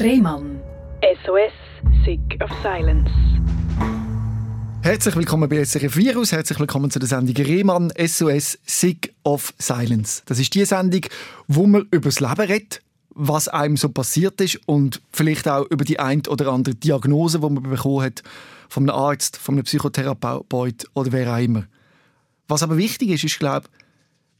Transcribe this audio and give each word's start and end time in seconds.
Rehmann. 0.00 0.60
SOS, 1.24 1.52
Sick 2.04 2.40
of 2.40 2.50
Silence. 2.62 3.10
Herzlich 4.82 5.16
willkommen 5.16 5.48
bei 5.48 5.64
SRF 5.64 5.96
Virus, 5.96 6.30
herzlich 6.30 6.60
willkommen 6.60 6.92
zu 6.92 7.00
der 7.00 7.08
Sendung 7.08 7.34
Rehmann 7.34 7.92
SOS 7.98 8.58
Sick 8.64 9.12
of 9.24 9.52
Silence. 9.58 10.22
Das 10.26 10.38
ist 10.38 10.54
die 10.54 10.64
Sendung, 10.64 11.00
wo 11.48 11.66
man 11.66 11.88
über 11.90 12.10
das 12.10 12.20
Leben 12.20 12.40
redet, 12.40 12.80
was 13.10 13.48
einem 13.48 13.76
so 13.76 13.88
passiert 13.88 14.40
ist 14.40 14.60
und 14.66 15.02
vielleicht 15.10 15.48
auch 15.48 15.66
über 15.68 15.84
die 15.84 15.98
ein 15.98 16.22
oder 16.28 16.52
andere 16.52 16.76
Diagnose, 16.76 17.40
die 17.40 17.50
man 17.50 17.64
bekommen 17.64 18.04
hat, 18.04 18.22
von 18.68 18.88
einem 18.88 18.96
Arzt, 18.96 19.36
von 19.36 19.56
einem 19.56 19.64
Psychotherapeut 19.64 20.86
oder 20.94 21.10
wer 21.10 21.34
auch 21.34 21.42
immer. 21.42 21.64
Was 22.46 22.62
aber 22.62 22.76
wichtig 22.76 23.08
ist, 23.10 23.24
ist, 23.24 23.40
glaube 23.40 23.66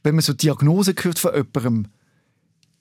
wenn 0.03 0.15
man 0.15 0.21
so 0.21 0.31
Diagnose 0.31 0.95
hört 0.97 1.19
von 1.19 1.33
jemandem, 1.33 1.91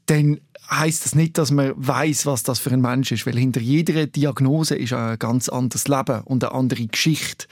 dann 0.09 0.40
heißt 0.71 1.04
das 1.04 1.14
nicht, 1.14 1.39
dass 1.39 1.50
man 1.50 1.72
weiß, 1.76 2.26
was 2.26 2.43
das 2.43 2.58
für 2.58 2.71
ein 2.71 2.80
Mensch 2.80 3.12
ist, 3.12 3.26
weil 3.26 3.39
hinter 3.39 3.61
jeder 3.61 4.07
Diagnose 4.07 4.75
ist 4.75 4.93
ein 4.93 5.18
ganz 5.18 5.49
anderes 5.49 5.89
Leben 5.89 6.22
und 6.25 6.44
eine 6.44 6.53
andere 6.53 6.86
Geschichte. 6.86 7.46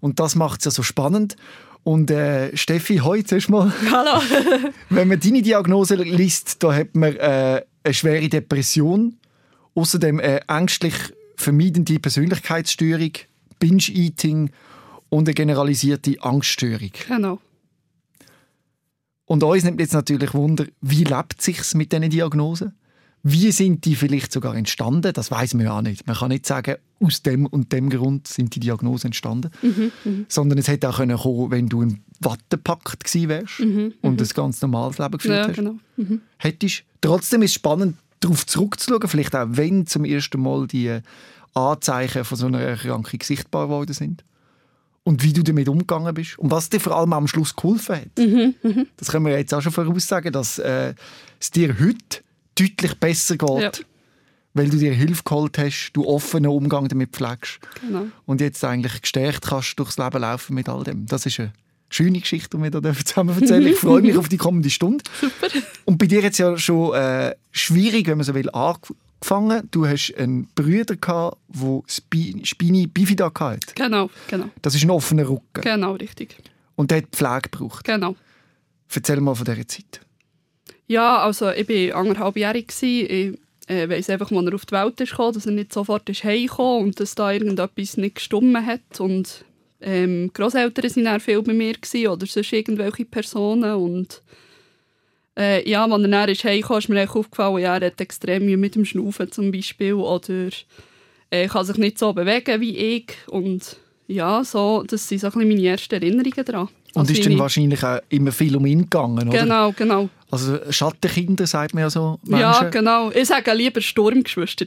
Und 0.00 0.20
das 0.20 0.34
macht 0.34 0.60
es 0.60 0.66
ja 0.66 0.70
so 0.70 0.82
spannend. 0.82 1.36
Und 1.84 2.10
äh, 2.10 2.56
Steffi, 2.56 2.98
heute 2.98 3.38
mal. 3.48 3.72
Hallo. 3.90 4.22
wenn 4.90 5.08
man 5.08 5.18
deine 5.18 5.42
Diagnose 5.42 5.96
liest, 5.96 6.62
da 6.62 6.74
hat 6.74 6.94
man 6.94 7.16
äh, 7.16 7.62
eine 7.82 7.94
schwere 7.94 8.28
Depression, 8.28 9.16
außerdem 9.74 10.20
eine 10.20 10.48
ängstlich 10.48 10.94
vermeidende 11.36 11.98
Persönlichkeitsstörung, 11.98 13.12
Binge-Eating 13.58 14.50
und 15.08 15.28
eine 15.28 15.34
generalisierte 15.34 16.16
Angststörung. 16.20 16.90
Genau. 17.08 17.40
Und 19.32 19.42
uns 19.42 19.64
nimmt 19.64 19.80
jetzt 19.80 19.94
natürlich 19.94 20.34
Wunder, 20.34 20.66
wie 20.82 21.04
lebt 21.04 21.40
sich's 21.40 21.74
mit 21.74 21.90
diesen 21.90 22.10
Diagnosen? 22.10 22.72
Wie 23.22 23.50
sind 23.50 23.86
die 23.86 23.94
vielleicht 23.94 24.30
sogar 24.30 24.54
entstanden? 24.54 25.10
Das 25.14 25.30
weiß 25.30 25.54
man 25.54 25.64
ja 25.64 25.78
auch 25.78 25.80
nicht. 25.80 26.06
Man 26.06 26.16
kann 26.16 26.28
nicht 26.28 26.44
sagen, 26.44 26.74
aus 27.00 27.22
dem 27.22 27.46
und 27.46 27.72
dem 27.72 27.88
Grund 27.88 28.28
sind 28.28 28.54
die 28.54 28.60
Diagnosen 28.60 29.06
entstanden. 29.06 29.50
Mhm, 29.62 29.90
mh. 30.04 30.12
Sondern 30.28 30.58
es 30.58 30.68
hätte 30.68 30.86
auch 30.90 30.98
können 30.98 31.16
kommen, 31.16 31.50
wenn 31.50 31.66
du 31.70 31.80
ein 31.80 32.02
Wattepakt 32.20 33.04
gewesen 33.04 33.30
wärst 33.30 33.60
Mhm, 33.60 33.94
und 34.02 34.20
ein 34.20 34.28
ganz 34.34 34.60
normales 34.60 34.98
Leben 34.98 35.12
geführt 35.12 35.34
Ja, 35.38 35.48
hast. 35.48 35.56
genau. 35.56 35.76
Mhm. 35.96 36.20
Hättest. 36.36 36.82
Trotzdem 37.00 37.40
ist 37.40 37.52
es 37.52 37.54
spannend, 37.54 37.96
darauf 38.20 38.44
zurückzuschauen, 38.44 39.08
vielleicht 39.08 39.34
auch, 39.34 39.46
wenn 39.48 39.86
zum 39.86 40.04
ersten 40.04 40.42
Mal 40.42 40.66
die 40.66 40.98
Anzeichen 41.54 42.24
von 42.24 42.36
so 42.36 42.46
einer 42.48 42.60
Erkrankung 42.60 43.20
sichtbar 43.22 43.68
geworden 43.68 43.94
sind. 43.94 44.24
Und 45.04 45.22
wie 45.24 45.32
du 45.32 45.42
damit 45.42 45.68
umgegangen 45.68 46.14
bist. 46.14 46.38
Und 46.38 46.50
was 46.52 46.70
dir 46.70 46.78
vor 46.78 46.96
allem 46.96 47.12
am 47.12 47.26
Schluss 47.26 47.56
geholfen 47.56 47.96
hat. 47.96 48.18
Mhm, 48.18 48.54
mhm. 48.62 48.86
Das 48.96 49.08
können 49.10 49.26
wir 49.26 49.36
jetzt 49.36 49.52
auch 49.52 49.60
schon 49.60 49.72
voraussagen, 49.72 50.32
dass 50.32 50.58
äh, 50.60 50.94
es 51.40 51.50
dir 51.50 51.74
heute 51.80 52.20
deutlich 52.56 52.94
besser 53.00 53.36
geht, 53.36 53.48
Ja. 53.60 53.72
weil 54.54 54.70
du 54.70 54.76
dir 54.76 54.92
Hilfe 54.92 55.22
geholt 55.24 55.58
hast, 55.58 55.90
du 55.94 56.06
offenen 56.06 56.50
Umgang 56.52 56.86
damit 56.86 57.10
pflegst 57.10 57.58
Genau. 57.80 58.06
und 58.26 58.40
jetzt 58.40 58.62
eigentlich 58.64 59.02
gestärkt 59.02 59.42
kannst 59.48 59.76
durchs 59.78 59.98
Leben 59.98 60.20
laufen 60.20 60.54
mit 60.54 60.68
all 60.68 60.84
dem. 60.84 61.06
Das 61.06 61.26
ist 61.26 61.40
eine 61.40 61.52
schöne 61.88 62.20
Geschichte, 62.20 62.56
die 62.56 62.62
wir 62.62 62.70
da 62.70 62.94
zusammen 63.04 63.36
erzählen 63.40 63.66
Ich 63.66 63.76
freue 63.78 64.02
mich 64.02 64.16
auf 64.18 64.28
die 64.28 64.36
kommende 64.36 64.70
Stunde. 64.70 65.02
Super. 65.20 65.48
Und 65.84 65.98
bei 65.98 66.06
dir 66.06 66.20
jetzt 66.20 66.38
ja 66.38 66.56
schon 66.56 66.94
äh, 66.94 67.34
schwierig, 67.50 68.06
wenn 68.06 68.18
man 68.18 68.24
so 68.24 68.34
will, 68.34 68.48
angefangen. 68.50 69.00
Du 69.70 69.86
hast 69.86 70.14
einen 70.16 70.48
Bruder 70.54 70.96
gehabt, 70.96 71.38
der 71.48 71.82
Spi 71.86 72.40
Spini 72.44 72.86
Bifida 72.86 73.30
hatte. 73.32 73.74
Genau, 73.74 74.10
genau. 74.28 74.46
Das 74.60 74.74
ist 74.74 74.82
ein 74.82 74.90
offener 74.90 75.28
Rücken. 75.28 75.62
Genau, 75.62 75.92
richtig. 75.92 76.36
Und 76.74 76.90
der 76.90 76.98
hat 76.98 77.06
Pflege 77.12 77.48
gebraucht. 77.50 77.84
Genau. 77.84 78.16
Erzähl 78.94 79.20
mal 79.20 79.34
von 79.34 79.44
dieser 79.44 79.66
Zeit. 79.66 80.00
Ja, 80.86 81.18
also 81.18 81.50
ich 81.50 81.68
war 81.68 82.00
anderthalbjährig. 82.00 82.72
Ich 82.82 83.38
äh, 83.68 83.88
weiss 83.88 84.10
einfach, 84.10 84.30
als 84.30 84.46
er 84.46 84.54
auf 84.54 84.66
die 84.66 84.72
Welt 84.72 85.00
ist 85.00 85.18
dass 85.18 85.46
er 85.46 85.52
nicht 85.52 85.72
sofort 85.72 86.08
ist 86.08 86.24
heimgekommen 86.24 86.84
und 86.86 87.00
dass 87.00 87.14
da 87.14 87.32
irgendetwas 87.32 87.96
nicht 87.96 88.16
gestummen 88.16 88.64
hat. 88.66 89.00
Und 89.00 89.44
ähm, 89.80 90.28
die 90.28 90.32
Grosseltern 90.32 90.84
waren 90.84 91.04
dann 91.04 91.20
viel 91.20 91.42
bei 91.42 91.52
mir 91.52 91.74
gewesen, 91.74 92.08
oder 92.08 92.26
sonst 92.26 92.52
irgendwelche 92.52 93.04
Personen. 93.04 93.74
Und 93.74 94.22
äh, 95.38 95.68
ja, 95.68 95.84
als 95.84 96.02
er 96.02 96.08
dann 96.08 96.28
ist 96.28 96.44
heimgekommen 96.44 96.78
ist 96.78 96.88
mir 96.88 97.10
aufgefallen, 97.10 97.58
ja, 97.58 97.76
er 97.76 97.86
hat 97.86 98.00
extrem 98.00 98.44
Mühe 98.44 98.56
mit 98.56 98.74
dem 98.74 98.84
Schnaufen 98.84 99.30
zum 99.32 99.50
Beispiel. 99.50 99.94
Oder 99.94 100.48
äh, 101.30 101.48
kann 101.48 101.64
sich 101.64 101.76
nicht 101.76 101.98
so 101.98 102.12
bewegen 102.12 102.60
wie 102.60 102.76
ich. 102.76 103.06
Und 103.28 103.76
ja, 104.06 104.44
so, 104.44 104.84
das 104.86 105.08
sind 105.08 105.20
so 105.20 105.28
ein 105.28 105.32
bisschen 105.32 105.48
meine 105.48 105.66
ersten 105.66 105.94
Erinnerungen 105.94 106.44
daran. 106.44 106.68
Und 106.94 107.00
Also 107.00 107.12
ist 107.14 107.24
dann 107.24 107.38
wahrscheinlich 107.38 107.82
auch 107.82 108.00
immer 108.10 108.32
viel 108.32 108.54
um 108.54 108.66
ihn 108.66 108.82
gegangen, 108.82 109.28
oder? 109.28 109.38
Genau, 109.38 109.72
genau. 109.72 110.10
Also 110.30 110.58
Schattenkinder, 110.70 111.46
sagt 111.46 111.72
man 111.72 111.84
ja 111.84 111.90
so. 111.90 112.18
Ja, 112.26 112.50
Menschen. 112.50 112.70
genau. 112.70 113.10
Ich 113.10 113.28
sage 113.28 113.52
lieber 113.54 113.80
Sturmgeschwister. 113.80 114.66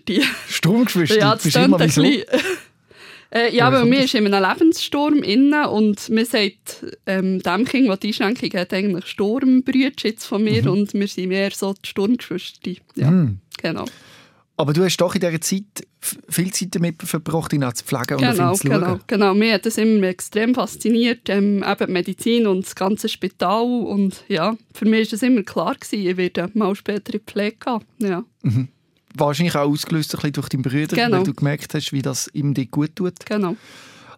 Stromgeschwister. 0.50 1.20
Ja, 1.20 1.34
das 1.36 1.44
Bist 1.44 1.56
klingt 1.56 1.68
immer 1.68 1.80
ein 1.80 1.88
bisschen... 1.88 2.24
äh, 3.32 3.56
ja, 3.56 3.72
weil 3.72 3.86
mir 3.86 4.04
ist 4.04 4.14
in 4.16 4.32
einem 4.34 4.44
Lebenssturm 4.50 5.24
innen 5.24 5.66
und 5.66 6.10
man 6.10 6.26
sagt 6.26 6.86
ähm, 7.06 7.40
dem 7.42 7.66
Kind, 7.66 7.88
das 7.90 8.00
die 8.00 8.08
Einschränkung 8.08 8.60
hat, 8.60 8.74
eigentlich 8.74 9.08
Sturmbrüder 9.08 9.92
jetzt 10.04 10.26
von 10.26 10.44
mir 10.44 10.70
und 10.72 10.94
wir 10.94 11.08
sind 11.08 11.30
mehr 11.30 11.52
so 11.52 11.74
die 11.74 11.88
Sturmgeschwister. 11.90 12.72
Ja, 12.96 13.12
Mhm. 13.12 13.40
genau. 13.62 13.86
Aber 14.58 14.72
du 14.72 14.86
hast 14.86 14.96
doch 14.98 15.14
in 15.16 15.20
dieser 15.20 15.42
Zeit 15.42 15.66
viel 16.30 16.50
Zeit 16.54 16.74
damit 16.76 17.02
verbracht, 17.04 17.52
ihn 17.52 17.64
auch 17.66 17.74
zu 17.74 17.84
pflegen 17.84 18.16
und 18.20 18.24
auf 18.24 18.32
Genau, 18.38 18.52
ihn 18.52 18.56
zu 18.56 18.68
schauen. 18.68 18.80
genau, 18.80 19.00
genau. 19.06 19.34
Mir 19.34 19.54
hat 19.56 19.66
das 19.66 19.78
immer 19.78 20.04
extrem 20.08 20.56
fasziniert, 20.56 21.28
ähm, 21.28 21.62
eben 21.62 21.86
die 21.88 21.92
Medizin 21.92 22.48
und 22.48 22.64
das 22.66 22.74
ganze 22.76 23.10
Spital. 23.10 23.66
Und 23.66 24.24
ja, 24.30 24.56
für 24.74 24.86
mich 24.86 25.08
war 25.08 25.12
das 25.12 25.24
immer 25.24 25.44
klar, 25.44 25.76
gewesen, 25.76 26.08
ich 26.08 26.16
werde 26.16 26.50
mal 26.54 26.74
später 26.74 27.14
in 27.16 27.20
die 27.26 27.32
Pflege 27.32 27.58
gehen. 27.66 27.82
Ja. 28.00 28.24
Wahrscheinlich 29.18 29.56
auch 29.56 29.70
ausgelöst 29.70 30.14
ein 30.14 30.18
bisschen 30.18 30.34
durch 30.34 30.50
deinen 30.50 30.62
Bruder, 30.64 30.96
Genau. 30.96 31.18
weil 31.18 31.24
du 31.24 31.34
gemerkt 31.34 31.74
hast, 31.74 31.92
wie 31.94 32.02
das 32.02 32.30
ihm 32.34 32.54
dort 32.54 32.72
gut 32.72 32.96
tut. 32.96 33.26
Genau, 33.26 33.56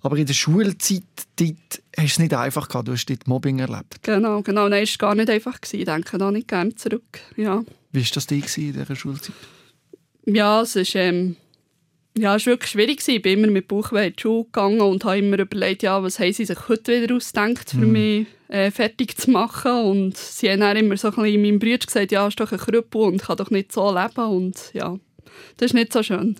Aber 0.01 0.17
in 0.17 0.25
der 0.25 0.33
Schulzeit 0.33 1.03
dort 1.37 1.55
hast 1.97 1.97
du 1.97 2.03
es 2.03 2.19
nicht 2.19 2.33
einfach 2.33 2.67
gehabt. 2.67 2.87
Du 2.87 2.93
hast 2.93 3.05
dort 3.05 3.27
Mobbing 3.27 3.59
erlebt. 3.59 4.01
genau, 4.03 4.41
genau. 4.41 4.67
Nein, 4.69 4.83
es 4.83 4.99
war 4.99 5.09
gar 5.09 5.15
nicht 5.15 5.29
einfach. 5.29 5.59
Gewesen. 5.61 5.79
Ich 5.79 5.85
denke 5.85 6.17
da 6.17 6.31
nicht 6.31 6.47
gerne 6.47 6.75
zurück. 6.75 7.19
Ja. 7.35 7.63
Wie 7.91 8.01
war 8.01 8.07
das 8.13 8.27
dir 8.27 8.35
in 8.35 8.73
dieser 8.73 8.95
Schulzeit? 8.95 9.35
Ja, 10.25 10.61
es 10.61 10.75
ist, 10.75 10.93
ähm, 10.95 11.35
ja, 12.21 12.35
es 12.35 12.45
war 12.45 12.53
wirklich 12.53 12.71
schwierig. 12.71 13.07
Ich 13.07 13.21
bin 13.21 13.39
immer 13.39 13.51
mit 13.51 13.67
Bauchweh 13.67 14.07
in 14.07 14.13
die 14.15 14.21
Schule 14.21 14.45
gegangen 14.45 14.81
und 14.81 15.03
habe 15.05 15.19
immer 15.19 15.39
überlegt, 15.39 15.83
ja, 15.83 16.01
was 16.01 16.19
haben 16.19 16.33
sie 16.33 16.45
sich 16.45 16.67
heute 16.67 17.01
wieder 17.01 17.15
ausgedacht, 17.15 17.69
für 17.71 17.85
mich 17.85 18.27
äh, 18.49 18.71
fertig 18.71 19.17
zu 19.17 19.31
machen. 19.31 19.71
Und 19.71 20.17
sie 20.17 20.49
haben 20.49 20.61
dann 20.61 20.77
immer 20.77 20.97
so 20.97 21.09
ein 21.09 21.15
bisschen 21.15 21.41
meinem 21.41 21.59
Bruder 21.59 21.85
gesagt, 21.85 22.11
ja, 22.11 22.27
ist 22.27 22.39
doch 22.39 22.51
ein 22.51 22.57
Krüppel 22.57 23.01
und 23.01 23.21
kann 23.21 23.37
doch 23.37 23.49
nicht 23.49 23.71
so 23.71 23.93
leben. 23.93 24.25
Und 24.25 24.71
ja, 24.73 24.97
das 25.57 25.67
ist 25.67 25.73
nicht 25.73 25.93
so 25.93 26.03
schön. 26.03 26.35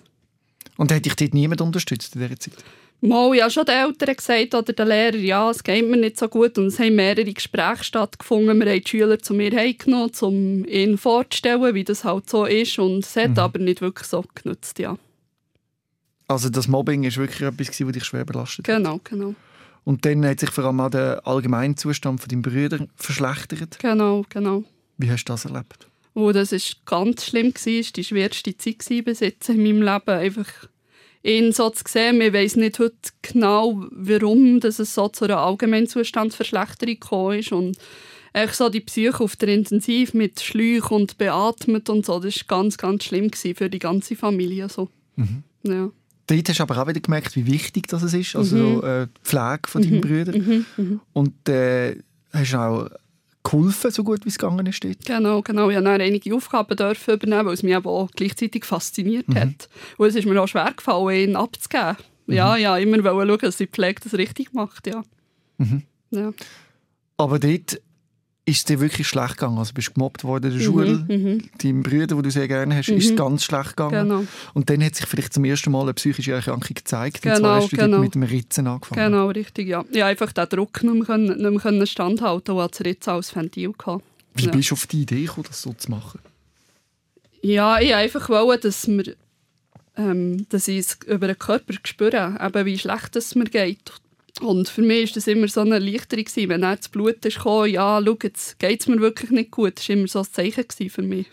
Und 0.76 0.92
hat 0.92 1.04
dich 1.04 1.16
dort 1.16 1.34
niemand 1.34 1.60
unterstützt 1.60 2.14
in 2.14 2.22
dieser 2.22 2.38
Zeit? 2.38 2.54
Mal, 3.00 3.36
ja, 3.36 3.48
schon 3.48 3.64
die 3.64 3.72
Eltern 3.72 4.16
gesagt 4.16 4.54
oder 4.56 4.72
der 4.72 4.86
Lehrer, 4.86 5.16
ja, 5.16 5.50
es 5.50 5.62
geht 5.62 5.88
mir 5.88 5.96
nicht 5.96 6.18
so 6.18 6.26
gut 6.26 6.58
und 6.58 6.66
es 6.66 6.80
haben 6.80 6.96
mehrere 6.96 7.32
Gespräche 7.32 7.84
stattgefunden. 7.84 8.58
Wir 8.58 8.72
haben 8.72 8.80
die 8.80 8.88
Schüler 8.88 9.20
zu 9.20 9.34
mir 9.34 9.52
heimgenommen, 9.52 10.10
um 10.20 10.64
ihnen 10.64 10.98
vorzustellen, 10.98 11.74
wie 11.74 11.84
das 11.84 12.02
halt 12.02 12.28
so 12.28 12.44
ist 12.44 12.76
und 12.80 13.04
es 13.04 13.14
hat 13.14 13.38
aber 13.38 13.60
nicht 13.60 13.82
wirklich 13.82 14.08
so 14.08 14.24
genutzt, 14.34 14.80
ja. 14.80 14.98
Also 16.28 16.50
das 16.50 16.68
Mobbing 16.68 17.04
war 17.04 17.16
wirklich 17.16 17.40
etwas, 17.40 17.68
gewesen, 17.68 17.86
das 17.86 17.94
dich 17.94 18.04
schwer 18.04 18.24
belastet 18.24 18.68
hat. 18.68 18.76
Genau, 18.76 19.00
genau. 19.02 19.34
Und 19.84 20.04
dann 20.04 20.24
hat 20.26 20.40
sich 20.40 20.50
vor 20.50 20.64
allem 20.64 20.80
auch 20.80 20.90
der 20.90 21.26
allgemeine 21.26 21.74
Zustand 21.74 22.20
von 22.20 22.28
deinem 22.28 22.42
Bruder 22.42 22.86
verschlechtert. 22.96 23.78
Genau, 23.78 24.24
genau. 24.28 24.62
Wie 24.98 25.10
hast 25.10 25.24
du 25.24 25.32
das 25.32 25.46
erlebt? 25.46 25.88
Oh, 26.12 26.32
das 26.32 26.52
war 26.52 26.58
ganz 26.84 27.26
schlimm. 27.26 27.52
Es 27.54 27.66
war 27.66 27.92
die 27.96 28.04
schwerste 28.04 28.56
Zeit 28.56 28.80
gewesen 28.80 29.04
bis 29.04 29.20
jetzt 29.20 29.48
in 29.48 29.62
meinem 29.62 29.80
Leben. 29.80 30.10
Einfach 30.10 30.48
ihn 31.22 31.52
so 31.52 31.70
zu 31.70 31.84
sehen. 31.88 32.20
Ich 32.20 32.32
weiss 32.32 32.56
nicht 32.56 32.78
heute 32.78 32.96
genau, 33.22 33.86
warum 33.90 34.60
dass 34.60 34.78
es 34.78 34.94
so 34.94 35.08
zu 35.08 35.24
einer 35.24 35.38
Allgemeinzustandsverschlechterung 35.38 36.94
gekommen 36.94 37.38
ist. 37.38 37.52
Und 37.52 37.78
echt 38.34 38.56
so 38.56 38.68
die 38.68 38.80
Psyche 38.80 39.20
auf 39.20 39.36
der 39.36 39.48
Intensiv 39.48 40.12
mit 40.12 40.40
Schläuch 40.40 40.90
und 40.90 41.16
beatmet 41.16 41.88
und 41.88 42.04
so. 42.04 42.20
Das 42.20 42.36
war 42.36 42.58
ganz, 42.58 42.76
ganz 42.76 43.04
schlimm 43.04 43.30
gewesen 43.30 43.54
für 43.54 43.70
die 43.70 43.78
ganze 43.78 44.16
Familie. 44.16 44.68
So. 44.68 44.90
Ja. 45.62 45.90
Dort 46.28 46.48
hast 46.48 46.58
du 46.58 46.62
aber 46.62 46.80
auch 46.80 46.86
wieder 46.86 47.00
gemerkt, 47.00 47.34
wie 47.36 47.46
wichtig 47.46 47.88
das 47.88 48.02
ist, 48.12 48.36
also 48.36 48.56
Mhm. 48.56 48.84
äh, 48.84 49.06
die 49.06 49.20
Pflege 49.24 49.62
von 49.66 49.82
deinem 49.82 50.00
Bruder. 50.00 50.32
Und 51.12 51.48
äh, 51.48 51.96
hast 52.32 52.54
auch 52.54 52.88
geholfen, 53.42 53.90
so 53.90 54.04
gut 54.04 54.24
wie 54.24 54.28
es 54.28 54.38
gegangen 54.38 54.66
ist 54.66 54.84
dort. 54.84 55.04
Genau, 55.06 55.40
genau. 55.42 55.70
Ich 55.70 55.76
durfte 55.76 55.90
dann 55.90 56.00
einige 56.02 56.34
Aufgaben 56.34 56.76
dürfen 56.76 57.14
übernehmen, 57.14 57.46
weil 57.46 57.54
es 57.54 57.62
mich 57.62 57.74
aber 57.74 57.90
auch 57.90 58.10
gleichzeitig 58.10 58.64
fasziniert 58.66 59.26
hat. 59.34 59.68
Und 59.96 60.06
es 60.08 60.14
ist 60.16 60.26
mir 60.26 60.40
auch 60.40 60.46
schwer 60.48 60.70
gefallen, 60.76 61.30
ihn 61.30 61.36
abzugeben. 61.36 61.96
Ja, 62.26 62.56
ja, 62.58 62.76
immer 62.76 63.02
wollen 63.04 63.26
schauen, 63.28 63.38
dass 63.40 63.56
die 63.56 63.66
Pflege 63.66 64.02
das 64.04 64.12
richtig 64.14 64.52
macht, 64.52 64.86
ja. 64.86 65.02
ja. 66.10 66.32
Aber 67.16 67.38
dort 67.38 67.80
ist 68.48 68.56
es 68.58 68.64
dir 68.64 68.80
wirklich 68.80 69.06
schlecht 69.06 69.36
gegangen. 69.36 69.58
Also 69.58 69.72
bist 69.74 69.88
du 69.88 69.92
gemobbt 69.94 70.24
worden 70.24 70.50
in 70.52 70.58
der 70.58 70.64
Schule. 70.64 71.40
Deinem 71.62 71.82
Bruder, 71.82 72.06
den 72.06 72.22
du 72.22 72.30
sehr 72.30 72.48
gerne 72.48 72.74
hast, 72.76 72.88
ist 72.88 73.10
es 73.10 73.16
ganz 73.16 73.44
schlecht 73.44 73.76
gegangen. 73.76 74.08
Genau. 74.08 74.24
Und 74.54 74.70
dann 74.70 74.82
hat 74.82 74.94
sich 74.94 75.06
vielleicht 75.06 75.34
zum 75.34 75.44
ersten 75.44 75.70
Mal 75.70 75.82
eine 75.82 75.94
psychische 75.94 76.32
Erkrankung 76.32 76.74
gezeigt. 76.74 77.16
und 77.16 77.22
Genau, 77.22 77.38
zwar 77.38 77.56
hast 77.62 77.72
du 77.72 77.76
genau. 77.76 77.98
mit 77.98 78.14
dem 78.14 78.22
Ritzen 78.22 78.66
angefangen. 78.66 79.12
Genau, 79.12 79.28
richtig, 79.28 79.68
ja. 79.68 79.84
Ich 79.90 80.02
einfach 80.02 80.32
den 80.32 80.48
Druck 80.48 80.82
nicht 80.82 81.08
mehr, 81.08 81.18
nicht 81.18 81.64
mehr 81.64 81.86
standhalten 81.86 82.54
und 82.54 82.62
hatte 82.62 82.78
das 82.78 82.86
Ritz 82.86 83.08
als 83.08 83.36
Ventil. 83.36 83.72
Gehabt. 83.76 84.04
Wie 84.34 84.44
Ja. 84.46 84.50
bist 84.50 84.70
du 84.70 84.74
auf 84.74 84.86
die 84.86 85.02
Idee 85.02 85.24
gekommen, 85.24 85.46
das 85.48 85.62
so 85.62 85.72
zu 85.72 85.90
machen? 85.90 86.20
Ja, 87.42 87.78
ich 87.80 87.88
wollte 87.88 87.96
einfach, 87.96 88.28
wollen, 88.30 88.60
dass 88.60 88.88
wir 88.88 89.14
ähm, 89.96 90.46
dass 90.48 90.68
ich 90.68 90.78
es 90.78 90.98
über 91.06 91.26
den 91.26 91.38
Körper 91.38 91.74
spüre, 91.82 92.38
eben 92.40 92.66
wie 92.66 92.78
schlecht 92.78 93.16
es 93.16 93.34
mir 93.34 93.44
geht. 93.46 93.92
Und 94.40 94.68
für 94.68 94.82
mich 94.82 95.10
war 95.10 95.14
das 95.14 95.26
immer 95.26 95.48
so 95.48 95.60
eine 95.60 95.74
Erleichterung, 95.74 96.24
gewesen, 96.24 96.48
wenn 96.48 96.60
dann 96.62 96.76
das 96.76 96.88
Blut 96.88 97.24
ist 97.24 97.36
gekommen, 97.36 97.70
ja, 97.70 98.00
schau, 98.04 98.16
jetzt 98.22 98.58
geht 98.58 98.80
es 98.80 98.86
mir 98.86 99.00
wirklich 99.00 99.30
nicht 99.30 99.50
gut. 99.50 99.78
Das 99.78 99.88
war 99.88 99.96
immer 99.96 100.08
so 100.08 100.20
ein 100.20 100.26
Zeichen 100.32 100.90
für 100.90 101.02
mich. 101.02 101.26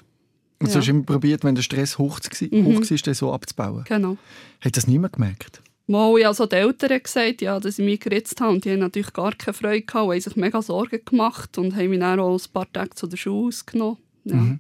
Und 0.60 0.68
so 0.68 0.74
Ja. 0.76 0.80
hast 0.80 0.88
du 0.88 0.92
immer 0.92 1.04
probiert, 1.04 1.44
wenn 1.44 1.56
der 1.56 1.62
Stress 1.62 1.98
hoch 1.98 2.20
war, 2.20 2.48
Mhm. 2.60 2.66
hoch 2.66 2.82
war, 2.90 2.98
den 2.98 3.14
so 3.14 3.34
abzubauen. 3.34 3.84
Genau. 3.88 4.18
Hat 4.62 4.78
das 4.78 4.88
niemand 4.88 5.14
gemerkt? 5.14 5.62
Mal, 5.88 6.18
ich 6.20 6.26
also 6.26 6.48
die 6.48 6.56
Eltern 6.56 7.04
gesagt, 7.04 7.42
ja, 7.42 7.60
dass 7.60 7.78
ich 7.78 7.86
mich 7.86 8.00
geritzt 8.00 8.42
habe. 8.42 8.54
Und 8.54 8.66
die 8.66 8.72
haben 8.72 8.80
natürlich 8.80 9.14
gar 9.14 9.34
keine 9.36 9.54
Freude 9.54 9.82
gehabt, 9.84 10.06
und 10.06 10.12
haben 10.14 10.20
sich 10.22 10.36
mega 10.36 10.62
Sorgen 10.62 11.00
gemacht 11.06 11.58
und 11.60 11.76
haben 11.76 11.90
mich 11.90 12.00
dann 12.00 12.20
auch 12.20 12.34
ein 12.40 12.52
paar 12.52 12.72
Tage 12.74 12.90
zu 12.96 13.06
der 13.06 13.18
Schule 13.18 13.48
ausgenommen. 13.50 13.98
Ja, 14.24 14.36
Mhm. 14.36 14.60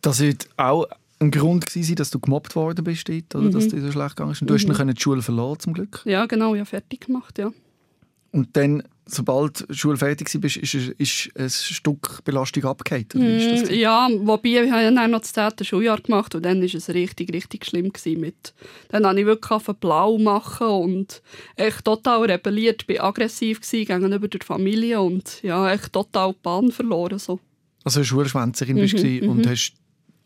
Das 0.00 0.18
wird 0.18 0.48
auch 0.56 0.86
ein 1.22 1.30
Grund 1.30 1.66
gewesen 1.66 1.94
dass 1.96 2.10
du 2.10 2.18
gemobbt 2.20 2.54
worden 2.56 2.84
bist 2.84 3.08
dort, 3.08 3.34
oder 3.34 3.44
Mhm. 3.44 3.52
dass 3.52 3.68
dir 3.68 3.80
so 3.80 3.90
schlecht 3.92 4.16
gegangen 4.16 4.32
ist. 4.32 4.40
Und 4.42 4.50
du 4.50 4.54
hast 4.54 4.66
dann 4.68 4.88
die 4.94 5.00
Schule 5.00 5.22
verloren, 5.22 5.58
zum 5.58 5.72
Glück. 5.74 6.02
ja 6.04 6.26
genau, 6.26 6.54
ja, 6.54 6.64
fertig 6.64 7.06
gemacht, 7.06 7.38
ja. 7.38 7.50
Und 8.34 8.56
dann, 8.56 8.82
sobald 9.04 9.68
die 9.68 9.74
Schule 9.74 9.98
fertig 9.98 10.34
war, 10.34 10.44
ist, 10.44 10.56
ist, 10.56 10.74
ist 10.96 11.30
ein 11.36 11.50
Stück 11.50 12.24
Belastung 12.24 12.64
abgefallen. 12.64 13.06
Oder 13.14 13.20
wie 13.24 13.36
ist 13.36 13.52
das? 13.52 13.60
Mm, 13.60 13.64
gewesen? 13.64 13.80
Ja, 13.80 14.08
wobei 14.22 14.48
ich 14.48 14.70
habe 14.70 14.82
ja 14.84 14.90
dann 14.90 15.10
noch 15.10 15.20
das 15.20 15.34
10. 15.34 15.66
Schuljahr 15.66 16.00
gemacht 16.00 16.34
und 16.34 16.42
dann 16.46 16.60
war 16.60 16.64
es 16.74 16.88
richtig, 16.88 17.30
richtig 17.34 17.66
schlimm. 17.66 17.92
Gewesen 17.92 18.20
mit. 18.20 18.54
Dann 18.88 19.04
habe 19.06 19.20
ich 19.20 19.26
wirklich 19.26 19.62
blau 19.80 20.16
machen 20.16 20.66
und 20.66 21.20
echt 21.56 21.84
total 21.84 22.22
rebelliert, 22.24 22.86
bin 22.86 23.00
aggressiv 23.00 23.60
gegenüber 23.60 24.28
der 24.28 24.40
Familie 24.40 25.02
und 25.02 25.42
ja, 25.42 25.70
echt 25.70 25.92
total 25.92 26.32
die 26.32 26.38
Bahn 26.42 26.72
verloren. 26.72 27.18
So. 27.18 27.38
Also 27.84 27.98
eine 28.00 28.06
Schulschwänzerin 28.06 28.76
bist 28.76 28.94
Mhm, 28.94 29.20
du 29.20 29.30
und 29.30 29.46
hast 29.46 29.74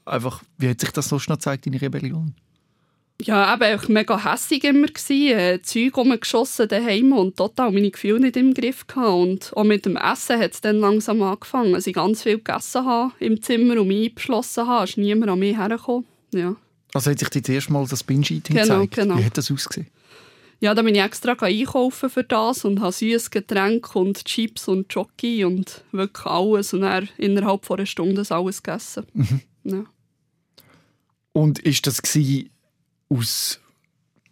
einfach, 0.06 0.42
wie 0.58 0.68
hat 0.68 0.80
sich 0.80 0.90
das 0.90 1.08
sonst 1.08 1.28
noch 1.28 1.36
gezeigt, 1.36 1.66
deine 1.66 1.80
Rebellion? 1.80 2.34
Ja, 3.22 3.54
eben 3.54 3.62
einfach 3.62 3.88
mega 3.88 4.22
hässig 4.30 4.62
immer 4.64 4.88
gsi, 4.88 5.32
äh, 5.32 5.62
Zeug 5.62 5.96
rumgeschossen 5.96 6.68
daheim 6.68 7.12
und 7.14 7.36
total 7.38 7.72
meine 7.72 7.90
Gefühle 7.90 8.20
nicht 8.20 8.36
im 8.36 8.52
Griff 8.52 8.86
gehabt. 8.86 9.08
Und 9.08 9.56
auch 9.56 9.64
mit 9.64 9.86
dem 9.86 9.96
Essen 9.96 10.38
hat 10.38 10.52
es 10.52 10.60
dann 10.60 10.80
langsam 10.80 11.22
angefangen, 11.22 11.72
dass 11.72 11.86
ich 11.86 11.94
ganz 11.94 12.22
viel 12.24 12.36
gegessen 12.36 12.84
habe 12.84 13.12
im 13.20 13.40
Zimmer 13.40 13.80
und 13.80 13.88
mich 13.88 14.10
eingeschlossen 14.10 14.66
habe. 14.66 14.84
ist 14.84 14.98
niemand 14.98 15.30
an 15.30 15.38
mich 15.38 15.56
hergekommen. 15.56 16.04
Ja. 16.34 16.56
Also 16.92 17.10
hat 17.10 17.18
sich 17.18 17.30
das 17.30 17.48
erste 17.48 17.72
Mal 17.72 17.86
das 17.86 18.04
Binge-Eating 18.04 18.54
Genau, 18.56 18.80
gezeigt? 18.80 18.94
genau. 18.96 19.18
Wie 19.18 19.24
hat 19.24 19.38
das 19.38 19.50
ausgesehen? 19.50 19.86
Ja, 20.60 20.74
da 20.74 20.82
bin 20.82 20.94
ich 20.94 21.00
extra 21.02 21.32
einkaufen 21.40 22.08
für 22.10 22.24
das 22.24 22.64
und 22.66 22.80
habe 22.80 22.92
süßes 22.92 23.30
Getränk 23.30 23.94
und 23.96 24.24
Chips 24.26 24.68
und 24.68 24.92
Jockey 24.92 25.44
und 25.44 25.84
wirklich 25.92 26.26
alles. 26.26 26.74
Und 26.74 26.82
dann 26.82 27.08
innerhalb 27.16 27.64
von 27.64 27.78
einer 27.78 27.86
Stunde 27.86 28.22
alles 28.28 28.62
gegessen. 28.62 29.04
Ja. 29.64 29.84
Und 31.36 31.58
ist 31.58 31.86
das 31.86 32.00
gewesen 32.00 32.48
aus, 33.10 33.60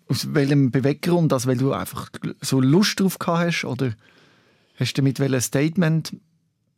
aus 0.09 0.33
welchem 0.33 0.71
Beweggrund? 0.71 1.35
Also 1.35 1.51
weil 1.51 1.59
du 1.59 1.71
einfach 1.75 2.09
so 2.41 2.63
Lust 2.63 2.99
drauf 2.99 3.19
gehabt 3.19 3.45
hast? 3.45 3.65
Oder 3.67 3.93
hast 4.77 4.95
du 4.95 5.03
damit 5.03 5.21
ein 5.21 5.39
Statement 5.43 6.17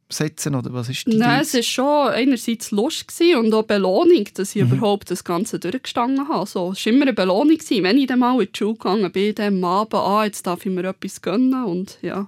setzen? 0.08 0.56
Oder 0.56 0.73
was 0.73 0.88
ist 0.88 1.06
die 1.06 1.17
Nein, 1.17 1.43
Idee? 1.43 1.43
es 1.43 1.55
war 1.55 1.62
schon 1.62 2.08
einerseits 2.08 2.73
Lust 2.73 3.06
und 3.38 3.55
auch 3.55 3.62
Belohnung, 3.62 4.25
dass 4.34 4.56
ich 4.56 4.62
überhaupt 4.62 5.12
das 5.12 5.23
Ganze 5.23 5.61
durchgestanden 5.61 6.29
habe. 6.29 6.44
So, 6.44 6.72
es 6.72 6.84
war 6.84 6.93
immer 6.93 7.02
eine 7.02 7.12
Belohnung, 7.12 7.58
wenn 7.61 7.96
ich 7.96 8.08
dann 8.08 8.19
mal 8.19 8.43
in 8.43 8.49
die 8.52 8.58
Schule 8.58 8.72
gegangen 8.72 9.12
bin, 9.12 9.32
dann 9.32 9.55
am 9.55 9.64
Abend, 9.64 9.94
ah, 9.94 10.25
jetzt 10.25 10.44
darf 10.44 10.67
ich 10.67 10.72
mir 10.72 10.87
etwas 10.87 11.22
gönnen 11.22 11.64
und 11.67 11.99
ja. 12.02 12.26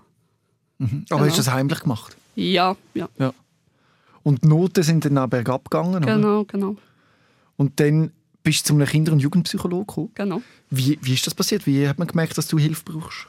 Aber 0.78 0.88
genau. 0.88 1.18
hast 1.18 1.32
du 1.32 1.38
das 1.38 1.50
heimlich 1.50 1.80
gemacht? 1.80 2.16
Ja, 2.36 2.76
ja, 2.94 3.08
Und 4.22 4.44
die 4.44 4.48
Noten 4.48 4.84
sind 4.84 5.04
dann 5.04 5.18
auch 5.18 5.26
bergab 5.26 5.68
gegangen? 5.68 5.96
Oder? 5.96 6.14
genau, 6.14 6.44
genau, 6.44 6.76
Und 7.58 7.78
dann 7.80 8.12
bist 8.42 8.64
du 8.64 8.68
zu 8.68 8.74
einem 8.74 8.86
Kinder- 8.86 9.12
und 9.12 9.20
Jugendpsychologen 9.20 9.86
gekommen. 9.86 10.10
genau. 10.14 10.42
Wie, 10.70 10.98
wie 11.02 11.12
ist 11.12 11.26
das 11.26 11.34
passiert? 11.34 11.66
Wie 11.66 11.86
hat 11.86 11.98
man 11.98 12.08
gemerkt, 12.08 12.38
dass 12.38 12.48
du 12.48 12.58
Hilfe 12.58 12.82
brauchst? 12.84 13.26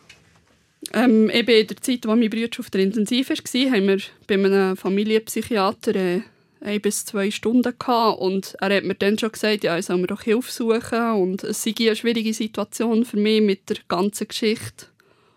Ähm, 0.93 1.29
eben 1.29 1.51
in 1.51 1.67
der 1.67 1.77
Zeit, 1.81 2.05
als 2.05 2.19
mein 2.19 2.29
Bruder 2.29 2.59
auf 2.59 2.69
der 2.69 2.81
Intensiv 2.81 3.29
war, 3.29 3.71
haben 3.71 3.87
wir 3.87 3.99
bei 4.27 4.35
einem 4.35 4.77
Familienpsychiater 4.77 5.95
äh, 5.95 6.21
ein 6.61 6.81
bis 6.81 7.05
zwei 7.05 7.31
Stunden 7.31 7.73
gehabt 7.77 8.19
und 8.19 8.55
er 8.59 8.77
hat 8.77 8.83
mir 8.83 8.95
dann 8.95 9.17
schon 9.17 9.31
gesagt, 9.31 9.63
ja, 9.63 9.77
ich 9.77 9.85
soll 9.85 9.97
mir 9.97 10.07
doch 10.07 10.21
Hilfe 10.21 10.51
suchen 10.51 11.11
und 11.13 11.43
es 11.43 11.63
sei 11.63 11.73
eine 11.79 11.95
schwierige 11.95 12.33
Situation 12.33 13.05
für 13.05 13.17
mich 13.17 13.41
mit 13.41 13.69
der 13.69 13.77
ganzen 13.87 14.27
Geschichte. 14.27 14.87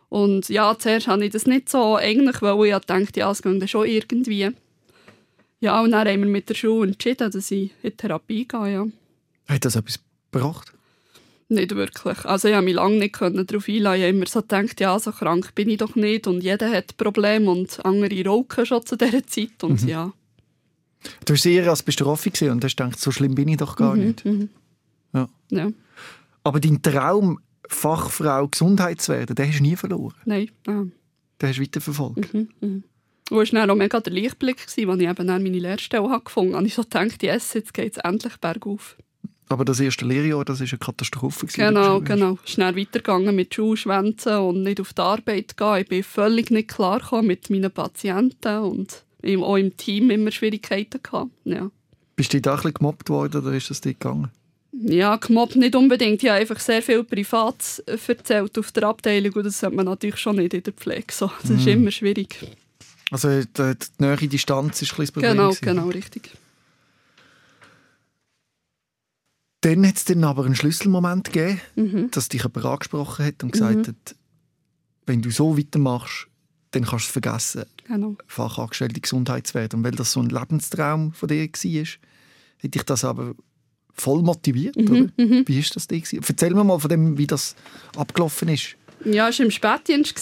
Und 0.09 0.49
ja, 0.49 0.77
zuerst 0.79 1.09
habe 1.09 1.25
ich 1.25 1.33
das 1.33 1.47
nicht 1.47 1.69
so 1.69 1.97
eigentlich, 1.97 2.43
weil 2.43 2.67
ich 2.67 2.85
dachte, 2.85 3.21
ja, 3.21 3.31
es 3.31 3.41
dann 3.41 3.67
schon 3.67 3.87
irgendwie. 3.87 4.51
Ja, 5.63 5.81
und 5.81 5.93
dann 5.93 6.09
haben 6.09 6.23
wir 6.23 6.29
mit 6.29 6.49
der 6.49 6.57
Schule 6.57 6.91
entschieden, 6.91 7.31
dass 7.31 7.51
ich 7.53 7.71
in 7.83 7.91
die 7.91 7.97
Therapie 7.97 8.49
gehe, 8.49 8.73
ja. 8.73 8.87
Hat 9.49 9.65
das 9.65 9.77
etwas 9.77 10.01
gebracht? 10.33 10.73
Nicht 11.49 11.77
wirklich. 11.77 12.25
Also 12.25 12.49
ich 12.49 12.55
konnte 12.55 12.65
mich 12.65 12.75
lange 12.75 12.99
nicht 12.99 13.21
darauf 13.21 13.69
einlassen. 13.69 14.01
Ich 14.01 14.03
habe 14.03 14.17
immer 14.17 14.27
so 14.27 14.41
gedacht, 14.41 14.81
ja, 14.81 14.99
so 14.99 15.13
krank 15.13 15.55
bin 15.55 15.71
ich 15.71 15.79
doch 15.79 15.95
nicht 15.95 16.27
und 16.27 16.43
jeder 16.43 16.69
hat 16.69 16.97
Probleme 16.97 17.49
und 17.49 17.85
andere 17.85 18.25
rauchen 18.25 18.67
schon 18.67 18.85
zu 18.85 18.97
dieser 18.97 19.25
Zeit 19.25 19.63
und 19.63 19.83
ja. 19.85 20.13
Du 21.25 21.35
hast 21.35 21.47
eher 21.47 21.69
als 21.69 21.85
bestrafe 21.85 22.31
gesehen 22.31 22.51
und 22.51 22.65
hast 22.65 22.77
gedacht, 22.77 22.99
so 22.99 23.13
schlimm 23.13 23.37
bin 23.37 23.47
ich 23.47 23.59
doch 23.59 23.77
gar 23.77 23.95
nicht. 23.95 24.25
Ja. 25.15 25.29
ja. 25.51 25.71
Aber 26.43 26.59
dein 26.59 26.83
Traum, 26.83 27.39
Fachfrau 27.69 28.49
Gesundheit 28.49 29.01
zu 29.01 29.13
werden, 29.13 29.37
den 29.37 29.49
hast 29.49 29.61
du 29.61 29.63
nie 29.63 29.77
verloren. 29.77 30.15
Nein. 30.25 30.51
Ah. 30.67 30.87
Den 31.41 31.49
hast 31.49 31.59
du 31.59 31.63
weiterverfolgt. 31.63 32.35
Und 33.31 33.41
es 33.43 33.53
war 33.53 33.61
dann 33.61 33.71
auch 33.71 33.77
mega 33.77 34.01
der 34.01 34.13
Lichtblick, 34.13 34.61
als 34.65 34.77
ich 34.77 34.85
eben 34.85 34.99
dann 34.99 35.43
meine 35.43 35.59
Lehrstelle 35.59 36.21
gefunden 36.25 36.53
habe. 36.53 36.59
Und 36.63 36.67
ich 36.67 36.75
so 36.75 36.83
gedacht, 36.83 37.23
yes, 37.23 37.55
jetzt 37.55 37.73
geht 37.73 37.93
es 37.97 37.99
endlich 37.99 38.37
bergauf. 38.39 38.97
Aber 39.49 39.65
das 39.65 39.81
erste 39.81 40.05
Lehrjahr, 40.07 40.45
das 40.45 40.61
war 40.61 40.67
eine 40.69 40.79
Katastrophe. 40.79 41.47
Genau, 41.47 41.97
wie 41.97 42.05
du 42.05 42.05
genau. 42.05 42.39
Schnell 42.45 42.75
weitergegangen 42.77 43.35
mit 43.37 43.55
Schulschwänzen 43.55 44.37
und 44.39 44.63
nicht 44.63 44.81
auf 44.81 44.93
die 44.95 45.03
Arbeit 45.03 45.57
gehen. 45.57 45.77
Ich 45.81 45.89
bin 45.89 46.03
völlig 46.03 46.51
nicht 46.51 46.69
klar 46.69 47.23
mit 47.23 47.51
meinen 47.51 47.71
Patienten 47.71 48.59
und 48.59 49.05
im- 49.21 49.43
auch 49.43 49.57
im 49.57 49.77
Team 49.77 50.11
immer 50.11 50.31
Schwierigkeiten 50.31 51.03
gehabt. 51.03 51.31
Ja. 51.45 51.71
Bist 52.17 52.33
du 52.33 52.41
da 52.41 52.53
ein 52.53 52.57
bisschen 52.57 52.75
gemobbt 52.75 53.11
worden 53.11 53.43
oder 53.43 53.53
ist 53.55 53.69
das 53.71 53.81
dort 53.83 54.01
gegangen? 54.01 54.31
Ja, 54.73 55.17
gemobbt 55.17 55.57
nicht 55.57 55.77
unbedingt. 55.77 56.23
Ich 56.23 56.31
habe 56.31 56.41
einfach 56.41 56.59
sehr 56.59 56.81
viel 56.81 57.05
Privat 57.05 57.83
erzählt 57.87 58.57
auf 58.59 58.73
der 58.73 58.85
Abteilung 58.85 59.35
und 59.35 59.45
das 59.45 59.61
sollte 59.61 59.77
man 59.77 59.85
natürlich 59.85 60.17
schon 60.19 60.37
nicht 60.37 60.55
in 60.55 60.63
der 60.63 60.73
Pflege. 60.73 61.05
So, 61.11 61.31
das 61.43 61.51
ist 61.51 61.67
immer 61.67 61.91
schwierig. 61.91 62.39
Also 63.13 63.29
die, 63.43 63.47
die 63.47 63.77
nähere 63.99 64.27
Distanz 64.27 64.83
ist 64.83 64.93
ein 64.93 64.97
bisschen 64.97 65.13
Problem. 65.15 65.33
Genau, 65.33 65.49
gewesen. 65.51 65.65
genau, 65.65 65.89
richtig. 65.89 66.31
Dann 69.61 69.87
hat 69.87 69.97
es 69.97 70.05
dann 70.07 70.25
aber 70.25 70.45
einen 70.45 70.57
Schlüsselmoment 70.57 71.33
gegeben, 71.33 71.61
Mhm. 71.77 72.11
dass 72.11 72.29
dich 72.29 72.43
jemand 72.43 72.65
angesprochen 72.67 73.25
hat 73.25 73.43
und 73.45 73.53
gesagt 73.53 73.89
hat, 73.89 74.17
wenn 75.07 75.23
du 75.23 75.31
so 75.31 75.57
weitermachst, 75.57 76.27
dann 76.73 76.83
kannst 76.85 77.05
du 77.05 77.09
es 77.09 77.13
vergessen, 77.13 77.65
Genau. 77.87 78.17
Fachangestellte 78.27 79.01
Gesundheit 79.01 79.47
zu 79.47 79.55
werden. 79.55 79.77
Und 79.81 79.85
weil 79.85 79.93
das 79.93 80.13
so 80.13 80.21
ein 80.21 80.31
Lebenstraum 80.31 81.13
von 81.13 81.29
dir 81.29 81.45
war, 81.47 81.87
hätte 82.59 82.79
ich 82.79 82.83
das 82.85 83.05
aber 83.05 83.35
voll 83.93 84.23
motiviert. 84.23 84.77
Mhm, 84.77 84.89
Oder? 85.17 85.47
Wie 85.47 85.59
ist 85.59 85.77
das 85.77 85.87
dir? 85.87 86.03
Erzähl 86.27 86.55
mir 86.55 86.65
mal 86.65 86.79
von 86.81 86.89
dem, 86.89 87.19
wie 87.19 87.27
das 87.27 87.55
abgelaufen 87.97 88.49
ist. 88.49 88.77
Ja, 89.05 89.29
es 89.29 89.39
war 89.39 89.47
im 89.47 89.51
Spätdienst. 89.51 90.15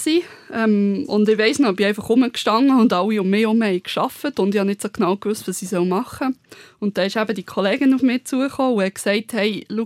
Ähm, 0.53 1.05
und 1.07 1.29
ich 1.29 1.37
weiss 1.37 1.59
noch, 1.59 1.71
ich 1.71 1.75
bin 1.75 1.85
einfach 1.87 2.09
rumgestanden 2.09 2.79
und 2.79 2.93
alle 2.93 3.21
um 3.21 3.29
mich 3.29 3.41
herum 3.41 3.63
haben 3.63 3.83
gearbeitet 3.83 4.39
und 4.39 4.55
ich 4.55 4.59
habe 4.59 4.69
nicht 4.69 4.81
so 4.81 4.89
genau 4.89 5.15
gewusst, 5.17 5.47
was 5.47 5.61
ich 5.61 5.71
machen 5.71 6.33
soll. 6.33 6.57
Und 6.79 6.97
dann 6.97 7.07
ist 7.07 7.15
eben 7.15 7.35
die 7.35 7.43
Kollegin 7.43 7.93
auf 7.93 8.01
mich 8.01 8.25
zugekommen 8.25 8.75
und 8.75 8.83
hat 8.83 8.95
gesagt, 8.95 9.33
hey, 9.33 9.65
schau, 9.69 9.85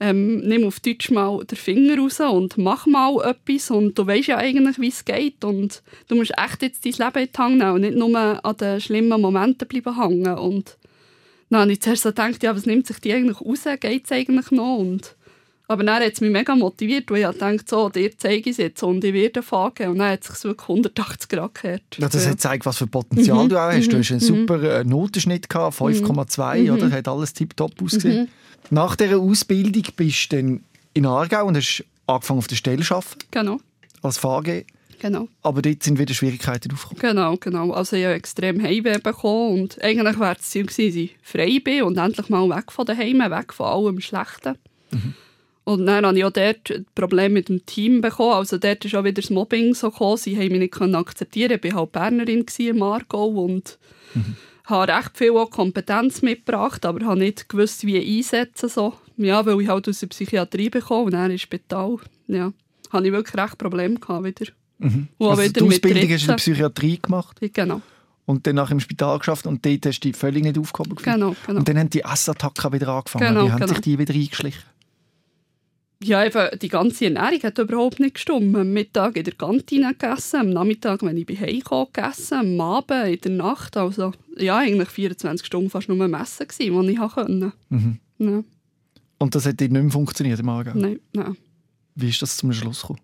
ähm, 0.00 0.40
nimm 0.40 0.66
auf 0.66 0.80
Deutsch 0.80 1.10
mal 1.10 1.44
den 1.44 1.56
Finger 1.56 1.98
raus 1.98 2.20
und 2.20 2.58
mach 2.58 2.86
mal 2.86 3.22
etwas 3.24 3.70
und 3.70 3.96
du 3.96 4.06
weißt 4.06 4.28
ja 4.28 4.36
eigentlich, 4.36 4.78
wie 4.78 4.88
es 4.88 5.04
geht 5.04 5.44
und 5.44 5.82
du 6.08 6.16
musst 6.16 6.32
echt 6.36 6.62
jetzt 6.62 6.84
dein 6.84 6.92
Leben 6.92 7.24
in 7.24 7.32
die 7.32 7.38
Hand 7.38 7.58
nehmen 7.58 7.70
und 7.72 7.80
nicht 7.80 7.96
nur 7.96 8.44
an 8.44 8.56
den 8.56 8.80
schlimmen 8.80 9.20
Momenten 9.20 9.68
bleiben 9.68 9.98
hängen. 9.98 10.36
Und 10.36 10.76
dann 11.48 11.60
habe 11.60 11.72
ich 11.72 11.80
zuerst 11.80 12.02
so 12.02 12.08
gedacht, 12.10 12.42
ja, 12.42 12.54
was 12.54 12.66
nimmt 12.66 12.86
sich 12.86 12.98
die 12.98 13.12
eigentlich 13.12 13.40
raus, 13.40 13.64
geht 13.80 14.04
es 14.04 14.12
eigentlich 14.12 14.50
noch? 14.50 14.78
Und 14.78 15.14
aber 15.66 15.82
dann 15.82 16.02
hat 16.02 16.12
es 16.12 16.20
mich 16.20 16.30
mega 16.30 16.54
motiviert, 16.54 17.10
weil 17.10 17.30
ich 17.30 17.38
dachte, 17.38 17.64
so, 17.66 17.88
dir 17.88 18.16
zeige 18.18 18.40
ich 18.40 18.46
es 18.48 18.56
jetzt 18.58 18.82
und 18.82 19.02
ich 19.02 19.14
werde 19.14 19.42
fangen. 19.42 19.88
Und 19.88 19.98
dann 19.98 20.10
hat 20.12 20.22
es 20.22 20.34
sich 20.40 20.44
wirklich 20.44 20.68
180 20.68 21.28
Grad 21.28 21.54
gekehrt. 21.54 21.82
Ja, 21.96 22.08
das 22.08 22.24
hat 22.26 22.32
gezeigt, 22.32 22.66
was 22.66 22.76
für 22.78 22.86
Potenzial 22.86 23.48
du 23.48 23.56
auch 23.56 23.72
hast. 23.72 23.88
Du 23.90 23.96
hast 23.98 24.10
einen 24.10 24.20
super 24.20 24.62
äh, 24.62 24.84
Notenschnitt, 24.84 25.48
gehabt, 25.48 25.78
5,2, 25.80 26.70
oder? 26.72 26.90
Hat 26.90 27.08
alles 27.08 27.32
tiptop 27.32 27.72
ausgesehen. 27.82 28.28
Nach 28.70 28.94
dieser 28.96 29.18
Ausbildung 29.18 29.84
bist 29.96 30.32
du 30.32 30.36
dann 30.36 30.64
in 30.92 31.06
Aargau 31.06 31.46
und 31.46 31.56
hast 31.56 31.84
angefangen 32.06 32.38
auf 32.38 32.46
der 32.46 32.56
Stelle 32.56 32.82
zu 32.82 32.94
arbeiten, 32.94 33.18
Genau, 33.30 33.58
als 34.02 34.18
VG. 34.18 34.64
genau. 35.00 35.28
Aber 35.42 35.62
dort 35.62 35.82
sind 35.82 35.98
wieder 35.98 36.12
Schwierigkeiten 36.14 36.72
aufgekommen. 36.72 37.00
Genau, 37.00 37.36
genau. 37.38 37.70
Also 37.72 37.96
ich 37.96 38.04
habe 38.04 38.14
extrem 38.14 38.62
Heimweh 38.62 38.98
bekommen 38.98 39.60
und 39.62 39.82
eigentlich 39.82 40.18
wäre 40.20 40.34
das 40.34 40.50
Ziel 40.50 40.66
gewesen, 40.66 40.86
dass 40.88 40.96
ich 40.96 41.16
frei 41.22 41.58
bin 41.64 41.82
und 41.84 41.96
endlich 41.96 42.28
mal 42.28 42.48
weg 42.50 42.70
von 42.70 42.84
daheim, 42.86 43.18
weg 43.18 43.52
von 43.54 43.66
allem 43.66 44.00
Schlechten. 44.00 44.56
Und 45.64 45.86
dann 45.86 46.04
habe 46.04 46.18
ich 46.18 46.24
auch 46.24 46.30
dort 46.30 46.70
ein 46.70 46.86
Problem 46.94 47.32
mit 47.32 47.48
dem 47.48 47.64
Team 47.64 48.02
bekommen. 48.02 48.34
Also 48.34 48.58
dort 48.58 48.84
ist 48.84 48.94
auch 48.94 49.04
wieder 49.04 49.22
das 49.22 49.30
Mobbing 49.30 49.74
so 49.74 49.90
gekommen. 49.90 50.18
Sie 50.18 50.36
haben 50.36 50.52
mich 50.58 50.60
nicht 50.60 50.94
akzeptieren. 50.94 51.58
Ich 51.62 51.72
war 51.72 51.80
halt 51.80 51.92
Bernerin 51.92 52.44
im 52.58 52.82
Aargau 52.82 53.28
und 53.28 53.78
habe 54.64 54.92
recht 54.92 55.16
viel 55.16 55.30
auch 55.32 55.50
Kompetenz 55.50 56.22
mitgebracht, 56.22 56.84
aber 56.84 57.04
habe 57.06 57.18
nicht 57.18 57.48
gewusst, 57.48 57.86
wie 57.86 58.18
einsetzen 58.18 58.68
so. 58.68 58.94
Ja, 59.16 59.44
weil 59.46 59.60
ich 59.60 59.68
halt 59.68 59.88
aus 59.88 60.00
der 60.00 60.06
Psychiatrie 60.08 60.70
bekomme 60.70 61.04
und 61.04 61.12
dann 61.12 61.30
ins 61.30 61.42
Spital. 61.42 61.96
Ja, 62.26 62.52
habe 62.90 63.06
ich 63.06 63.12
wirklich 63.12 63.42
recht 63.42 63.58
Probleme 63.58 63.98
gehabt 63.98 64.24
wieder. 64.24 64.52
Mhm. 64.78 65.08
Also 65.18 65.42
wieder 65.42 65.52
die 65.52 65.62
Ausbildung 65.62 66.02
hast 66.02 66.10
du 66.10 66.24
in 66.24 66.26
der. 66.26 66.34
Psychiatrie 66.36 66.98
gemacht 67.00 67.40
Genau, 67.52 67.80
und 68.26 68.46
dann 68.46 68.56
nach 68.56 68.70
im 68.70 68.80
Spital 68.80 69.18
geschafft 69.18 69.46
und 69.46 69.64
dort 69.64 69.86
hast 69.86 70.00
du 70.00 70.08
dich 70.08 70.16
völlig 70.16 70.42
nicht 70.42 70.58
aufgehoben 70.58 70.96
gefühlt. 70.96 71.14
genau, 71.14 71.36
genau. 71.46 71.58
Und 71.58 71.68
dann 71.68 71.78
haben 71.78 71.90
die 71.90 72.00
Essattacken 72.00 72.72
wieder 72.72 72.88
angefangen. 72.88 73.28
Genau, 73.28 73.46
Wie 73.46 73.52
haben 73.52 73.60
genau. 73.60 73.72
sich 73.72 73.80
die 73.82 73.98
wieder 73.98 74.14
eingeschlichen? 74.14 74.62
Ja, 76.04 76.24
eben, 76.24 76.58
die 76.58 76.68
ganze 76.68 77.06
Ernährung 77.06 77.42
hat 77.42 77.58
überhaupt 77.58 77.98
nicht 77.98 78.14
gestimmt. 78.14 78.54
Am 78.56 78.72
Mittag 78.72 79.16
in 79.16 79.24
der 79.24 79.34
Kantine 79.34 79.94
gegessen, 79.94 80.36
am 80.40 80.50
Nachmittag, 80.50 81.02
wenn 81.02 81.16
ich 81.16 81.24
bei 81.26 81.34
Hause 81.36 81.60
kam, 81.60 81.86
gegessen, 81.92 82.34
am 82.34 82.60
Abend, 82.60 83.08
in 83.08 83.20
der 83.20 83.30
Nacht. 83.32 83.76
Also, 83.76 84.12
ja, 84.36 84.58
eigentlich 84.58 84.88
24 84.88 85.46
Stunden 85.46 85.70
fast 85.70 85.88
nur 85.88 85.96
messen 86.08 86.46
was 86.46 86.60
ich 86.60 86.98
konnte. 86.98 87.52
Mhm. 87.70 87.98
Ja, 88.18 88.44
Und 89.18 89.34
das 89.34 89.46
hat 89.46 89.60
dort 89.60 89.70
nicht 89.70 89.82
mehr 89.82 89.90
funktioniert 89.90 90.40
im 90.40 90.48
Aargau. 90.48 90.72
nein, 90.74 91.00
nein. 91.12 91.36
Wie 91.94 92.08
ist 92.08 92.20
das 92.20 92.36
zum 92.36 92.52
Schluss 92.52 92.82
gekommen? 92.82 93.00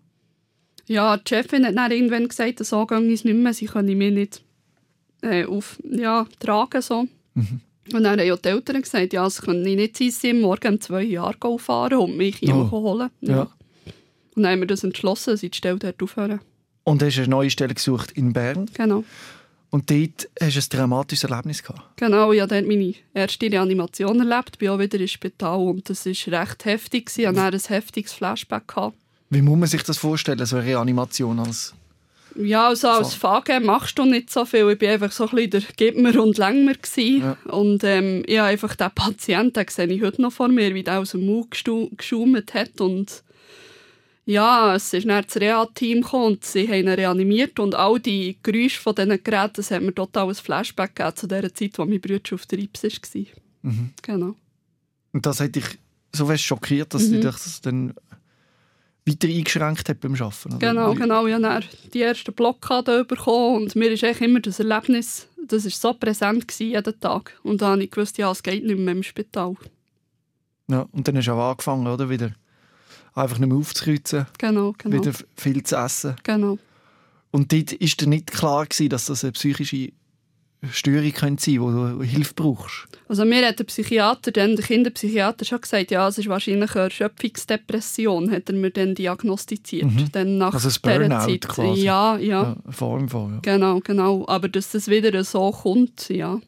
Ja, 0.85 1.17
die 1.17 1.23
Chefin 1.27 1.65
hat 1.65 1.75
dann 1.77 1.91
irgendwann 1.91 2.27
gesagt, 2.27 2.63
so 2.65 2.85
gehe 2.85 3.13
es 3.13 3.23
nicht 3.23 3.35
mehr, 3.35 3.53
sie 3.53 3.65
können 3.65 3.97
mich 3.97 4.13
nicht 4.13 4.43
äh, 5.21 5.45
auf, 5.45 5.79
ja, 5.83 6.25
tragen. 6.39 6.81
So. 6.81 7.07
Mhm. 7.33 7.61
Und 7.93 8.03
dann 8.03 8.19
haben 8.19 8.27
ja 8.27 8.35
die 8.35 8.49
Eltern 8.49 8.81
gesagt, 8.81 9.13
ja, 9.13 9.25
es 9.25 9.41
könnte 9.41 9.69
nicht 9.69 9.97
sein, 9.97 10.11
sie 10.11 10.33
morgen 10.33 10.75
um 10.75 10.81
zwei 10.81 11.03
Jahre 11.03 11.59
fahren 11.59 11.97
und 11.99 12.17
mich 12.17 12.37
hier 12.37 12.55
Oh. 12.55 12.71
holen. 12.71 13.09
Ja. 13.21 13.47
Und 14.35 14.43
dann 14.43 14.51
haben 14.53 14.59
wir 14.61 14.67
das 14.67 14.83
entschlossen, 14.83 15.31
dass 15.31 15.43
ich 15.43 15.51
die 15.51 15.57
Stelle 15.57 15.77
dort 15.77 16.01
aufhören. 16.01 16.39
Und 16.83 17.03
hast 17.03 17.17
eine 17.17 17.27
neue 17.27 17.49
Stelle 17.49 17.73
gesucht 17.73 18.11
in 18.11 18.33
Bern. 18.33 18.69
Genau. 18.73 19.03
Und 19.69 19.89
dort 19.89 20.29
hast 20.41 20.55
du 20.55 20.59
ein 20.59 20.79
dramatisches 20.79 21.29
Erlebnis 21.29 21.63
gehabt. 21.63 21.81
Genau, 21.97 22.31
ich 22.33 22.41
habe 22.41 22.53
dort 22.55 22.67
meine 22.67 22.93
erste 23.13 23.45
Reanimation 23.51 24.19
erlebt, 24.19 24.57
bin 24.57 24.69
auch 24.69 24.79
wieder 24.79 24.99
ins 24.99 25.11
Spital 25.11 25.59
und 25.59 25.89
das 25.89 26.05
war 26.05 26.41
recht 26.41 26.65
heftig. 26.65 27.09
Ich 27.15 27.25
hatte 27.25 27.35
dann 27.37 27.53
ein 27.53 27.59
heftiges 27.59 28.13
Flashback. 28.13 28.67
Gehabt. 28.67 28.97
Wie 29.29 29.41
muss 29.41 29.57
man 29.57 29.69
sich 29.69 29.83
das 29.83 29.97
vorstellen, 29.97 30.45
so 30.45 30.57
eine 30.57 30.65
Reanimation 30.65 31.39
als... 31.39 31.73
Ja, 32.35 32.69
also 32.69 32.87
als 32.87 33.13
VG 33.15 33.59
machst 33.61 33.97
du 33.99 34.05
nicht 34.05 34.29
so 34.29 34.45
viel. 34.45 34.69
Ich 34.69 34.81
war 34.81 34.89
einfach 34.89 35.11
so 35.11 35.25
ein 35.25 35.35
bisschen 35.35 35.49
der 35.51 35.61
Gib 35.75 35.97
mir 35.97 36.21
und 36.21 36.37
Länger. 36.37 36.75
Ja. 36.97 37.37
Und 37.45 37.83
ähm, 37.83 38.23
ich 38.25 38.37
habe 38.37 38.49
einfach 38.49 38.75
den 38.75 38.91
Patienten, 38.91 39.53
den 39.53 39.67
sehe 39.69 39.87
ich 39.87 40.01
heute 40.01 40.21
noch 40.21 40.31
vor 40.31 40.47
mir, 40.47 40.73
wie 40.73 40.83
der 40.83 40.99
aus 40.99 41.11
dem 41.11 41.25
Mund 41.25 41.51
geschaumt 41.51 42.53
hat. 42.53 42.79
Und 42.79 43.23
ja, 44.25 44.75
es 44.75 44.93
ist 44.93 45.07
dann 45.07 45.23
das 45.25 45.35
Reha-Team 45.35 46.01
gekommen 46.01 46.25
und 46.25 46.45
sie 46.45 46.67
haben 46.67 46.79
ihn 46.79 46.87
reanimiert. 46.89 47.59
Und 47.59 47.75
all 47.75 47.99
die 47.99 48.37
Geräusche 48.43 48.79
von 48.79 48.95
diesen 48.95 49.23
Geräten, 49.23 49.53
das 49.57 49.71
hat 49.71 49.81
mir 49.81 49.93
total 49.93 50.29
ein 50.29 50.35
Flashback 50.35 50.95
gegeben 50.95 51.15
zu 51.15 51.27
der 51.27 51.53
Zeit, 51.53 51.77
wo 51.77 51.85
mein 51.85 51.99
Bruder 51.99 52.35
auf 52.35 52.45
der 52.45 52.59
Rips 52.59 52.83
war. 52.83 53.21
Mhm. 53.63 53.89
Genau. 54.01 54.35
Und 55.11 55.25
das 55.25 55.39
hat 55.41 55.55
dich 55.55 55.65
so 56.13 56.25
fest 56.27 56.43
schockiert, 56.43 56.93
dass 56.93 57.07
Mhm. 57.07 57.21
dich 57.21 57.23
das 57.23 57.61
dann 57.61 57.93
weiter 59.05 59.27
eingeschränkt 59.27 59.89
hat 59.89 59.99
beim 59.99 60.13
Arbeiten. 60.13 60.49
oder? 60.53 60.57
Genau, 60.59 60.93
genau. 60.93 61.25
Ich 61.25 61.33
habe 61.33 61.63
die 61.93 61.99
erste 61.99 62.31
Blockade 62.31 63.03
bekommen 63.05 63.63
und 63.63 63.75
mir 63.75 63.91
ist 63.91 64.03
echt 64.03 64.21
immer 64.21 64.39
das 64.39 64.59
Erlebnis, 64.59 65.27
das 65.47 65.65
ist 65.65 65.81
so 65.81 65.93
präsent 65.93 66.47
gewesen, 66.47 66.71
jeden 66.71 66.99
Tag. 66.99 67.39
Und 67.43 67.61
dann 67.61 67.71
habe 67.71 67.83
ich 67.83 67.91
gewusst, 67.91 68.17
ja, 68.17 68.29
es 68.31 68.43
geht 68.43 68.63
nicht 68.63 68.77
mehr 68.79 68.93
im 68.93 69.03
Spital. 69.03 69.55
Ja, 70.69 70.87
und 70.91 71.07
dann 71.07 71.17
hast 71.17 71.25
du 71.27 71.31
auch 71.33 71.51
angefangen, 71.51 71.87
oder? 71.87 72.09
Wieder 72.09 72.31
einfach 73.13 73.39
nicht 73.39 73.49
mehr 73.49 73.57
aufzukreuzen, 73.57 74.27
Genau, 74.37 74.73
genau. 74.77 74.95
wieder 74.97 75.11
viel 75.35 75.63
zu 75.63 75.75
essen. 75.75 76.15
genau. 76.23 76.57
Und 77.31 77.51
dort 77.53 77.71
war 77.71 77.77
dir 77.87 78.07
nicht 78.07 78.31
klar, 78.31 78.65
gewesen, 78.65 78.89
dass 78.89 79.05
das 79.05 79.23
eine 79.23 79.31
psychische 79.31 79.91
Störung 80.69 81.11
könnte 81.13 81.43
sein 81.43 81.55
könnte, 81.55 81.61
wo 81.61 81.97
du 81.99 82.03
Hilfe 82.03 82.33
brauchst. 82.35 82.87
Also 83.11 83.25
mir 83.25 83.45
hat 83.45 83.59
der 83.59 83.65
Psychiater, 83.65 84.31
dann 84.31 84.55
der 84.55 84.63
Kinderpsychiater 84.63 85.43
schon 85.43 85.59
gesagt, 85.59 85.91
ja, 85.91 86.07
es 86.07 86.17
ist 86.17 86.29
wahrscheinlich 86.29 86.73
eine 86.73 86.83
Erschöpfungsdepression, 86.85 88.31
hat 88.31 88.47
er 88.47 88.55
mir 88.55 88.71
dann 88.71 88.95
diagnostiziert. 88.95 89.83
Mhm. 89.91 90.11
Dann 90.13 90.37
nach 90.37 90.53
Also 90.53 90.69
ein 90.69 90.75
Burnout 91.09 91.25
Zeit. 91.25 91.41
quasi. 91.49 91.81
Ja, 91.81 92.15
ja, 92.17 92.41
Ja, 92.43 92.57
eine 92.63 92.71
Form 92.73 93.09
von, 93.09 93.33
ja. 93.33 93.39
Genau, 93.41 93.81
genau. 93.81 94.25
Aber 94.29 94.47
dass 94.47 94.71
das 94.71 94.87
wieder 94.87 95.21
so 95.25 95.51
kommt, 95.51 96.07
ja. 96.07 96.39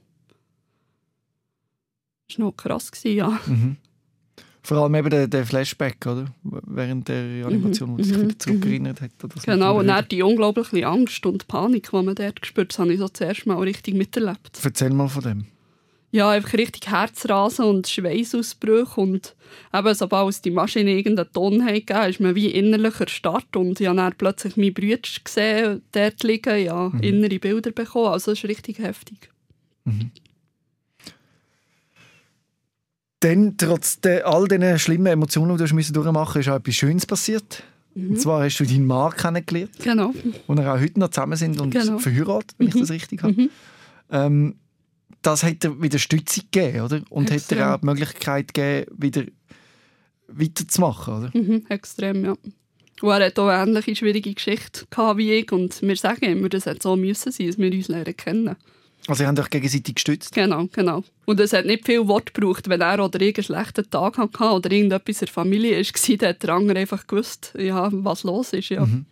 Das 2.30 2.40
war 2.40 2.46
noch 2.46 2.56
krass, 2.56 2.92
gewesen, 2.94 3.18
ja. 3.18 3.40
Mhm. 3.46 3.76
Vor 4.62 4.78
allem 4.78 4.96
eben 4.96 5.10
der, 5.10 5.28
der 5.28 5.46
Flashback, 5.46 5.98
oder? 6.06 6.28
Während 6.44 7.10
der 7.10 7.26
Reanimation, 7.26 7.90
wo 7.92 7.96
Mhm, 7.98 8.04
sich 8.06 8.18
mhm, 8.18 8.22
wieder 8.22 8.40
zurückerinnert 8.40 9.02
hat. 9.02 9.12
das 9.20 9.36
mit 9.36 9.44
Genau, 9.44 9.80
und 9.80 9.88
dann 9.88 10.08
die 10.08 10.22
unglaubliche 10.22 10.88
Angst 10.88 11.26
und 11.26 11.46
Panik, 11.50 11.90
die 11.92 12.02
man 12.02 12.16
dort 12.16 12.42
gespürt 12.42 12.72
das 12.72 12.80
habe 12.80 12.94
ich 12.94 13.00
so 13.00 13.10
zuerst 13.10 13.46
mal 13.46 13.58
richtig 13.58 13.96
miterlebt. 13.96 14.62
Erzähl 14.64 14.92
mal 14.92 15.10
von 15.10 15.24
dem. 15.24 15.46
Ja, 16.16 16.30
einfach 16.30 16.54
richtig 16.54 16.88
Herzrasen 16.92 17.66
und 17.66 17.88
Schweißausbrüche 17.88 19.02
und 19.02 19.36
eben, 19.74 19.96
sobald 19.96 20.30
es 20.30 20.42
die 20.44 20.52
Maschine 20.52 20.92
irgendeinen 20.92 21.32
Ton 21.34 21.66
hat 21.66 21.74
gegeben, 21.74 22.08
ist 22.08 22.20
man 22.20 22.36
wie 22.36 22.52
innerlich 22.52 23.00
erstarrt 23.00 23.56
und 23.56 23.82
ich 23.82 23.88
habe 23.88 23.98
dann 23.98 24.14
plötzlich 24.16 24.56
meine 24.56 24.72
Brüder 24.74 25.00
gesehen, 25.24 25.82
dort 25.92 26.22
liegen, 26.22 26.64
ja, 26.64 26.90
Mhm. 26.90 27.00
innere 27.02 27.40
Bilder 27.40 27.72
bekommen, 27.72 28.10
also 28.10 28.32
es 28.32 28.44
ist 28.44 28.48
richtig 28.48 28.78
heftig. 28.78 29.32
Dann, 33.22 33.56
trotz 33.58 34.00
all 34.26 34.48
diesen 34.48 34.78
schlimmen 34.80 35.08
Emotionen, 35.08 35.58
die 35.58 35.64
du 35.66 35.94
durchmachen 35.94 36.14
musst, 36.14 36.36
ist 36.36 36.50
auch 36.50 36.58
etwas 36.58 36.76
Schönes 36.76 37.06
passiert. 37.08 37.64
Mhm. 37.96 38.12
Und 38.12 38.22
zwar 38.22 38.44
hast 38.44 38.60
du 38.60 38.66
deinen 38.66 38.86
Mann 38.86 39.14
kennengelernt, 39.14 39.80
Genau. 39.82 40.14
und 40.48 40.58
er 40.60 40.74
auch 40.76 40.80
heute 40.80 41.00
noch 41.00 41.10
zusammen 41.10 41.38
sind 41.38 41.60
und 41.62 41.72
Genau. 41.72 41.98
verheiratet, 42.00 42.54
wenn 42.58 42.68
ich 42.68 42.74
das 42.76 42.92
richtig 42.92 43.24
habe. 43.24 43.34
Mhm. 43.34 43.50
Ähm, 44.12 44.56
das 45.24 45.44
hat 45.44 45.64
dir 45.64 45.82
wieder 45.82 46.00
Stützung 46.00 46.46
gegeben, 46.52 46.82
oder? 46.82 47.02
Und 47.10 47.32
hat 47.32 47.50
dir 47.52 47.58
Extrem. 47.58 47.64
auch 47.64 47.80
die 47.80 47.86
Möglichkeit 47.86 48.54
gegeben, 48.54 48.92
wieder 48.98 49.24
weiterzumachen, 50.28 51.14
oder? 51.16 51.32
Mhm, 51.34 51.66
extrem, 51.70 52.26
ja. 52.26 52.36
Und 53.02 53.10
er 53.10 53.26
hat 53.26 53.40
auch 53.40 53.48
eine 53.48 53.72
ähnliche 53.72 53.96
schwierige 53.96 54.34
Geschichte 54.34 54.86
gehabt 54.90 55.18
wie 55.18 55.34
ich 55.34 55.52
und 55.52 55.82
wir 55.82 55.96
sagen 55.98 56.26
immer, 56.26 56.48
das 56.50 56.66
hätte 56.66 56.80
so 56.84 56.96
müssen 56.96 57.32
sein, 57.32 57.48
dass 57.48 57.58
wir 57.58 57.72
uns 57.72 57.88
lernen 57.88 58.16
kennen. 58.16 58.56
Also 59.08 59.24
ihr 59.24 59.28
habt 59.28 59.40
euch 59.40 59.50
gegenseitig 59.50 59.96
gestützt. 59.96 60.34
Genau, 60.34 60.68
genau. 60.72 61.04
Und 61.26 61.40
es 61.40 61.52
hat 61.52 61.66
nicht 61.66 61.86
viel 61.86 62.08
Wort 62.08 62.34
gebraucht, 62.34 62.70
wenn 62.70 62.80
er 62.80 63.04
oder 63.04 63.20
ich 63.20 63.36
einen 63.36 63.44
schlechten 63.44 63.90
Tag 63.90 64.18
hatte 64.18 64.44
oder 64.44 64.72
irgendetwas 64.72 65.22
in 65.22 65.26
der 65.26 65.34
Familie 65.34 65.78
war, 65.78 66.18
dann 66.18 66.30
hat 66.30 66.44
der 66.44 66.50
andere 66.52 66.80
einfach 66.80 67.06
gewusst, 67.08 67.54
ja, 67.58 67.90
was 67.92 68.24
los 68.24 68.54
ist. 68.54 68.70
Ja. 68.70 68.86
Mhm. 68.86 69.06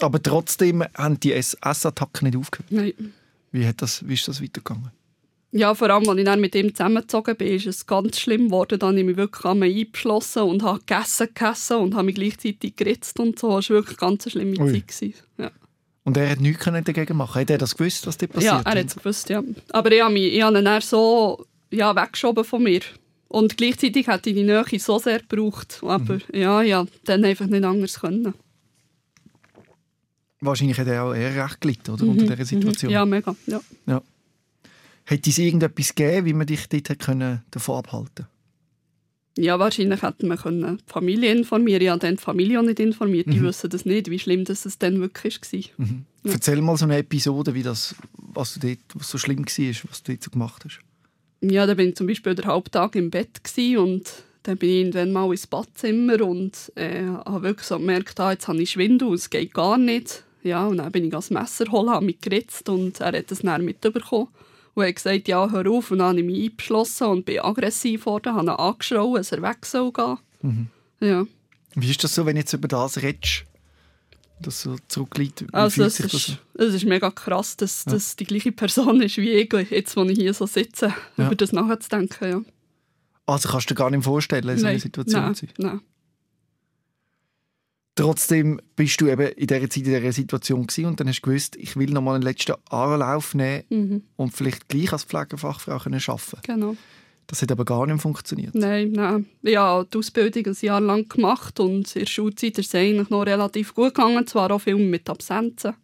Aber 0.00 0.22
trotzdem 0.22 0.84
haben 0.94 1.18
die 1.20 1.32
SS-Attacken 1.32 2.26
nicht 2.26 2.36
aufgehört. 2.36 2.70
Nein. 2.70 3.14
Wie, 3.52 3.66
hat 3.66 3.80
das, 3.80 4.06
wie 4.06 4.14
ist 4.14 4.28
das 4.28 4.42
weitergegangen? 4.42 4.90
Ja, 5.54 5.74
vor 5.74 5.90
allem, 5.90 6.08
als 6.08 6.18
ich 6.18 6.24
dann 6.24 6.40
mit 6.40 6.54
ihm 6.54 6.74
zusammengezogen 6.74 7.36
bin, 7.36 7.48
ist 7.48 7.66
es 7.66 7.86
ganz 7.86 8.18
schlimm 8.18 8.46
geworden. 8.46 8.78
Dann 8.78 8.90
habe 8.90 9.00
ich 9.00 9.04
mich 9.04 9.16
wirklich 9.18 9.44
an 9.44 9.58
mich 9.58 9.86
eingeschlossen 9.86 10.42
und 10.44 10.62
habe 10.62 10.78
gegessen, 10.78 11.28
gegessen 11.28 11.76
und 11.76 11.94
habe 11.94 12.06
mich 12.06 12.14
gleichzeitig 12.14 12.74
geritzt 12.74 13.20
und 13.20 13.38
so. 13.38 13.56
Das 13.56 13.68
war 13.68 13.76
wirklich 13.76 14.00
eine 14.00 14.08
ganz 14.10 14.30
schlimme 14.30 14.58
Ui. 14.58 14.72
Zeit. 14.72 14.88
gewesen. 14.88 15.14
Ja. 15.36 15.50
Und 16.04 16.16
er 16.16 16.30
hat 16.30 16.40
nichts 16.40 16.64
dagegen 16.64 17.16
machen. 17.18 17.42
Hat 17.42 17.50
er 17.50 17.58
das 17.58 17.76
gewusst, 17.76 18.06
was 18.06 18.16
dir 18.16 18.28
passiert? 18.28 18.52
Ja, 18.52 18.62
er 18.62 18.80
hat 18.80 18.86
es 18.86 18.96
gewusst, 18.96 19.28
ja. 19.28 19.42
Aber 19.72 19.92
ich 19.92 20.00
habe, 20.00 20.14
mich, 20.14 20.32
ich 20.32 20.42
habe 20.42 20.58
ihn 20.58 20.64
dann 20.64 20.80
so 20.80 21.44
ja, 21.70 21.94
weggeschoben 21.94 22.44
von 22.44 22.62
mir. 22.62 22.80
Und 23.28 23.58
gleichzeitig 23.58 24.06
hätte 24.06 24.30
ich 24.30 24.36
die 24.36 24.44
Nähe 24.44 24.64
so 24.78 24.98
sehr 24.98 25.20
gebraucht. 25.20 25.80
Aber 25.82 26.18
ja, 26.32 26.62
ja, 26.62 26.86
dann 27.04 27.24
einfach 27.26 27.46
nicht 27.46 27.64
anders 27.64 28.00
können. 28.00 28.32
Wahrscheinlich 30.40 30.78
hat 30.78 30.88
er 30.88 31.04
auch 31.04 31.14
eher 31.14 31.44
recht 31.44 31.60
gelitten, 31.60 31.92
oder? 31.92 32.04
Unter 32.04 32.24
dieser 32.24 32.44
Situation. 32.46 32.90
Mhm. 32.90 32.94
Ja, 32.94 33.04
mega. 33.04 33.36
Ja. 33.46 34.02
Hätte 35.04 35.30
es 35.30 35.38
irgendetwas 35.38 35.94
gegeben, 35.94 36.26
wie 36.26 36.32
man 36.32 36.46
dich 36.46 36.68
dort 36.68 36.98
können 36.98 37.42
davon 37.50 37.78
abhalten 37.78 38.26
ja, 39.38 39.58
wahrscheinlich 39.58 40.02
hätte 40.02 40.26
man 40.26 40.36
können 40.36 40.78
die 40.78 40.92
Familie 40.92 41.32
informieren 41.32 41.80
Ich 41.80 41.88
habe 41.88 42.00
dann 42.00 42.16
die 42.16 42.22
Familie 42.22 42.60
auch 42.60 42.64
nicht 42.64 42.80
informiert. 42.80 43.26
Die 43.28 43.40
Mhm. 43.40 43.44
wissen 43.44 43.70
das 43.70 43.84
nicht, 43.84 44.10
wie 44.10 44.18
schlimm 44.18 44.44
das 44.44 44.66
es 44.66 44.78
dann 44.78 45.00
wirklich 45.00 45.40
war. 45.40 45.86
mhm. 45.86 46.04
Ja. 46.24 46.32
Erzähl 46.32 46.60
mal 46.60 46.76
so 46.76 46.84
eine 46.84 46.98
Episode, 46.98 47.54
wie 47.54 47.62
das, 47.62 47.94
was, 48.12 48.54
du 48.54 48.60
dort, 48.60 48.78
was 48.94 49.10
so 49.10 49.18
schlimm 49.18 49.38
war, 49.38 49.90
was 49.90 50.02
du 50.02 50.12
dort 50.12 50.22
so 50.22 50.30
gemacht 50.30 50.64
hast. 50.64 50.80
Ja, 51.40 51.66
da 51.66 51.74
bin 51.74 51.88
ich 51.88 51.96
zum 51.96 52.06
Beispiel 52.06 52.34
den 52.34 52.44
Haupttag 52.44 52.94
im 52.94 53.10
Bett 53.10 53.40
und 53.76 54.04
dann 54.44 54.58
bin 54.58 54.68
ich 54.68 54.76
irgendwann 54.76 55.12
mal 55.12 55.30
ins 55.30 55.46
Badzimmer 55.46 56.20
und 56.20 56.72
äh, 56.76 57.04
habe 57.06 57.42
wirklich 57.42 57.66
so 57.66 57.78
gemerkt, 57.78 58.20
ah, 58.20 58.32
jetzt 58.32 58.46
habe 58.46 58.62
ich 58.62 58.70
Schwindel, 58.70 59.14
es 59.14 59.30
geht 59.30 59.54
gar 59.54 59.78
nicht. 59.78 60.24
Ja, 60.44 60.66
und 60.66 60.76
dann 60.78 60.92
bin 60.92 61.04
ich 61.04 61.10
das 61.10 61.30
Messer 61.30 61.70
holen, 61.70 61.90
habe 61.90 62.06
mich 62.06 62.20
geritzt 62.20 62.68
und 62.68 63.00
er 63.00 63.18
hat 63.18 63.32
es 63.32 63.40
dann 63.40 63.64
mitbekommen. 63.64 64.28
Und 64.74 64.86
hat 64.86 64.94
gesagt, 64.94 65.28
ja, 65.28 65.50
hör 65.50 65.70
auf. 65.70 65.90
Und 65.90 65.98
dann 65.98 66.08
habe 66.08 66.20
ich 66.20 66.26
mich 66.26 66.50
eingeschlossen 66.50 67.06
und 67.08 67.24
bin 67.26 67.40
aggressiv 67.40 68.00
geworden, 68.04 68.34
habe 68.34 68.46
ihn 68.46 68.48
angeschrien, 68.50 69.14
dass 69.14 69.32
er 69.32 69.42
weg 69.42 69.66
soll 69.66 69.92
gehen. 69.92 70.16
Mhm. 70.40 70.66
Ja, 71.00 71.26
Wie 71.74 71.90
ist 71.90 72.02
das 72.04 72.14
so, 72.14 72.24
wenn 72.26 72.36
du 72.36 72.40
jetzt 72.40 72.52
über 72.52 72.68
das 72.68 73.02
redest? 73.02 73.44
Das 74.40 74.62
so 74.62 74.76
zurückliegt? 74.88 75.42
Wie 75.42 75.52
also 75.54 75.84
es 75.84 75.96
sich 75.96 76.10
das 76.10 76.14
ist, 76.14 76.38
es 76.54 76.74
ist 76.74 76.84
mega 76.84 77.10
krass, 77.10 77.56
dass 77.56 77.84
das 77.84 78.16
die 78.16 78.24
gleiche 78.24 78.50
Person 78.50 79.00
ist 79.02 79.16
wie 79.18 79.30
ich, 79.30 79.52
jetzt, 79.70 79.96
wo 79.96 80.02
ich 80.04 80.18
hier 80.18 80.34
so 80.34 80.46
sitze, 80.46 80.92
Ja. 81.16 81.26
über 81.26 81.34
das 81.36 81.52
nachzudenken. 81.52 82.28
Ja. 82.30 82.42
Also 83.26 83.48
kannst 83.50 83.70
du 83.70 83.74
dir 83.74 83.78
gar 83.78 83.90
nicht 83.90 84.02
vorstellen, 84.04 84.48
in 84.48 84.58
so 84.58 84.66
einer 84.66 84.78
Situation 84.80 85.22
nein, 85.22 85.34
zu 85.34 85.46
sein. 85.46 85.54
nein. 85.58 85.80
Trotzdem 87.94 88.58
bist 88.74 89.00
du 89.02 89.08
eben 89.08 89.28
in 89.32 89.46
dieser 89.46 89.68
Zeit 89.68 89.76
in 89.76 89.84
dieser 89.84 90.12
Situation 90.12 90.66
gewesen 90.66 90.86
und 90.86 90.98
dann 90.98 91.08
hast 91.08 91.20
du 91.20 91.28
gewusst, 91.28 91.56
ich 91.56 91.76
will 91.76 91.90
noch 91.90 92.00
mal 92.00 92.14
einen 92.14 92.22
letzten 92.22 92.54
Anlauf 92.70 93.34
nehmen 93.34 93.64
Mhm. 93.68 94.02
und 94.16 94.34
vielleicht 94.34 94.68
gleich 94.68 94.92
als 94.92 95.04
Pflegefachfrau 95.04 95.78
können 95.78 96.00
arbeiten. 96.06 96.38
Genau. 96.42 96.76
Das 97.26 97.42
hat 97.42 97.52
aber 97.52 97.64
gar 97.64 97.86
nicht 97.86 98.00
funktioniert. 98.00 98.54
Nein, 98.54 98.92
nein. 98.92 99.26
Habe 99.56 99.88
die 99.92 99.98
Ausbildung 99.98 100.46
ein 100.46 100.56
Jahr 100.60 100.80
lang 100.80 101.08
gemacht 101.08 101.60
und 101.60 101.94
in 101.94 102.00
der 102.00 102.06
Schulzeit 102.06 102.58
ist 102.58 102.68
es 102.68 102.74
eigentlich 102.74 103.10
noch 103.10 103.22
relativ 103.26 103.74
gut 103.74 103.94
gegangen, 103.94 104.26
zwar 104.26 104.50
auch 104.50 104.58
viel 104.58 104.76
mit 104.76 105.08
Absenzen. 105.08 105.74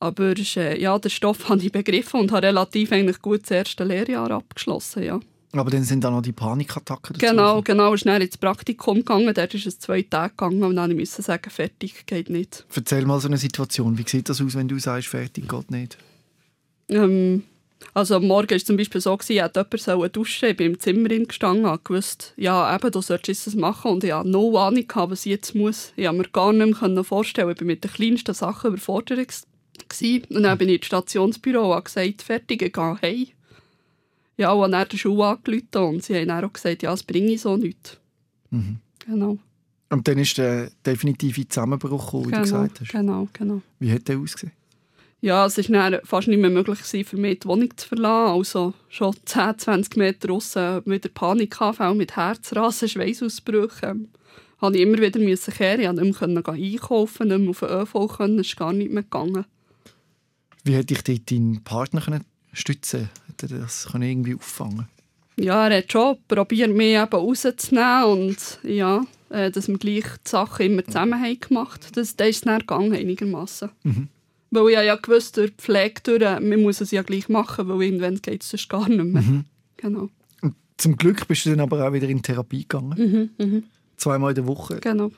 Aber 0.00 0.34
äh, 0.36 0.80
ja, 0.80 0.98
den 0.98 1.10
Stoff 1.10 1.48
habe 1.48 1.62
ich 1.62 1.72
begriffen 1.72 2.20
und 2.20 2.32
habe 2.32 2.46
relativ 2.46 2.92
eigentlich 2.92 3.20
gut 3.20 3.42
das 3.42 3.50
erste 3.50 3.84
Lehrjahr 3.84 4.30
abgeschlossen, 4.30 5.02
ja. 5.02 5.20
Aber 5.52 5.70
dann 5.70 5.84
sind 5.84 6.02
dann 6.02 6.14
noch 6.14 6.22
die 6.22 6.32
Panikattacken 6.32 7.14
dazu. 7.14 7.26
Genau, 7.26 7.60
genau. 7.60 7.94
Ich 7.94 8.04
bin 8.04 8.20
ins 8.20 8.38
Praktikum 8.38 8.98
gegangen, 8.98 9.32
dort 9.34 9.54
ist 9.54 9.66
es 9.66 9.78
zwei 9.78 10.02
Tage 10.02 10.30
gegangen 10.30 10.62
und 10.62 10.76
dann 10.76 10.96
musste 10.96 11.20
ich 11.20 11.26
sagen, 11.26 11.50
fertig, 11.50 12.06
geht 12.06 12.30
nicht. 12.30 12.64
Erzähl 12.74 13.04
mal 13.04 13.20
so 13.20 13.28
eine 13.28 13.36
Situation. 13.36 13.98
Wie 13.98 14.04
sieht 14.08 14.30
das 14.30 14.40
aus, 14.40 14.54
wenn 14.54 14.68
du 14.68 14.78
sagst, 14.78 15.08
fertig 15.08 15.48
geht 15.48 15.70
nicht? 15.70 15.98
Ähm, 16.88 17.42
also 17.94 18.16
am 18.16 18.26
Morgen 18.26 18.50
war 18.50 18.56
es 18.56 18.64
zum 18.64 18.76
Beispiel 18.76 19.00
so, 19.00 19.14
gewesen, 19.16 19.32
ich 19.32 19.42
hätte 19.42 19.66
jemand 19.86 20.16
duschen 20.16 20.48
Ich 20.48 20.56
bin 20.56 20.72
im 20.72 20.80
Zimmer 20.80 21.08
gestanden 21.08 21.66
und 21.66 21.84
gewusst, 21.84 22.32
ja, 22.36 22.74
eben, 22.74 22.90
du 22.90 23.02
solltest 23.02 23.46
es 23.46 23.54
machen. 23.54 23.92
Und 23.92 24.04
ich 24.04 24.12
hatte 24.12 24.28
no 24.28 24.56
Ahnung, 24.58 24.84
was 24.94 25.26
ich 25.26 25.32
jetzt 25.32 25.54
muss. 25.54 25.92
Ich 25.96 26.06
konnte 26.06 26.22
mir 26.22 26.28
gar 26.28 26.52
nicht 26.52 26.80
mehr 26.80 27.04
vorstellen. 27.04 27.50
Ich 27.50 27.60
war 27.60 27.66
mit 27.66 27.84
den 27.84 27.92
kleinsten 27.92 28.34
Sachen 28.34 28.68
überfordert. 28.72 29.18
Gewesen. 29.88 30.24
Und 30.30 30.42
dann 30.44 30.58
bin 30.58 30.68
ich 30.68 30.76
ins 30.76 30.86
Stationsbüro 30.86 31.66
und 31.66 31.74
habe 31.74 31.82
gesagt, 31.82 32.22
fertig, 32.22 32.62
ich 32.62 32.72
gehe 32.72 32.98
heim. 33.02 33.26
Ja, 34.36 34.52
und 34.52 34.72
dann 34.72 34.88
die 34.88 34.98
Schule 34.98 35.24
angerufen 35.24 35.94
und 35.94 36.02
sie 36.02 36.14
haben 36.16 36.28
dann 36.28 36.44
auch 36.44 36.52
gesagt, 36.52 36.82
ja, 36.82 36.90
das 36.90 37.02
bringe 37.02 37.32
ich 37.32 37.42
so 37.42 37.56
nicht. 37.56 38.00
Mhm. 38.50 38.78
Genau, 39.06 39.38
Und 39.90 40.06
dann 40.06 40.18
ist 40.18 40.38
der 40.38 40.70
definitive 40.86 41.48
Zusammenbruch 41.48 42.04
gekommen, 42.04 42.26
wie 42.26 42.30
du 42.30 42.42
genau, 42.42 42.42
gesagt 42.42 42.80
hast. 42.80 42.92
genau, 42.92 43.28
genau. 43.32 43.62
Wie 43.80 43.92
hat 43.92 44.06
der 44.08 44.18
ausgesehen? 44.18 44.52
Ja, 45.20 45.46
es 45.46 45.56
war 45.56 46.00
fast 46.04 46.26
nicht 46.26 46.40
mehr 46.40 46.50
möglich, 46.50 46.78
gewesen, 46.78 47.04
für 47.04 47.16
mich 47.16 47.40
die 47.40 47.48
Wohnung 47.48 47.76
zu 47.76 47.86
verlassen. 47.88 48.36
Also 48.36 48.74
schon 48.88 49.14
10, 49.24 49.58
20 49.58 49.96
Meter 49.96 50.26
draussen 50.26 50.82
wieder 50.84 51.08
Panikanfälle 51.08 51.94
mit 51.94 52.16
Herzrasen, 52.16 52.88
Schweißausbrüchen. 52.88 54.08
Habe 54.60 54.76
ich 54.76 54.82
immer 54.82 54.98
wieder 54.98 55.20
müssen 55.20 55.54
kehren. 55.54 55.80
Ich 55.80 55.86
konnte 55.86 56.28
nicht 56.28 56.46
mehr 56.46 56.54
einkaufen, 56.54 57.28
nicht 57.28 57.38
mehr 57.38 57.50
auf 57.50 57.60
den 57.60 57.68
ÖV, 57.68 58.16
können. 58.16 58.38
es 58.40 58.48
ist 58.48 58.56
gar 58.56 58.72
nicht 58.72 58.90
mehr 58.90 59.04
gegangen. 59.04 59.44
Wie 60.64 60.74
hätte 60.74 60.94
ich 60.94 61.02
dort 61.02 61.30
deinen 61.30 61.62
Partner 61.62 62.00
können 62.00 62.24
stützen 62.52 63.08
Hätte 63.42 63.54
er 63.56 63.60
das 63.62 63.88
können 63.90 64.04
irgendwie 64.08 64.34
auffangen 64.34 64.88
Ja, 65.36 65.68
er 65.68 65.78
hat 65.78 65.92
schon 65.92 66.16
probiert, 66.28 66.70
mich 66.70 66.94
eben 66.96 67.12
rauszunehmen 67.12 68.04
und 68.04 68.58
ja, 68.62 69.04
äh, 69.30 69.50
dass 69.50 69.68
wir 69.68 69.78
gleich 69.78 70.04
die 70.04 70.28
Sachen 70.30 70.66
immer 70.66 70.84
zusammen 70.84 71.20
haben 71.20 71.40
gemacht 71.40 71.84
haben. 71.84 71.92
Das, 71.94 72.16
das 72.16 72.28
ist 72.28 72.46
dann 72.46 72.60
gegangen, 72.60 72.92
einigermaßen. 72.94 73.70
Mhm. 73.82 74.08
Weil 74.50 74.68
ich 74.68 74.74
ja 74.74 74.96
gewusst 74.96 75.36
durch 75.38 75.50
die 75.50 75.56
Pflege, 75.62 76.00
durch, 76.02 76.20
man 76.20 76.62
muss 76.62 76.80
es 76.82 76.90
ja 76.90 77.02
gleich 77.02 77.28
machen, 77.30 77.68
weil 77.68 77.82
irgendwann 77.82 78.20
geht 78.20 78.42
es 78.42 78.50
sonst 78.50 78.68
gar 78.68 78.88
nicht 78.88 79.02
mehr. 79.02 79.22
Mhm. 79.22 79.44
Genau. 79.78 80.10
Und 80.42 80.54
zum 80.76 80.96
Glück 80.96 81.26
bist 81.26 81.46
du 81.46 81.50
dann 81.50 81.60
aber 81.60 81.88
auch 81.88 81.92
wieder 81.94 82.08
in 82.08 82.22
Therapie 82.22 82.60
gegangen. 82.68 83.30
Mhm, 83.38 83.44
mhm. 83.44 83.64
Zweimal 83.96 84.32
in 84.32 84.34
der 84.36 84.46
Woche. 84.46 84.78
Genau, 84.80 85.10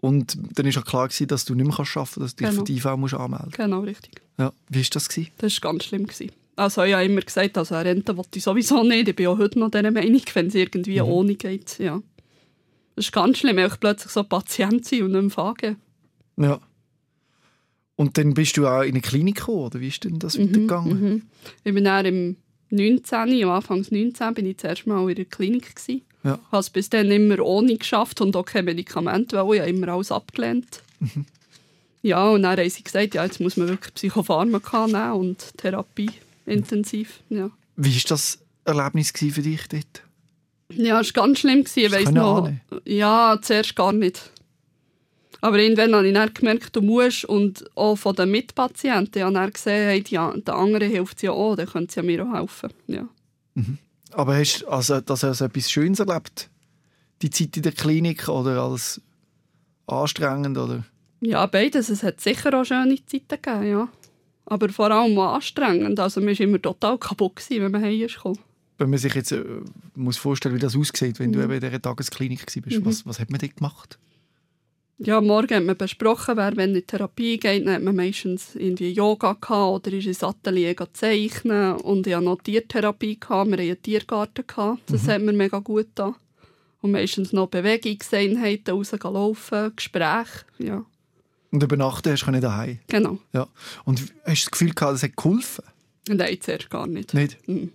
Und 0.00 0.38
dann 0.56 0.72
war 0.72 0.82
klar, 0.84 1.08
gewesen, 1.08 1.26
dass 1.26 1.44
du 1.44 1.54
nicht 1.56 1.66
mehr 1.66 1.74
arbeiten 1.74 1.90
kannst, 1.94 2.16
dass 2.18 2.36
du 2.36 2.44
dich 2.44 2.50
Genau. 2.50 2.60
für 2.60 2.64
die 2.64 2.76
IV 2.76 2.96
musst 2.96 3.14
anmelden 3.14 3.50
genau, 3.50 3.80
richtig. 3.80 4.20
Ja. 4.38 4.52
Wie 4.68 4.78
war 4.80 4.86
das? 4.92 5.08
Gewesen? 5.08 5.30
Das 5.38 5.62
war 5.62 5.72
ganz 5.72 5.84
schlimm. 5.84 6.06
Gewesen. 6.06 6.30
Also 6.56 6.82
ich 6.84 6.94
habe 6.94 7.04
immer 7.04 7.20
gesagt, 7.20 7.58
also 7.58 7.74
eine 7.74 7.90
Rente 7.90 8.16
wollte 8.16 8.38
ich 8.38 8.44
sowieso 8.44 8.82
nicht. 8.82 9.08
Ich 9.08 9.16
bin 9.16 9.26
auch 9.26 9.38
heute 9.38 9.58
noch 9.58 9.70
dieser 9.70 9.90
Meinung, 9.90 10.22
wenn 10.34 10.46
es 10.46 10.54
irgendwie 10.54 11.00
Mhm. 11.00 11.06
ohne 11.08 11.34
geht. 11.34 11.78
Ja. 11.78 12.00
Das 12.94 13.04
ist 13.06 13.12
ganz 13.12 13.38
schlimm, 13.38 13.56
wenn 13.56 13.66
ich 13.66 13.78
plötzlich 13.78 14.10
so 14.10 14.24
Patient 14.24 14.84
sein 14.86 15.02
und 15.02 15.12
nicht 15.12 15.20
mehr 15.22 15.30
fragen. 15.30 15.76
Ja. 16.38 16.60
Und 17.96 18.16
dann 18.18 18.34
bist 18.34 18.56
du 18.56 18.66
auch 18.66 18.82
in 18.82 18.90
eine 18.92 19.00
Klinik 19.00 19.36
gekommen, 19.36 19.58
oder 19.66 19.80
wie 19.80 19.88
ist 19.88 20.04
denn 20.04 20.18
das 20.18 20.38
weitergegangen? 20.38 21.00
Mhm. 21.02 21.22
Ich 21.64 21.74
bin 21.74 21.84
dann 21.84 22.06
im 22.06 22.36
19, 22.70 23.44
am 23.44 23.50
Anfang 23.50 23.86
19, 23.90 24.34
bin 24.34 24.46
ich 24.46 24.58
zuerst 24.58 24.86
mal 24.86 25.08
in 25.08 25.14
der 25.16 25.24
Klinik. 25.26 25.74
Gewesen. 25.76 26.02
Ja. 26.24 26.38
habe 26.50 26.60
es 26.60 26.70
bis 26.70 26.90
dann 26.90 27.10
immer 27.10 27.38
ohne 27.38 27.76
geschafft 27.76 28.20
und 28.20 28.34
auch 28.34 28.44
kein 28.46 28.64
Medikament, 28.64 29.32
weil 29.32 29.54
ich 29.54 29.60
habe 29.60 29.70
immer 29.70 29.88
alles 29.88 30.10
abgelehnt. 30.10 30.82
Mhm. 31.00 31.24
Ja, 32.02 32.28
und 32.30 32.42
dann 32.42 32.58
haben 32.58 32.68
sie 32.70 32.82
gesagt, 32.82 33.14
ja, 33.14 33.24
jetzt 33.24 33.40
muss 33.40 33.56
man 33.56 33.68
wirklich 33.68 33.94
Psychopharmaka 33.94 34.86
nehmen 34.88 35.12
und 35.12 35.56
Therapie 35.56 36.10
intensiv. 36.46 37.20
Ja, 37.28 37.50
Wie 37.76 37.94
war 37.94 38.02
das 38.08 38.38
Erlebnis 38.64 39.10
für 39.12 39.42
dich 39.42 39.68
dort? 39.68 40.02
ja 40.72 41.00
es 41.00 41.14
war 41.14 41.24
ganz 41.26 41.40
schlimm. 41.40 41.64
Ich 41.74 41.92
weiss 41.92 42.10
noch, 42.10 42.44
ahnen? 42.44 42.60
ja, 42.84 43.38
zuerst 43.40 43.76
gar 43.76 43.92
nicht. 43.92 44.30
Aber 45.42 45.58
irgendwann 45.58 45.94
habe 45.94 46.08
ich 46.08 46.14
dann 46.14 46.32
gemerkt, 46.34 46.74
du 46.74 46.80
musst. 46.82 47.24
Und 47.26 47.64
auch 47.76 47.94
von 47.96 48.16
den 48.16 48.30
Mitpatienten. 48.30 49.12
Ich 49.16 49.22
habe 49.22 49.34
dann 49.34 49.52
gesehen, 49.52 49.86
hey, 49.88 50.02
die, 50.02 50.18
an- 50.18 50.42
den 50.42 50.54
anderen 50.54 50.90
hilft 50.90 51.22
ja 51.22 51.30
auch, 51.32 51.54
dann 51.56 51.66
können 51.68 51.88
sie 51.88 52.02
mir 52.02 52.26
auch 52.26 52.32
helfen. 52.34 52.70
Ja. 52.86 53.06
Aber 54.12 54.36
hast 54.36 54.62
du 54.62 54.68
also, 54.68 55.00
das 55.00 55.22
als 55.24 55.40
etwas 55.42 55.70
Schönes 55.70 56.00
erlebt? 56.00 56.48
Die 57.22 57.30
Zeit 57.30 57.56
in 57.56 57.62
der 57.62 57.72
Klinik 57.72 58.28
oder 58.28 58.62
als 58.62 59.00
anstrengend? 59.86 60.56
Oder? 60.58 60.84
Ja, 61.20 61.46
beides. 61.46 61.90
Es 61.90 62.02
hat 62.02 62.20
sicher 62.20 62.58
auch 62.58 62.64
schöne 62.64 62.96
Zeiten 63.06 63.28
gegeben, 63.40 63.66
ja. 63.70 63.88
Aber 64.46 64.68
vor 64.68 64.90
allem 64.90 65.18
anstrengend. 65.18 65.98
Also 66.00 66.20
man 66.20 66.30
war 66.30 66.40
immer 66.40 66.62
total 66.62 66.98
kaputt, 66.98 67.36
gewesen, 67.36 67.62
wenn 67.64 67.72
man 67.72 67.82
heim 67.82 68.00
ist 68.00 68.14
gekommen. 68.16 68.38
Wenn 68.78 68.90
man 68.90 68.98
sich 68.98 69.14
jetzt 69.14 69.32
äh, 69.32 69.42
muss 69.94 70.16
vorstellen, 70.18 70.54
wie 70.54 70.58
das 70.60 70.76
aussieht, 70.76 71.18
wenn 71.18 71.32
du 71.32 71.38
Mhm. 71.38 71.44
eben 71.46 71.54
in 71.54 71.60
dieser 71.60 71.82
Tagesklinik 71.82 72.44
warst, 72.46 72.84
was, 72.84 73.06
was 73.06 73.18
hat 73.20 73.30
man 73.30 73.40
dort 73.40 73.56
gemacht? 73.56 73.98
Ja, 74.98 75.20
Morgen 75.20 75.54
hat 75.54 75.64
man 75.64 75.76
besprochen, 75.76 76.36
wer 76.38 76.56
wenn 76.56 76.70
in 76.70 76.76
die 76.76 76.82
Therapie 76.82 77.38
geht, 77.38 77.66
dann 77.66 77.74
hat 77.74 77.82
man 77.82 77.96
meistens 77.96 78.54
irgendwie 78.54 78.90
Yoga 78.92 79.34
gehabt 79.34 79.86
oder 79.86 79.96
ist 79.96 80.06
ins 80.06 80.22
Atelier 80.24 80.74
zeichnen. 80.94 81.74
Und 81.76 82.06
ich 82.06 82.14
hatte 82.14 82.24
noch 82.24 82.40
Tiertherapie, 82.40 83.18
gehabt. 83.20 83.50
wir 83.50 83.56
hatten 83.58 83.62
einen 83.68 83.82
Tiergarten. 83.82 84.46
Gehabt. 84.46 84.80
Das 84.90 85.06
hat 85.08 85.20
mir 85.20 85.32
mega 85.34 85.58
gut 85.58 85.86
getan. 85.88 86.14
Und 86.80 86.92
meistens 86.92 87.32
noch 87.32 87.48
Bewegungseinheiten, 87.48 88.72
rauslaufen, 88.74 89.72
Gespräche. 89.76 90.44
Ja, 90.58 90.84
Und 91.50 91.62
übernachten 91.62 92.12
hast 92.12 92.26
du 92.26 92.40
daheim. 92.40 92.78
genau. 92.88 93.18
Ja. 93.32 93.46
Und 93.84 94.00
hast 94.00 94.10
du 94.12 94.22
das 94.24 94.50
Gefühl 94.50 94.74
gehabt, 94.74 94.94
das 94.94 95.02
hat 95.02 95.16
geholfen? 95.16 95.64
Nein, 96.08 96.38
zuerst 96.40 96.70
gar 96.70 96.86
nicht. 96.86 97.14
Nicht? 97.14 97.48
Mhm. 97.48 97.72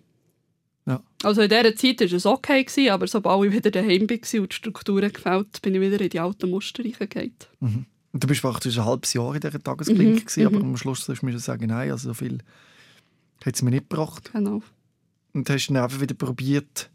Ja. 0.86 1.01
Also 1.23 1.41
in 1.41 1.49
dieser 1.49 1.75
Zeit 1.75 1.99
war 2.01 2.12
es 2.17 2.25
okay, 2.25 2.63
gewesen, 2.63 2.89
aber 2.91 3.07
sobald 3.07 3.47
ich 3.49 3.53
wieder 3.55 3.71
daheim 3.71 4.10
war 4.10 4.41
und 4.41 4.51
die 4.51 4.55
Strukturen 4.55 5.13
gefällt, 5.13 5.62
bin 5.62 5.75
ich 5.75 5.81
wieder 5.81 6.01
in 6.01 6.10
die 6.10 6.19
alten 6.19 6.49
Muster 6.49 6.84
reingegangen. 6.84 7.34
Und 7.60 8.23
du 8.23 8.27
bist 8.27 8.41
praktisch 8.41 8.77
ein 8.77 8.86
halbes 8.86 9.13
Jahr 9.13 9.34
in 9.36 9.41
dieser 9.41 9.62
Tagesklinik, 9.62 10.15
Mhm, 10.15 10.25
gewesen, 10.25 10.45
aber 10.47 10.60
mhm. 10.60 10.65
am 10.71 10.77
Schluss 10.77 11.07
musst 11.07 11.23
du 11.23 11.38
sagen, 11.39 11.67
nein, 11.67 11.91
also 11.91 12.10
so 12.10 12.13
viel 12.13 12.39
hat 13.45 13.55
es 13.55 13.62
mir 13.62 13.69
nicht 13.71 13.89
gebracht. 13.89 14.31
Genau. 14.34 14.62
Und 15.34 15.49
hast 15.49 15.67
dann 15.67 15.77
einfach 15.77 16.01
wieder 16.01 16.15
probiert, 16.15 16.89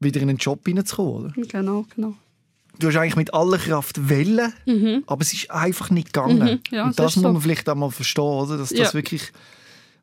wieder 0.00 0.20
in 0.22 0.30
einen 0.30 0.38
Job 0.38 0.66
hineinzukommen, 0.66 1.26
oder? 1.26 1.32
Genau, 1.48 1.84
genau. 1.94 2.14
Du 2.78 2.88
hast 2.88 2.96
eigentlich 2.96 3.16
mit 3.16 3.32
aller 3.34 3.58
Kraft 3.58 4.08
wollen, 4.10 4.52
Mhm. 4.66 5.04
aber 5.06 5.22
es 5.22 5.32
ist 5.32 5.50
einfach 5.50 5.90
nicht 5.90 6.12
gegangen. 6.12 6.38
Mhm, 6.38 6.60
ja, 6.76 6.84
Und 6.84 6.98
das 6.98 7.16
muss 7.16 7.22
so. 7.22 7.32
man 7.32 7.40
vielleicht 7.40 7.68
auch 7.68 7.74
mal 7.74 7.90
verstehen, 7.90 8.24
oder? 8.24 8.58
dass 8.58 8.68
das 8.70 8.78
Ja. 8.78 8.94
wirklich 8.94 9.32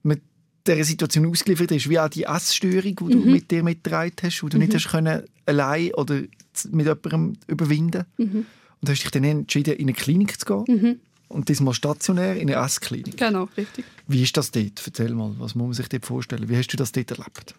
mit 0.01 0.21
dieser 0.65 0.83
Situation 0.83 1.25
ausgeliefert 1.27 1.71
ist, 1.71 1.89
wie 1.89 1.99
auch 1.99 2.09
die 2.09 2.23
Essstörung, 2.23 2.95
die 2.95 2.95
du 2.95 3.17
Mhm. 3.19 3.31
mit 3.31 3.51
dir 3.51 3.63
mitgetragen 3.63 4.13
hast, 4.23 4.41
die 4.41 4.49
du 4.49 4.57
nicht 4.57 4.73
hast 4.73 4.89
können, 4.89 5.23
allein 5.45 5.93
oder 5.93 6.15
mit 6.71 6.85
jemandem 6.87 7.33
überwinden 7.47 8.05
Mhm. 8.17 8.45
Und 8.81 8.89
hast 8.89 9.01
dich 9.03 9.11
dann 9.11 9.23
entschieden, 9.23 9.75
in 9.75 9.85
eine 9.87 9.93
Klinik 9.93 10.37
zu 10.39 10.45
gehen. 10.63 10.81
Mhm. 10.81 10.99
Und 11.29 11.47
diesmal 11.49 11.73
stationär 11.73 12.35
in 12.35 12.53
eine 12.53 12.63
Essklinik. 12.65 13.15
Genau, 13.17 13.47
richtig. 13.55 13.85
Wie 14.07 14.21
ist 14.23 14.35
das 14.35 14.51
dort? 14.51 14.81
Erzähl 14.85 15.13
mal, 15.15 15.33
was 15.39 15.55
muss 15.55 15.65
man 15.67 15.73
sich 15.73 15.87
dort 15.89 16.05
vorstellen? 16.05 16.49
Wie 16.49 16.57
hast 16.57 16.67
du 16.67 16.77
das 16.77 16.91
dort 16.91 17.09
erlebt? 17.11 17.55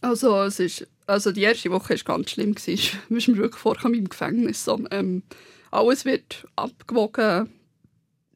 Also, 0.00 0.42
es 0.42 0.58
ist, 0.60 0.86
also 1.06 1.30
die 1.32 1.42
erste 1.42 1.70
Woche 1.70 1.94
war 2.06 2.16
ganz 2.16 2.30
schlimm. 2.30 2.54
Es 2.56 2.68
ist 2.68 3.28
mir 3.28 3.36
wirklich 3.36 3.60
vorgekommen 3.60 3.98
im 3.98 4.08
Gefängnis. 4.08 4.64
So, 4.64 4.80
ähm, 4.90 5.22
alles 5.70 6.04
wird 6.04 6.46
abgewogen. 6.56 7.48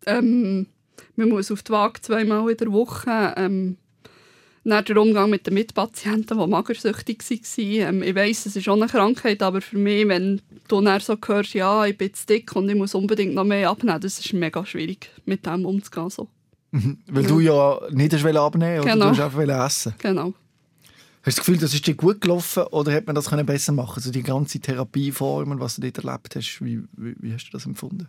Ähm, 0.07 0.67
man 1.17 1.29
muss 1.29 1.51
auf 1.51 1.63
die 1.63 1.73
Waage 1.73 2.01
zweimal 2.03 2.51
in 2.51 2.57
der 2.57 2.73
Woche. 2.73 3.35
Ähm, 3.37 3.77
dann 4.67 4.85
der 4.85 4.97
Umgang 4.97 5.29
mit 5.29 5.47
den 5.47 5.55
Mitpatienten, 5.55 6.39
die 6.39 6.47
magersüchtig 6.47 7.23
waren. 7.23 7.97
Ähm, 7.97 8.03
ich 8.03 8.15
weiss, 8.15 8.47
es 8.47 8.57
ist 8.57 8.69
auch 8.69 8.75
eine 8.77 8.87
Krankheit, 8.87 9.43
aber 9.43 9.61
für 9.61 9.77
mich, 9.77 10.09
wenn 10.09 10.41
du 10.69 10.81
dann 10.81 11.01
so 11.01 11.17
hörst, 11.27 11.53
ja, 11.55 11.85
ich 11.87 11.99
bin 11.99 12.15
zu 12.15 12.27
dick 12.27 12.55
und 12.57 12.69
ich 12.69 12.75
muss 12.75 12.95
unbedingt 12.95 13.35
noch 13.35 13.45
mehr 13.45 13.69
abnehmen, 13.69 14.01
das 14.01 14.19
ist 14.19 14.33
mega 14.33 14.65
schwierig, 14.65 15.11
mit 15.27 15.45
dem 15.45 15.67
umzugehen. 15.67 16.09
So. 16.11 16.29
Weil 16.73 17.23
Ja. 17.23 17.29
du 17.29 17.41
ja 17.41 17.81
nicht 17.91 18.15
abnehmen 18.25 18.81
oder 18.81 18.93
Genau. 18.93 19.13
du 19.13 19.23
einfach 19.25 19.67
essen. 19.67 19.95
Genau. 19.99 20.33
Hast 21.27 21.39
du 21.39 21.41
das 21.41 21.47
Gefühl, 21.47 21.59
das 21.59 21.73
ist 21.73 21.87
dir 21.87 21.95
gut 21.95 22.21
gelaufen 22.21 22.65
oder 22.65 22.93
hätte 22.93 23.07
man 23.07 23.15
das 23.15 23.31
können 23.31 23.47
besser 23.47 23.73
machen 23.73 23.95
Also 23.97 24.11
die 24.11 24.23
ganze 24.23 24.61
Therapieform 24.61 25.53
und 25.53 25.61
was 25.61 25.77
du 25.77 25.83
dort 25.83 26.05
erlebt 26.05 26.37
hast, 26.37 26.61
wie, 26.63 26.83
wie, 26.97 27.15
wie 27.19 27.33
hast 27.33 27.47
du 27.47 27.53
das 27.53 27.65
empfunden? 27.65 28.09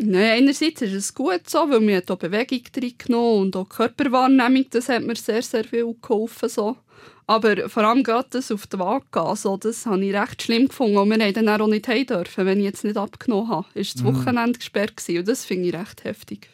Nein, 0.00 0.42
einerseits 0.44 0.80
ist 0.82 0.92
es 0.92 1.12
gut 1.12 1.50
so, 1.50 1.58
weil 1.68 1.80
mir 1.80 2.02
auch 2.08 2.16
Bewegung 2.16 2.60
reingenommen 2.76 3.40
und 3.42 3.56
auch 3.56 3.68
Körperwahrnehmung, 3.68 4.66
das 4.70 4.88
hat 4.88 5.02
mir 5.02 5.16
sehr, 5.16 5.42
sehr 5.42 5.64
viel 5.64 5.92
geholfen. 6.00 6.48
So. 6.48 6.76
Aber 7.26 7.68
vor 7.68 7.82
allem 7.82 8.04
gerade 8.04 8.28
das 8.30 8.52
auf 8.52 8.68
die 8.68 8.78
Waage 8.78 9.06
gehen, 9.10 9.58
das 9.60 9.86
habe 9.86 10.04
ich 10.04 10.14
recht 10.14 10.42
schlimm 10.42 10.68
gefunden. 10.68 10.98
Und 10.98 11.10
wir 11.10 11.18
haben 11.24 11.34
dann 11.34 11.60
auch 11.60 11.66
nicht 11.66 11.88
heim 11.88 12.06
dürfen, 12.06 12.46
wenn 12.46 12.58
ich 12.58 12.64
jetzt 12.64 12.84
nicht 12.84 12.96
abgenommen 12.96 13.48
habe. 13.48 13.66
Ist 13.74 13.96
das 13.96 14.02
Mhm. 14.04 14.14
Wochenende 14.14 14.58
gesperrt 14.60 14.96
gewesen. 14.96 15.18
Und 15.18 15.28
das 15.28 15.44
finde 15.44 15.68
ich 15.68 15.74
recht 15.74 16.04
heftig. 16.04 16.48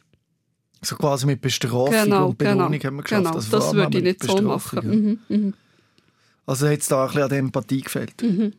So 0.85 0.97
quasi 0.97 1.27
mit 1.27 1.41
Bestrafung 1.41 1.91
Genau, 1.91 2.29
und 2.29 2.39
Belohnung 2.39 2.71
genau. 2.73 2.85
haben 2.85 2.97
wir 2.97 3.03
geschafft. 3.03 3.25
genau. 3.25 3.35
Also 3.37 3.51
das 3.59 3.75
würde 3.75 3.99
ich 3.99 4.05
nicht 4.05 4.23
so 4.23 4.41
machen. 4.43 5.19
Mhm, 5.29 5.37
mhm, 5.37 5.55
Also 6.47 6.69
hat 6.69 6.79
es 6.81 6.89
da 6.89 7.03
ein 7.03 7.07
bisschen 7.09 7.23
an 7.23 7.29
der 7.31 7.39
Empathie 7.39 7.81
gefehlt. 7.81 8.23
mhm. 8.23 8.53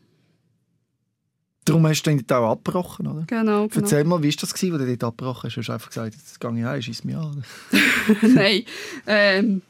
Darum 1.67 1.87
hast 1.87 2.03
du 2.03 2.15
dann 2.15 2.43
auch 2.43 2.51
abgebrochen, 2.51 3.07
oder? 3.07 3.23
Genau, 3.25 3.67
genau. 3.67 3.81
Erzähl 3.81 4.03
mal, 4.03 4.21
wie 4.21 4.29
war 4.29 4.35
das, 4.39 4.53
gewesen, 4.53 4.73
wo 4.73 4.77
du 4.77 4.85
dort 4.85 5.03
abgebrochen 5.03 5.49
hast? 5.49 5.57
Hast 5.57 5.67
du 5.67 5.73
einfach 5.73 5.89
gesagt, 5.89 6.13
jetzt 6.13 6.39
gehe 6.39 6.59
ich 6.59 6.63
heim, 6.63 6.81
schieß 6.81 7.03
mich 7.05 7.15
an? 7.15 7.43
Nein. 8.21 8.63
Ähm, 9.07 9.61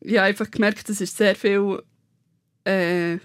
ich 0.00 0.16
habe 0.16 0.28
einfach 0.28 0.48
gemerkt, 0.48 0.88
es 0.88 1.00
ist 1.00 1.16
sehr 1.16 1.34
viel, 1.34 1.82
äh, 2.64 3.18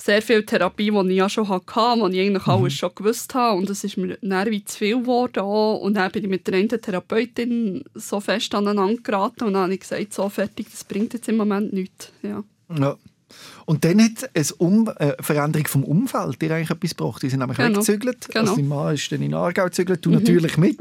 sehr 0.00 0.22
viel 0.22 0.44
Therapie, 0.44 0.90
die 0.90 1.10
ich 1.10 1.16
ja 1.16 1.28
schon 1.28 1.48
hatte, 1.48 1.64
die 2.10 2.18
ich 2.20 2.26
eigentlich 2.28 2.46
alles 2.46 2.72
schon 2.74 2.90
gewusst 2.94 3.34
habe. 3.34 3.58
Und 3.58 3.68
es 3.68 3.82
ist 3.82 3.96
mir 3.96 4.16
dann 4.20 4.50
wie 4.50 4.64
zu 4.64 4.78
viel 4.78 5.00
geworden. 5.00 5.40
Auch. 5.40 5.78
Und 5.78 5.94
dann 5.94 6.10
bin 6.12 6.24
ich 6.24 6.30
mit 6.30 6.46
der 6.46 6.54
einen 6.54 6.68
Therapeutin 6.68 7.84
so 7.94 8.20
fest 8.20 8.54
aneinander 8.54 9.02
geraten 9.02 9.44
und 9.44 9.54
dann 9.54 9.64
habe 9.64 9.74
ich 9.74 9.80
gesagt, 9.80 10.14
so 10.14 10.28
fertig, 10.28 10.68
das 10.70 10.84
bringt 10.84 11.14
jetzt 11.14 11.28
im 11.28 11.36
Moment 11.36 11.72
nichts. 11.72 12.12
Ja. 12.22 12.44
Ja. 12.78 12.96
Und 13.66 13.84
dann 13.84 14.02
hat 14.02 14.30
eine 14.34 14.46
um 14.58 14.88
äh, 14.98 15.12
Veränderung 15.20 15.66
vom 15.66 15.84
Umfeld 15.84 16.40
dir 16.40 16.54
eigentlich 16.54 16.70
etwas 16.70 16.96
gebracht. 16.96 17.22
Die 17.22 17.28
sind 17.28 17.40
nämlich 17.40 17.58
Genau. 17.58 17.70
weggezügelt. 17.70 18.28
Genau. 18.28 18.40
Also 18.40 18.56
dein 18.56 18.68
Mann 18.68 18.94
ist 18.94 19.12
dann 19.12 19.20
in 19.22 19.34
Aargau 19.34 19.64
gezügelt, 19.64 20.04
du 20.06 20.10
natürlich 20.10 20.56
mit. 20.56 20.78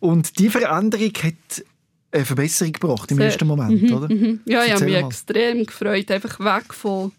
Und 0.00 0.38
die 0.38 0.50
Veränderung 0.50 1.12
hat 1.22 1.64
eine 2.10 2.24
Verbesserung 2.26 2.72
gebracht 2.72 3.10
im 3.10 3.16
Sehr. 3.18 3.26
ersten 3.26 3.46
Moment, 3.46 3.90
oder? 3.90 4.12
Mhm. 4.12 4.40
Ja, 4.44 4.64
ich 4.64 4.72
habe 4.72 4.84
mich 4.84 4.96
extrem 4.96 5.64
gefreut, 5.64 6.10
einfach 6.10 6.38
weg 6.40 6.74
von, 6.74 7.12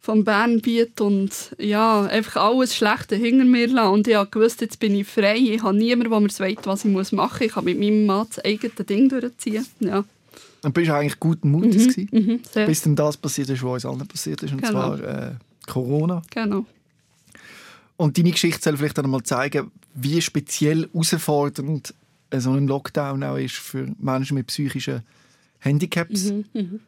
vom 0.00 0.24
Bernbiet 0.24 1.00
und 1.00 1.30
ja, 1.58 2.02
einfach 2.06 2.36
alles 2.36 2.74
Schlechte 2.74 3.16
hinter 3.16 3.44
mir 3.44 3.68
lassen. 3.68 3.92
Und 3.92 4.08
ich 4.08 4.14
habe 4.14 4.30
gewusst, 4.30 4.60
jetzt 4.60 4.78
bin 4.78 4.94
ich 4.94 5.06
frei, 5.06 5.36
ich 5.36 5.62
habe 5.62 5.76
niemanden, 5.76 6.10
der 6.10 6.20
mir 6.20 6.30
sagt, 6.30 6.66
was 6.66 6.84
ich 6.84 6.90
machen 6.92 7.16
muss. 7.18 7.40
Ich 7.40 7.52
kann 7.52 7.64
mit 7.64 7.78
meinem 7.78 8.06
Mann 8.06 8.26
das 8.28 8.44
eigene 8.44 8.72
Ding 8.72 9.08
durchziehen. 9.08 9.66
Ja. 9.80 10.04
Und 10.62 10.74
bist 10.74 10.90
eigentlich 10.90 11.20
guten 11.20 11.50
Mutes 11.50 11.88
gewesen, 11.88 12.08
Mhm, 12.10 12.40
sehr, 12.50 12.66
bis 12.66 12.82
dann 12.82 12.96
das 12.96 13.16
passiert 13.16 13.48
ist, 13.50 13.62
was 13.62 13.84
uns 13.84 13.86
allen 13.86 14.08
passiert 14.08 14.42
ist, 14.42 14.52
und 14.52 14.62
Genau. 14.62 14.72
zwar 14.96 15.00
äh, 15.00 15.32
Corona. 15.66 16.22
genau. 16.30 16.64
Und 17.96 18.16
deine 18.16 18.30
Geschichte 18.30 18.62
soll 18.62 18.76
vielleicht 18.76 18.98
dann 18.98 19.10
mal 19.10 19.22
zeigen, 19.22 19.70
wie 19.94 20.20
speziell 20.22 20.88
herausfordernd 20.92 21.92
so 22.36 22.52
ein 22.52 22.66
Lockdown 22.68 23.22
auch 23.24 23.36
ist 23.36 23.54
für 23.56 23.88
Menschen 23.98 24.34
mit 24.36 24.46
psychischen 24.48 25.02
Handicaps. 25.60 26.32
Mhm, 26.54 26.80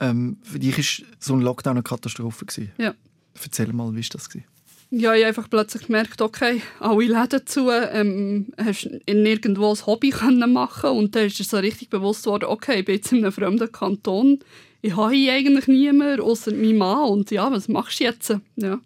Ähm, 0.00 0.38
für 0.42 0.58
dich 0.58 0.76
war 0.76 1.06
so 1.18 1.34
ein 1.34 1.40
Lockdown 1.42 1.72
eine 1.72 1.82
Katastrophe. 1.82 2.46
Gewesen. 2.46 2.72
Ja. 2.78 2.94
Erzähl 3.42 3.72
mal, 3.72 3.92
wie 3.94 4.02
war 4.02 4.08
das? 4.12 4.28
Gewesen? 4.28 4.46
Ja, 4.92 5.14
ich 5.14 5.20
habe 5.20 5.28
einfach 5.28 5.48
plötzlich 5.48 5.86
gemerkt, 5.86 6.20
okay, 6.20 6.62
alle 6.80 7.04
Läden 7.04 7.46
zu, 7.46 7.70
ähm, 7.70 8.48
hast 8.58 8.90
nirgendwo 9.08 9.70
ein 9.70 9.86
Hobby 9.86 10.10
können 10.10 10.52
machen 10.52 10.90
und 10.90 11.14
dann 11.14 11.26
ist 11.26 11.38
es 11.38 11.50
so 11.50 11.58
richtig 11.58 11.90
bewusst 11.90 12.26
worden, 12.26 12.46
okay, 12.46 12.80
ich 12.80 12.84
bin 12.86 12.96
jetzt 12.96 13.12
in 13.12 13.18
einem 13.18 13.30
fremden 13.30 13.70
Kanton, 13.70 14.40
ich 14.82 14.96
habe 14.96 15.14
hier 15.14 15.34
eigentlich 15.34 15.68
niemanden, 15.68 16.20
außer 16.20 16.50
meinen 16.52 16.78
Mann 16.78 17.08
und 17.08 17.30
ja, 17.30 17.52
was 17.52 17.68
machst 17.68 18.00
du 18.00 18.04
jetzt? 18.04 18.34
Ja. 18.56 18.80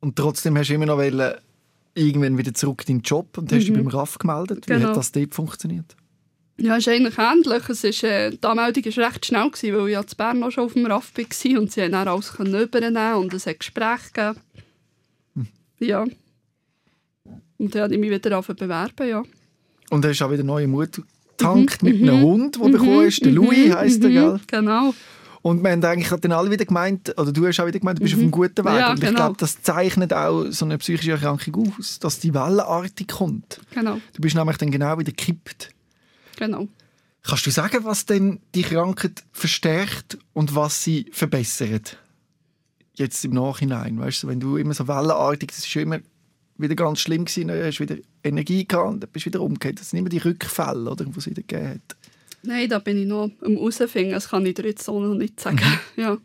Und 0.00 0.16
trotzdem 0.16 0.56
hast 0.58 0.68
du 0.68 0.74
immer 0.74 0.86
noch 0.86 0.98
wollen, 0.98 1.34
irgendwann 1.94 2.38
wieder 2.38 2.54
zurück 2.54 2.82
in 2.88 2.96
deinen 2.96 3.02
Job 3.02 3.38
und 3.38 3.52
hast 3.52 3.60
dich 3.68 3.72
beim 3.72 3.86
RAF 3.86 4.18
gemeldet. 4.18 4.68
Wie 4.68 4.72
Mhm. 4.72 4.78
Genau. 4.78 4.88
hat 4.88 4.96
das 4.96 5.12
dort 5.12 5.32
funktioniert? 5.32 5.96
Ja, 6.58 6.76
ist 6.76 6.88
eigentlich 6.88 7.18
ähnlich. 7.18 7.68
Es 7.68 7.84
ist, 7.84 8.02
äh, 8.02 8.30
die 8.30 8.46
Anmeldung 8.46 8.84
war 8.84 9.08
recht 9.08 9.26
schnell, 9.26 9.50
gewesen, 9.50 9.76
weil 9.76 9.88
ich 9.88 9.92
ja 9.92 10.00
in 10.00 10.06
Bern 10.16 10.42
auch 10.42 10.50
schon 10.50 10.64
auf 10.64 10.72
dem 10.72 10.86
RAF 10.86 11.12
war 11.16 11.60
und 11.60 11.72
sie 11.72 11.82
haben 11.82 11.92
dann 11.92 12.08
alles 12.08 12.32
übernehmen 12.38 13.14
und 13.14 13.34
es 13.34 13.46
hat 13.46 13.60
Gespräche 13.60 14.12
gegeben. 14.12 14.40
Ja. 15.78 16.06
Und 17.58 17.74
dann 17.74 17.82
habe 17.82 17.94
ich 17.94 18.00
mich 18.00 18.10
wieder 18.10 18.42
zu 18.42 18.54
bewerben, 18.54 19.08
ja. 19.08 19.22
Und 19.90 20.04
hast 20.04 20.22
auch 20.22 20.30
wieder 20.30 20.44
neue 20.44 20.66
Mut 20.66 21.02
getankt 21.36 21.82
mit 21.82 22.02
einem 22.02 22.22
Hund, 22.22 22.56
den 22.56 22.62
du 22.62 22.72
bekommen 22.72 23.06
hast. 23.06 23.20
Der 23.20 23.32
Mhm, 23.32 23.36
Louis 23.36 23.74
heisst 23.74 24.02
der, 24.02 24.10
gell? 24.10 24.40
Genau. 24.46 24.94
Und 25.42 25.62
wir 25.62 25.70
haben 25.70 25.84
eigentlich 25.84 26.08
dann 26.08 26.32
alle 26.32 26.50
wieder 26.50 26.64
gemeint, 26.64 27.14
oder 27.16 27.30
du 27.30 27.46
hast 27.46 27.60
auch 27.60 27.66
wieder 27.66 27.78
gemeint, 27.78 27.98
du 27.98 28.02
bist 28.02 28.14
auf 28.14 28.20
einem 28.20 28.32
guten 28.32 28.64
Weg. 28.64 28.80
Ja, 28.80 28.90
und 28.90 28.98
ich 28.98 29.04
genau. 29.04 29.16
glaube, 29.20 29.36
das 29.38 29.62
zeichnet 29.62 30.12
auch 30.12 30.46
so 30.50 30.64
eine 30.64 30.76
psychische 30.78 31.12
Erkrankung 31.12 31.72
aus, 31.78 32.00
dass 32.00 32.18
die 32.18 32.34
wellenartig 32.34 33.06
kommt. 33.06 33.60
Genau. 33.72 34.00
Du 34.14 34.20
bist 34.22 34.34
nämlich 34.34 34.56
dann 34.56 34.72
genau 34.72 34.98
wieder 34.98 35.12
gekippt. 35.12 35.70
Genau. 36.36 36.68
Kannst 37.22 37.46
du 37.46 37.50
sagen, 37.50 37.84
was 37.84 38.06
denn 38.06 38.40
die 38.54 38.62
Krankheit 38.62 39.24
verstärkt 39.32 40.16
und 40.32 40.54
was 40.54 40.84
sie 40.84 41.06
verbessert? 41.10 41.98
Jetzt 42.94 43.24
im 43.24 43.32
Nachhinein, 43.32 43.98
weißt 43.98 44.22
du, 44.22 44.28
wenn 44.28 44.40
du 44.40 44.56
immer 44.56 44.74
so 44.74 44.86
wellenartig, 44.86 45.48
das 45.48 45.58
ist 45.58 45.68
schon 45.68 45.82
immer 45.82 45.98
wieder 46.56 46.74
ganz 46.74 47.00
schlimm 47.00 47.24
gewesen, 47.24 47.48
dann 47.48 47.62
hast 47.64 47.78
du 47.78 47.82
wieder 47.82 47.96
Energie 48.22 48.66
gehabt 48.66 48.88
und 48.88 49.00
dann 49.00 49.10
bist 49.10 49.26
du 49.26 49.30
wieder 49.30 49.42
umgekehrt. 49.42 49.80
Das 49.80 49.90
sind 49.90 49.98
immer 49.98 50.08
die 50.08 50.18
Rückfälle, 50.18 50.90
oder, 50.90 51.04
die 51.04 51.18
es 51.18 51.26
wieder 51.26 51.42
gegeben 51.42 51.68
hat. 51.74 51.96
Nein, 52.42 52.68
da 52.68 52.78
bin 52.78 52.96
ich 52.96 53.06
noch 53.06 53.30
am 53.42 53.54
herausfinden. 53.54 54.12
Das 54.12 54.28
kann 54.28 54.46
ich 54.46 54.54
dir 54.54 54.66
jetzt 54.66 54.84
so 54.84 55.00
noch 55.00 55.14
nicht 55.14 55.40
sagen. 55.40 55.60
Ja. 55.96 56.18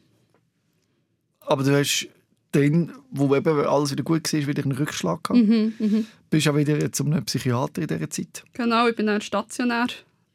Aber 1.42 1.64
du 1.64 1.78
hast 1.78 2.08
dann, 2.52 2.94
wo 3.10 3.36
eben 3.36 3.66
alles 3.66 3.92
wieder 3.92 4.04
gut 4.04 4.32
war, 4.32 4.48
wieder 4.48 4.64
einen 4.64 4.74
Rückschlag 4.74 5.24
gehabt. 5.24 5.48
Mhm, 5.48 5.74
mhm. 5.80 6.08
Bist 6.32 6.48
auch 6.48 6.56
wieder 6.56 6.92
zum 6.92 7.12
Psychiater 7.26 7.82
in 7.82 7.88
dieser 7.88 8.10
Zeit. 8.10 8.44
Genau, 8.54 8.88
ich 8.88 8.96
bin 8.96 9.08
dann 9.08 9.22
stationär. 9.22 9.88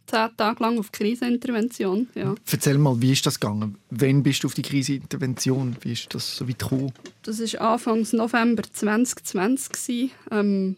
Zehn 0.06 0.28
Tage 0.36 0.62
lang 0.62 0.78
auf 0.78 0.92
Krisenintervention. 0.92 2.08
Ja. 2.14 2.36
Erzähl 2.48 2.78
mal, 2.78 3.00
wie 3.00 3.12
ist 3.12 3.26
das 3.26 3.40
gegangen? 3.40 3.76
Wann 3.90 4.22
bist 4.22 4.44
du 4.44 4.46
auf 4.46 4.54
die 4.54 4.62
Kriseintervention? 4.62 5.76
Wie 5.80 5.92
ist 5.94 6.14
das 6.14 6.36
so 6.36 6.48
weit 6.48 6.60
gekommen? 6.60 6.92
Das 7.22 7.40
war 7.40 7.72
Anfang 7.72 8.06
November 8.12 8.62
2020. 8.62 9.72
gewesen, 9.72 10.10
Ähm, 10.30 10.76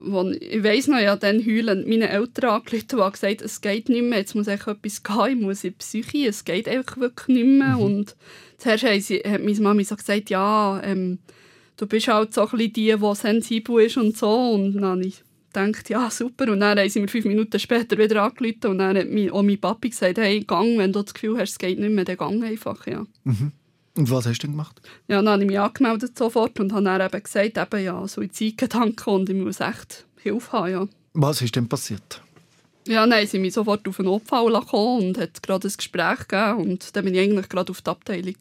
wo, 0.00 0.30
ich 0.30 0.62
weiss 0.62 0.86
noch, 0.86 0.98
ich 0.98 1.08
habe 1.08 1.20
dann 1.20 1.44
heulend 1.44 1.88
meine 1.88 2.08
Eltern 2.08 2.50
angerufen 2.50 3.00
und 3.00 3.12
gesagt, 3.12 3.42
es 3.42 3.60
geht 3.60 3.88
nicht 3.88 4.04
mehr, 4.04 4.20
jetzt 4.20 4.34
muss 4.34 4.46
echt 4.46 4.68
etwas 4.68 5.02
gehen, 5.02 5.38
ich 5.38 5.44
muss 5.44 5.64
in 5.64 5.70
die 5.70 5.76
Psyche, 5.76 6.28
es 6.28 6.44
geht 6.44 6.68
einfach 6.68 6.98
wirklich 6.98 7.36
nicht 7.36 7.58
mehr. 7.58 7.78
Und 7.78 8.14
zuerst 8.58 9.06
sie, 9.06 9.18
hat 9.18 9.42
meine 9.42 9.60
Mami 9.60 9.84
so 9.84 9.96
gesagt, 9.96 10.30
ja, 10.30 10.80
ähm, 10.84 11.18
du 11.78 11.86
bist 11.86 12.08
halt 12.08 12.34
so 12.34 12.42
ein 12.42 12.50
bisschen 12.50 12.72
die, 12.74 12.94
die 12.94 13.14
sensibel 13.14 13.80
ist 13.80 13.96
und 13.96 14.16
so. 14.16 14.30
Und 14.30 14.74
dann 14.74 14.84
habe 14.84 15.06
ich 15.06 15.22
gedacht, 15.52 15.88
ja, 15.88 16.10
super. 16.10 16.52
Und 16.52 16.60
dann 16.60 16.78
haben 16.78 16.88
sie 16.90 17.00
mir 17.00 17.08
fünf 17.08 17.24
Minuten 17.24 17.58
später 17.58 17.96
wieder 17.96 18.22
angerufen 18.22 18.66
und 18.66 18.78
dann 18.78 18.96
hat 18.96 19.08
mein, 19.10 19.30
auch 19.30 19.42
mein 19.42 19.60
Papi 19.60 19.90
gesagt, 19.90 20.18
hey, 20.18 20.40
gang, 20.40 20.76
wenn 20.76 20.92
du 20.92 21.02
das 21.02 21.14
Gefühl 21.14 21.38
hast, 21.38 21.52
es 21.52 21.58
geht 21.58 21.78
nicht 21.78 21.92
mehr, 21.92 22.04
dann 22.04 22.16
gang 22.16 22.44
einfach, 22.44 22.86
ja. 22.86 23.06
Und 23.96 24.10
was 24.10 24.26
hast 24.26 24.38
du 24.38 24.46
denn 24.46 24.52
gemacht? 24.52 24.80
Ja, 25.08 25.16
dann 25.16 25.28
habe 25.28 25.42
ich 25.42 25.48
mich 25.48 25.58
angemeldet 25.58 26.16
sofort 26.16 26.60
und 26.60 26.72
habe 26.72 26.84
dann 26.84 27.00
eben 27.00 27.22
gesagt, 27.22 27.58
eben, 27.58 27.84
ja, 27.84 28.06
Suizidgedanken 28.06 29.12
und 29.12 29.28
ich 29.28 29.36
muss 29.36 29.60
echt 29.60 30.06
Hilfe 30.18 30.52
haben, 30.52 30.70
ja. 30.70 30.88
Was 31.14 31.42
ist 31.42 31.56
denn 31.56 31.68
passiert? 31.68 32.22
Ja, 32.86 33.06
dann 33.06 33.18
haben 33.18 33.26
sie 33.26 33.38
mich 33.38 33.54
sofort 33.54 33.86
auf 33.88 33.96
den 33.96 34.06
Notfall 34.06 34.52
gekommen 34.52 35.08
und 35.08 35.18
hat 35.18 35.42
gerade 35.42 35.68
ein 35.68 35.74
Gespräch 35.76 36.28
gegeben 36.28 36.70
und 36.70 36.96
dann 36.96 37.04
bin 37.04 37.14
ich 37.14 37.20
eigentlich 37.20 37.48
gerade 37.48 37.70
auf 37.70 37.82
die 37.82 37.90
Abteilung. 37.90 38.36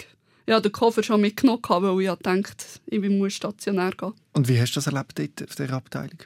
Ja, 0.48 0.62
den 0.62 0.72
Koffer 0.72 1.04
schon 1.04 1.22
mitgenommen, 1.22 1.62
weil 1.68 2.02
ich 2.02 2.20
dachte, 2.24 2.66
ich 2.86 3.02
muss 3.02 3.34
stationär 3.34 3.92
gehen. 3.92 4.14
Und 4.34 4.48
wie 4.48 4.60
hast 4.60 4.72
du 4.72 4.76
das 4.76 4.88
erlebt 4.88 5.20
dort 5.20 5.50
auf 5.50 5.56
dieser 5.56 5.74
Abteilung? 5.74 6.20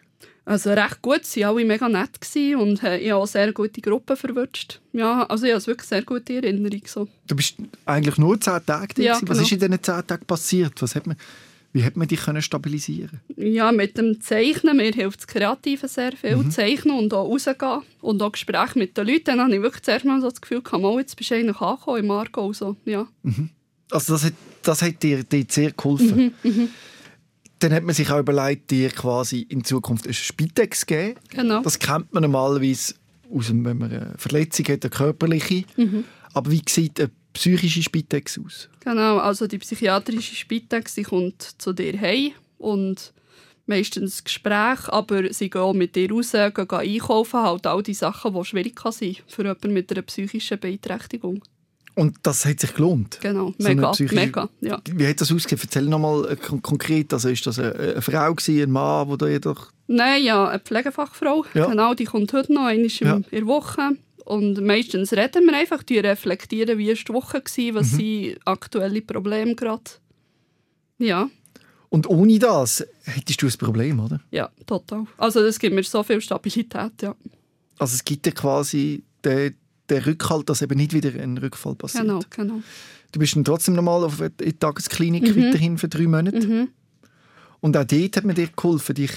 Also 0.46 0.72
recht 0.72 1.02
gut, 1.02 1.24
sie 1.24 1.42
waren 1.42 1.56
alle 1.56 1.66
mega 1.66 1.88
nett 1.88 2.20
und 2.58 2.84
äh, 2.84 2.98
ich 2.98 3.12
habe 3.12 3.22
auch 3.22 3.28
sehr 3.28 3.54
gute 3.54 3.80
Gruppen 3.80 4.18
verwünscht. 4.18 4.80
Ja, 4.92 5.24
also 5.24 5.46
ich 5.46 5.54
habe 5.54 5.66
wirklich 5.68 5.88
sehr 5.88 6.04
gute 6.04 6.34
Erinnerung. 6.36 6.82
So. 6.86 7.08
Du 7.28 7.36
bist 7.36 7.56
eigentlich 7.86 8.18
nur 8.18 8.40
zehn 8.42 8.66
Tage 8.66 8.94
dort. 8.96 8.98
Ja, 8.98 9.14
gewesen. 9.14 9.30
Was 9.30 9.38
genau. 9.38 9.46
ist 9.46 9.52
in 9.52 9.60
diesen 9.60 9.84
zehn 9.84 10.08
Tagen 10.08 10.26
passiert? 10.26 10.82
Was 10.82 10.96
hat 10.96 11.06
man, 11.06 11.16
wie 11.74 11.84
hat 11.84 11.96
man 11.96 12.08
dich 12.08 12.22
können 12.22 12.42
stabilisieren 12.42 13.22
Ja, 13.36 13.72
mit 13.72 13.98
dem 13.98 14.20
Zeichnen, 14.20 14.78
mir 14.78 14.92
hilft 14.92 15.20
das 15.20 15.28
Kreative 15.28 15.88
sehr 15.88 16.14
viel. 16.14 16.38
Mhm. 16.38 16.52
Zeichnen 16.52 16.98
und 16.98 17.14
auch 17.14 17.30
rausgehen 17.30 17.84
und 18.02 18.22
auch 18.22 18.32
Gespräche 18.32 18.80
mit 18.80 18.98
den 18.98 19.08
Leuten. 19.08 19.26
Dann 19.26 19.42
habe 19.42 19.56
ich 19.56 19.62
wirklich 19.62 19.84
zuerst 19.84 20.06
mal 20.06 20.22
so 20.22 20.30
das 20.30 20.42
Gefühl, 20.42 20.64
mal, 20.80 21.00
jetzt 21.00 21.16
bist 21.16 21.30
du 21.30 21.36
eigentlich 21.36 21.62
angekommen 21.62 22.04
im 22.04 22.12
Aargau. 22.12 22.52
So. 22.52 22.76
Ja. 22.86 23.08
Also 23.92 24.14
das 24.14 24.26
hat, 24.26 24.34
das 24.64 24.82
hat 24.82 25.04
dir, 25.04 25.24
dir 25.24 25.46
sehr 25.48 25.72
geholfen. 25.72 26.34
Mhm, 26.44 26.70
Dann 27.60 27.74
hat 27.74 27.84
man 27.84 27.94
sich 27.94 28.10
auch 28.10 28.20
überlegt, 28.20 28.72
dir 28.72 28.90
quasi 28.90 29.42
in 29.42 29.64
Zukunft 29.64 30.06
eine 30.06 30.14
Spitex 30.14 30.82
zu 30.82 30.86
geben. 30.88 31.20
Genau. 31.30 31.62
Das 31.62 31.78
kennt 31.78 32.12
man 32.14 32.24
normalerweise, 32.24 32.96
aus 33.34 33.48
dem, 33.48 33.64
wenn 33.66 33.78
man 33.78 33.92
eine 33.92 34.14
Verletzung 34.18 34.66
hat, 34.68 34.84
eine 34.84 34.90
körperliche. 34.90 35.64
Mhm. 35.78 36.06
Aber 36.34 36.52
wie 36.52 36.62
sieht 36.68 37.00
eine 37.00 37.12
psychische 37.34 37.84
Spitex 37.84 38.40
aus? 38.40 38.70
Genau, 38.82 39.18
also 39.18 39.48
die 39.48 39.58
psychiatrische 39.58 40.36
Spitex 40.36 40.96
die 40.96 41.04
kommt 41.04 41.42
zu 41.58 41.74
dir 41.74 42.00
heim 42.00 42.32
und 42.58 43.14
meistens 43.66 44.20
ein 44.20 44.24
Gespräch, 44.26 44.90
aber 44.90 45.32
sie 45.34 45.50
gehen 45.50 45.62
auch 45.62 45.74
mit 45.74 45.96
dir 45.96 46.12
raus, 46.12 46.32
gehen, 46.32 46.70
einkaufen, 46.70 47.42
halt 47.42 47.68
all 47.68 47.84
die 47.84 47.94
Sachen, 47.94 48.34
die 48.34 48.46
schwierig 48.46 48.80
sein 48.92 49.18
für 49.28 49.44
jemanden 49.44 49.74
mit 49.74 49.92
einer 49.92 50.02
psychischen 50.02 50.60
Beeinträchtigung. 50.60 51.42
Und 51.96 52.18
das 52.24 52.46
hat 52.46 52.60
sich 52.60 52.74
gelohnt. 52.74 53.20
Genau, 53.22 53.54
So 53.58 53.68
mega, 53.68 53.92
psychische- 53.92 54.16
mega, 54.16 54.50
ja. 54.62 54.80
Wie 54.94 55.08
hat 55.08 55.20
das 55.22 55.32
ausgesehen? 55.32 55.62
Erzähl 55.64 55.84
nochmal 55.86 56.32
äh, 56.32 56.36
kon 56.38 56.62
konkret. 56.62 57.12
Also 57.14 57.30
ist 57.30 57.46
das 57.46 57.60
eine, 57.60 58.02
Frau, 58.02 58.34
gewesen, 58.34 58.64
ein 58.64 58.72
Mann, 58.72 59.08
der 59.10 59.18
da 59.18 59.28
jedoch... 59.28 59.72
Nein, 59.88 60.24
ja, 60.24 60.48
eine 60.48 60.60
Pflegefachfrau, 60.60 61.46
Ja. 61.54 61.66
genau, 61.68 61.94
die 61.94 62.06
kommt 62.06 62.32
heute 62.34 62.54
noch 62.54 62.64
einmal 62.66 62.88
Ja. 62.88 63.16
in 63.18 63.26
der 63.32 63.46
Woche 63.46 63.98
Und 64.24 64.62
meistens 64.62 65.12
reden 65.12 65.46
wir 65.46 65.58
einfach, 65.58 65.84
die 65.84 66.00
reflektieren, 66.00 66.78
wie 66.78 66.88
war 66.88 66.96
die 66.96 67.14
Woche, 67.14 67.38
war, 67.44 67.76
was 67.82 67.92
sind 67.92 68.38
aktuelle 68.46 69.02
Probleme 69.02 69.56
gerade. 69.56 69.84
Ja, 70.98 71.30
Und 71.90 72.08
ohne 72.08 72.40
das 72.40 72.86
hättest 73.04 73.42
du 73.42 73.48
ein 73.48 73.54
Problem, 73.58 74.00
oder? 74.00 74.22
ja, 74.32 74.50
total. 74.66 75.06
Also 75.18 75.42
das 75.44 75.60
gibt 75.60 75.76
mir 75.76 75.84
so 75.84 76.04
viel 76.04 76.22
Stabilität, 76.22 76.92
ja. 77.02 77.16
Also 77.80 77.96
es 77.96 78.04
gibt 78.06 78.26
ja 78.28 78.32
quasi 78.32 79.04
den, 79.26 79.56
den 79.92 80.04
Rückhalt, 80.04 80.50
dass 80.50 80.62
eben 80.62 80.78
nicht 80.78 80.94
wieder 80.94 81.12
ein 81.22 81.38
Rückfall 81.38 81.76
passiert. 81.76 82.04
Genau, 82.04 82.20
genau. 82.30 82.62
Du 83.12 83.20
bist 83.20 83.36
dann 83.36 83.44
trotzdem 83.44 83.76
nochmal 83.76 84.04
auf 84.04 84.22
in 84.22 84.32
die 84.40 84.54
Tagesklinik 84.54 85.36
weiterhin 85.36 85.78
für 85.78 85.90
drei 85.90 86.08
Monate. 86.08 86.48
Mhm. 86.48 86.68
Und 87.60 87.78
auch 87.78 87.84
dort 87.84 88.18
hat 88.18 88.24
man 88.24 88.36
dir 88.36 88.48
geholfen, 88.56 88.96
dich 88.96 89.12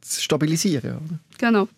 zu 0.00 0.22
stabilisieren, 0.22 0.96
oder? 0.96 1.18
Genau. 1.38 1.68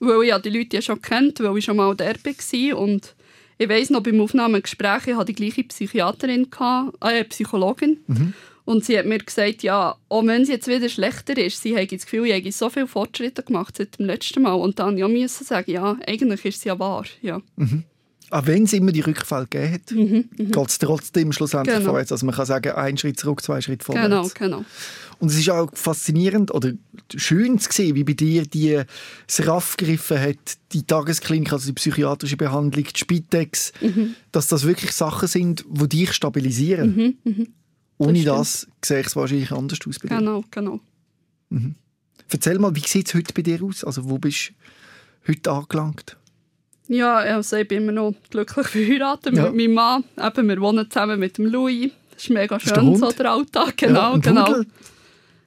Weil 0.00 0.22
ich 0.22 0.28
ja 0.28 0.38
die 0.38 0.50
Leute 0.50 0.76
ja 0.76 0.82
schon 0.82 1.02
kennt, 1.02 1.40
weil 1.40 1.56
ich 1.58 1.64
schon 1.64 1.76
mal 1.76 1.94
der 1.94 2.16
war. 2.16 2.78
Und 2.78 3.14
ich 3.58 3.68
weiss 3.68 3.90
noch, 3.90 4.02
beim 4.02 4.20
Aufnahmegespräch, 4.20 5.08
ich 5.08 5.14
hatte 5.14 5.32
die 5.32 5.34
gleiche 5.34 5.64
Psychiaterin, 5.64 6.50
gehabt, 6.50 6.96
äh, 7.04 7.24
Psychologin. 7.24 7.98
Und 8.64 8.84
sie 8.84 8.98
hat 8.98 9.06
mir 9.06 9.18
gesagt, 9.18 9.62
ja, 9.62 9.96
auch 10.08 10.26
wenn 10.26 10.44
sie 10.44 10.52
jetzt 10.52 10.68
wieder 10.68 10.88
schlechter 10.88 11.36
ist, 11.38 11.62
sie 11.62 11.74
hat 11.74 11.90
das 11.90 12.02
Gefühl, 12.02 12.26
ich 12.26 12.34
habe 12.34 12.52
so 12.52 12.68
viele 12.68 12.86
Fortschritte 12.86 13.42
gemacht 13.42 13.76
seit 13.76 13.98
dem 13.98 14.06
letzten 14.06 14.42
Mal. 14.42 14.52
Und 14.52 14.78
dann 14.78 14.98
ja 14.98 15.08
müssen 15.08 15.44
sagen, 15.44 15.70
ja, 15.70 15.96
eigentlich 16.06 16.44
ist 16.44 16.58
es 16.58 16.64
ja 16.64 16.78
wahr. 16.78 17.06
Ja. 17.22 17.40
Auch 18.30 18.46
wenn 18.46 18.64
es 18.64 18.72
immer 18.74 18.92
die 18.92 19.00
Rückfälle 19.00 19.46
gegeben 19.48 19.72
hat, 19.74 19.86
geht 20.36 20.68
es 20.68 20.78
trotzdem 20.78 21.32
schlussendlich 21.32 21.76
Mhm, 21.76 21.80
Genau. 21.80 21.90
vorwärts. 21.92 22.12
Also 22.12 22.26
man 22.26 22.34
kann 22.34 22.44
sagen, 22.46 22.72
ein 22.72 22.98
Schritt 22.98 23.18
zurück, 23.18 23.42
zwei 23.42 23.60
Schritte 23.62 23.84
vorwärts. 23.84 24.34
Genau, 24.34 24.58
genau. 24.58 24.64
Und 25.18 25.30
es 25.30 25.38
ist 25.38 25.48
auch 25.50 25.70
faszinierend 25.74 26.52
oder 26.54 26.72
schön 27.16 27.58
zu 27.58 27.72
sehen, 27.72 27.96
wie 27.96 28.04
bei 28.04 28.12
dir 28.12 28.42
die 28.46 28.82
das 29.26 29.46
RAF 29.46 29.76
gegriffen 29.76 30.20
hat, 30.20 30.36
die 30.72 30.82
Tagesklinik, 30.84 31.52
also 31.52 31.66
die 31.66 31.72
psychiatrische 31.72 32.36
Behandlung, 32.36 32.84
die 32.84 32.98
Spitex, 32.98 33.72
Mhm. 33.80 34.14
dass 34.30 34.46
das 34.48 34.64
wirklich 34.64 34.92
Sachen 34.92 35.26
sind, 35.26 35.64
die 35.68 35.88
dich 35.88 36.12
stabilisieren. 36.12 37.16
Ohne 37.96 38.18
Mhm, 38.18 38.24
Das 38.26 38.66
das 38.80 38.88
sehe 38.88 39.00
ich 39.00 39.06
es 39.06 39.16
wahrscheinlich 39.16 39.50
anders 39.52 39.78
aus 39.88 39.98
bei 39.98 40.08
dir. 40.08 40.18
Genau, 40.18 40.44
genau. 40.50 40.80
Erzähl 42.30 42.58
mal, 42.58 42.74
wie 42.76 42.86
sieht 42.86 43.08
es 43.08 43.14
heute 43.14 43.32
bei 43.32 43.40
dir 43.42 43.62
aus? 43.62 43.84
Also 43.84 44.08
wo 44.08 44.18
bist 44.18 44.52
du 45.24 45.32
heute 45.32 45.50
angelangt? 45.50 46.17
Ja, 46.88 47.16
also 47.16 47.56
ich 47.56 47.68
bin 47.68 47.82
immer 47.82 47.92
noch 47.92 48.14
glücklich 48.30 48.66
verheiratet 48.66 49.36
Ja. 49.36 49.44
mit 49.50 49.54
meinem 49.56 49.74
Mann. 49.74 50.04
Eben, 50.16 50.48
wir 50.48 50.60
wohnen 50.60 50.90
zusammen 50.90 51.20
mit 51.20 51.36
dem 51.38 51.46
Louis. 51.46 51.90
Das 52.12 52.24
ist 52.24 52.30
mega 52.30 52.56
ist 52.56 52.68
schön, 52.68 52.80
Hund? 52.86 52.98
so 52.98 53.12
der 53.12 53.30
Alltag. 53.30 53.76
Genau, 53.76 54.12
ja, 54.14 54.16
genau. 54.18 54.46
Hundel? 54.46 54.66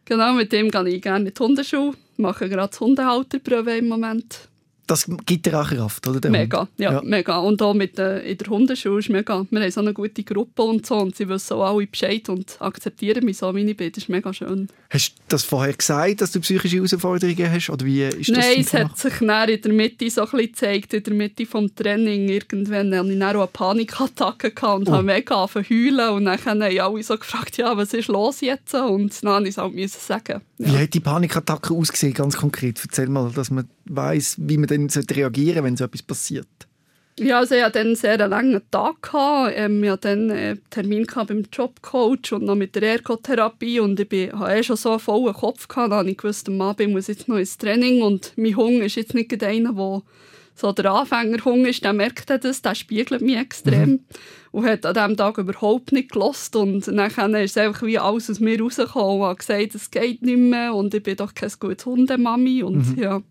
Genau, 0.05 0.33
mit 0.33 0.51
dem 0.51 0.69
gehe 0.69 0.87
ich 0.89 1.01
gerne 1.01 1.27
in 1.27 1.33
die 1.33 1.39
Hundeschule. 1.39 1.93
Mache 2.17 2.47
gerade 2.49 2.69
das 2.69 2.79
Hundehalterprobe 2.79 3.71
im 3.77 3.87
Moment. 3.87 4.49
Das 4.91 5.09
gibt 5.25 5.45
dir 5.45 5.57
auch 5.61 5.69
Kraft, 5.69 6.05
oder? 6.05 6.19
Der 6.19 6.31
Mega, 6.31 6.67
ja, 6.77 6.91
Ja. 6.91 7.01
mega. 7.01 7.37
Und 7.37 7.61
auch 7.61 7.73
mit, 7.73 7.97
äh, 7.97 8.19
in 8.29 8.37
der 8.37 8.47
Hundeschule 8.47 8.99
ist 8.99 9.09
mega. 9.09 9.45
Wir 9.49 9.61
haben 9.61 9.71
so 9.71 9.79
eine 9.79 9.93
gute 9.93 10.21
Gruppe 10.23 10.63
und 10.63 10.85
so. 10.85 10.95
Und 10.97 11.15
sie 11.15 11.29
wissen 11.29 11.53
auch 11.53 11.73
alle 11.77 11.87
Bescheid 11.87 12.27
und 12.27 12.57
akzeptieren 12.59 13.23
mich 13.23 13.37
so, 13.37 13.55
wie 13.55 13.61
ich 13.61 13.77
bin. 13.77 13.89
Das 13.89 14.03
ist 14.03 14.09
mega 14.09 14.33
schön. 14.33 14.67
Hast 14.89 15.11
du 15.11 15.21
das 15.29 15.43
vorher 15.45 15.71
gesagt, 15.73 16.19
dass 16.19 16.33
du 16.33 16.41
psychische 16.41 16.75
Herausforderungen 16.75 17.49
hast? 17.49 17.69
Oder 17.69 17.85
wie 17.85 18.03
ist 18.03 18.29
das 18.31 18.37
Nein, 18.37 18.59
es 18.59 18.73
hat 18.73 18.97
sich 18.97 19.13
dann 19.19 19.47
in 19.49 19.61
der 19.61 19.71
Mitte 19.71 20.09
so 20.09 20.21
ein 20.23 20.27
bisschen 20.31 20.47
gezeigt, 20.51 20.93
in 20.93 21.03
der 21.03 21.13
Mitte 21.13 21.45
vom 21.45 21.73
Training. 21.73 22.27
Irgendwann 22.27 22.93
hatte 22.93 23.13
ich 23.13 23.19
dann 23.19 23.35
auch 23.37 23.41
eine 23.43 23.47
Panikattacke 23.47 24.51
und 24.75 24.89
Oh. 24.89 24.91
habe 24.93 25.03
mega 25.03 25.35
angefangen 25.35 25.65
zu 25.65 25.73
heulen. 25.73 26.09
Und 26.15 26.25
dann 26.25 26.45
haben 26.45 26.61
alle 26.61 27.03
so 27.03 27.17
gefragt, 27.17 27.55
ja, 27.55 27.75
was 27.77 27.93
ist 27.93 28.09
los 28.09 28.41
jetzt? 28.41 28.73
Und 28.73 29.23
dann 29.23 29.43
musste 29.43 29.43
ich 29.43 29.49
es 29.49 29.57
halt 29.57 29.73
müssen 29.73 29.99
sagen. 30.01 30.41
Wie 30.57 30.77
hat 30.77 30.93
die 30.93 30.99
Panikattacke 30.99 31.73
ausgesehen, 31.73 32.13
ganz 32.13 32.35
konkret? 32.37 32.79
Erzähl 32.83 33.07
mal, 33.07 33.31
dass 33.31 33.49
man 33.51 33.67
weiß, 33.85 34.35
wie 34.39 34.57
man 34.57 34.67
dann 34.67 34.80
sollte 34.89 35.15
reagieren 35.15 35.63
wenn 35.63 35.77
so 35.77 35.85
etwas 35.85 36.03
passiert. 36.03 36.47
Ja, 37.19 37.39
also 37.39 37.55
ich 37.55 37.63
hatte 37.63 37.79
dann 37.79 37.87
einen 37.87 37.95
sehr 37.95 38.27
langen 38.27 38.61
Tag. 38.71 39.01
Gehabt. 39.03 39.53
Ähm, 39.55 39.83
ich 39.83 39.89
hatte 39.89 40.09
dann 40.09 40.31
einen 40.31 40.61
Termin 40.69 41.05
gehabt 41.05 41.27
beim 41.27 41.43
Jobcoach 41.51 42.31
und 42.31 42.45
noch 42.45 42.55
mit 42.55 42.73
der 42.75 42.83
Ergotherapie. 42.83 43.79
Und 43.79 43.99
ich 43.99 44.31
hatte 44.33 44.53
eh 44.53 44.63
schon 44.63 44.77
so 44.77 44.91
einen 44.91 44.99
vollen 44.99 45.33
Kopf. 45.33 45.67
Gehabt. 45.67 45.91
Dann 45.91 46.07
ich 46.07 46.17
gewusst, 46.17 46.47
am 46.47 46.61
Abend 46.61 46.93
muss 46.93 47.09
ich 47.09 47.17
jetzt 47.17 47.27
noch 47.27 47.37
ins 47.37 47.57
Training. 47.57 48.01
Und 48.01 48.33
mein 48.37 48.55
Hunger 48.55 48.85
ist 48.85 48.95
jetzt 48.95 49.13
nicht 49.13 49.43
einer, 49.43 49.73
der 49.73 50.01
so 50.55 50.71
der 50.71 50.91
Anfängerhunger 50.91 51.69
ist. 51.69 51.83
Der 51.83 51.93
merkt 51.93 52.29
das, 52.29 52.61
der 52.61 52.75
spiegelt 52.75 53.21
mich 53.21 53.37
extrem. 53.37 53.99
Und 54.51 54.65
hat 54.65 54.85
an 54.85 54.93
diesem 54.93 55.17
Tag 55.17 55.37
überhaupt 55.37 55.91
nicht 55.91 56.11
gelost. 56.11 56.55
Und 56.55 56.87
dann 56.87 57.35
ist 57.35 57.57
einfach 57.57 57.85
wie 57.85 57.99
alles 57.99 58.29
aus 58.29 58.39
mir 58.39 58.59
rausgekommen 58.59 59.21
und 59.21 59.27
hat 59.27 59.39
gesagt, 59.39 59.75
es 59.75 59.91
geht 59.91 60.21
nicht 60.23 60.37
mehr. 60.37 60.73
Und 60.73 60.93
ich 60.93 61.03
bin 61.03 61.17
doch 61.17 61.33
kein 61.33 61.51
gutes 61.59 61.85
Hundemami. 61.85 62.63
Und 62.63 62.97
ja, 62.97 63.21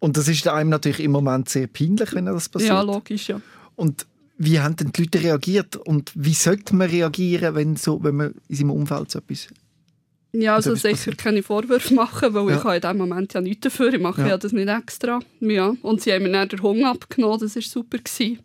Und 0.00 0.16
das 0.16 0.26
ist 0.28 0.46
einem 0.48 0.70
natürlich 0.70 1.00
im 1.00 1.12
Moment 1.12 1.48
sehr 1.48 1.66
peinlich, 1.68 2.12
wenn 2.14 2.26
das 2.26 2.48
passiert. 2.48 2.70
ja, 2.70 2.82
logisch, 2.82 3.28
ja. 3.28 3.40
Und 3.76 4.06
wie 4.38 4.58
haben 4.58 4.74
denn 4.76 4.90
die 4.92 5.02
Leute 5.02 5.22
reagiert? 5.22 5.76
Und 5.76 6.10
wie 6.14 6.32
sollte 6.34 6.74
man 6.74 6.88
reagieren, 6.88 7.54
wenn, 7.54 7.76
so, 7.76 8.02
wenn 8.02 8.16
man 8.16 8.34
in 8.48 8.56
seinem 8.56 8.70
Umfeld 8.70 9.10
so 9.10 9.18
etwas... 9.18 9.48
Ja, 10.32 10.54
also 10.54 10.74
sicher 10.76 10.90
passiert. 10.94 11.18
keine 11.18 11.42
Vorwürfe 11.42 11.92
machen, 11.92 12.32
weil 12.34 12.48
Ja. 12.50 12.56
ich 12.58 12.64
habe 12.64 12.76
in 12.76 12.80
diesem 12.82 12.98
Moment 12.98 13.34
ja 13.34 13.40
nichts 13.40 13.62
dafür. 13.62 13.92
Ich 13.92 14.00
mache 14.00 14.22
Ja. 14.22 14.28
ja. 14.28 14.38
das 14.38 14.52
nicht 14.52 14.68
extra. 14.68 15.18
Ja. 15.40 15.74
Und 15.82 16.00
sie 16.02 16.12
haben 16.12 16.22
mir 16.22 16.30
dann 16.32 16.48
den 16.48 16.62
Hunger 16.62 16.90
abgenommen, 16.92 17.40
das 17.40 17.56
war 17.56 17.62
super. 17.62 17.98
Gewesen. 17.98 18.38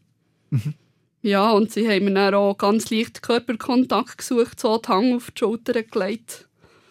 Mhm. 0.50 0.74
Ja, 1.22 1.52
und 1.52 1.72
sie 1.72 1.88
haben 1.88 2.06
mir 2.06 2.14
dann 2.14 2.34
auch 2.36 2.58
ganz 2.58 2.90
leicht 2.90 3.22
Körperkontakt 3.24 4.18
gesucht, 4.18 4.60
so 4.60 4.78
die 4.78 4.88
Hand 4.90 5.16
auf 5.16 5.32
die 5.32 5.40
Schulter 5.40 5.82
gelegt. 5.84 6.48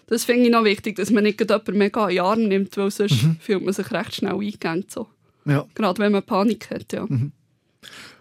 Das 0.06 0.24
finde 0.24 0.44
ich 0.44 0.50
noch 0.50 0.64
wichtig, 0.64 0.96
dass 0.96 1.10
man 1.10 1.24
nicht 1.24 1.40
jemanden 1.40 1.78
mega 1.78 2.08
in 2.08 2.16
den 2.16 2.24
Arm 2.24 2.42
nimmt, 2.44 2.76
weil 2.76 2.90
sonst 2.90 3.22
Mhm. 3.22 3.36
fühlt 3.40 3.64
man 3.64 3.72
sich 3.74 3.90
recht 3.90 4.14
schnell 4.16 4.34
eingegangen. 4.34 4.84
So. 4.88 5.08
Ja. 5.46 5.66
Gerade 5.74 5.98
wenn 6.00 6.12
man 6.12 6.22
Panik 6.22 6.70
hat, 6.70 6.92
ja. 6.92 7.06
Mhm. 7.06 7.32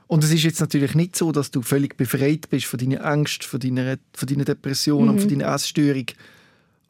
Und 0.08 0.24
es 0.24 0.32
ist 0.32 0.44
jetzt 0.44 0.60
natürlich 0.60 0.96
nicht 0.96 1.16
so, 1.16 1.32
dass 1.32 1.50
du 1.52 1.62
völlig 1.62 1.98
befreit 1.98 2.50
bist 2.50 2.66
von 2.66 2.78
deinen 2.80 3.00
Ängsten, 3.02 3.48
von 3.48 3.60
deiner, 3.60 3.98
von 4.14 4.28
deiner 4.28 4.46
Depression 4.46 5.10
und 5.10 5.20
von 5.22 5.30
Mhm. 5.32 5.40
deiner 5.40 5.54
Essstörung. 5.56 6.06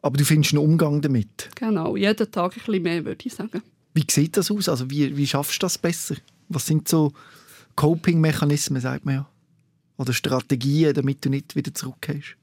Aber 0.02 0.16
du 0.18 0.24
findest 0.24 0.52
einen 0.54 0.62
Umgang 0.64 1.00
damit. 1.00 1.48
Genau, 1.54 1.96
jeden 1.96 2.30
Tag 2.30 2.52
ein 2.56 2.62
bisschen 2.64 2.82
mehr, 2.82 3.04
würde 3.04 3.24
ich 3.26 3.32
sagen. 3.32 3.62
Wie 3.94 4.04
sieht 4.10 4.36
das 4.36 4.50
aus? 4.50 4.68
Also 4.68 4.90
wie, 4.90 5.16
wie 5.16 5.26
schaffst 5.26 5.54
du 5.62 5.64
das 5.64 5.78
besser? 5.78 6.16
Was 6.48 6.66
sind 6.66 6.88
so 6.88 7.12
Coping-Mechanismen, 7.76 8.80
sagt 8.80 9.04
man 9.04 9.14
ja? 9.14 9.28
Oder 9.96 10.12
Strategien, 10.12 10.92
damit 10.94 11.24
du 11.24 11.30
nicht 11.30 11.56
wieder 11.56 11.72
zurückgehst? 11.72 12.36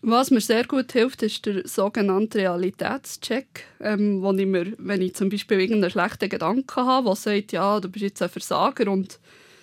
Was 0.00 0.30
mir 0.30 0.40
sehr 0.40 0.64
gut 0.64 0.92
hilft, 0.92 1.22
ist 1.22 1.44
der 1.46 1.68
sogenannte 1.68 2.38
Realitätscheck, 2.38 3.64
ähm, 3.80 4.22
wo 4.22 4.32
ich 4.32 4.46
mir, 4.46 4.72
wenn 4.78 5.02
ich 5.02 5.14
zum 5.14 5.28
Beispiel 5.28 5.60
irgendeinen 5.60 5.90
schlechten 5.90 6.28
Gedanken 6.28 6.84
habe, 6.84 7.06
der 7.06 7.16
sagt, 7.16 7.52
ja, 7.52 7.78
du 7.78 7.88
bist 7.88 8.02
jetzt 8.02 8.22
ein 8.22 8.28
Versager 8.30 8.90
und 8.90 9.20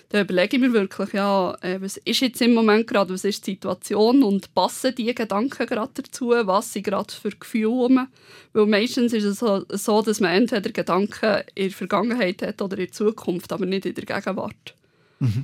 dann 0.09 0.21
überlege 0.21 0.57
ich 0.57 0.61
mir 0.61 0.73
wirklich, 0.73 1.13
ja, 1.13 1.55
äh, 1.61 1.79
was 1.81 1.97
ist 1.97 2.21
jetzt 2.21 2.41
im 2.41 2.53
Moment 2.53 2.87
gerade, 2.87 3.13
was 3.13 3.23
ist 3.23 3.45
die 3.45 3.51
Situation 3.51 4.23
und 4.23 4.53
passen 4.55 4.95
die 4.95 5.13
Gedanken 5.13 5.67
gerade 5.67 5.91
dazu, 6.01 6.29
was 6.29 6.73
sind 6.73 6.83
gerade 6.83 7.13
für 7.13 7.29
Gefühle 7.29 7.67
rum? 7.67 8.07
Weil 8.53 8.65
meistens 8.65 9.13
ist 9.13 9.25
es 9.25 9.39
so, 9.39 9.65
so, 9.69 10.01
dass 10.01 10.19
man 10.19 10.31
entweder 10.31 10.71
Gedanken 10.71 11.43
in 11.53 11.67
der 11.67 11.77
Vergangenheit 11.77 12.41
hat 12.41 12.61
oder 12.61 12.77
in 12.77 12.85
der 12.85 12.91
Zukunft, 12.91 13.51
aber 13.51 13.67
nicht 13.67 13.85
in 13.85 13.93
der 13.93 14.05
Gegenwart. 14.05 14.73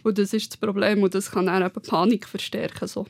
Und 0.03 0.17
das 0.17 0.33
ist 0.33 0.53
das 0.53 0.57
Problem 0.57 1.03
und 1.03 1.13
das 1.13 1.31
kann 1.31 1.47
dann 1.47 1.63
eben 1.63 1.81
Panik 1.81 2.27
verstärken. 2.27 2.87
So. 2.87 3.05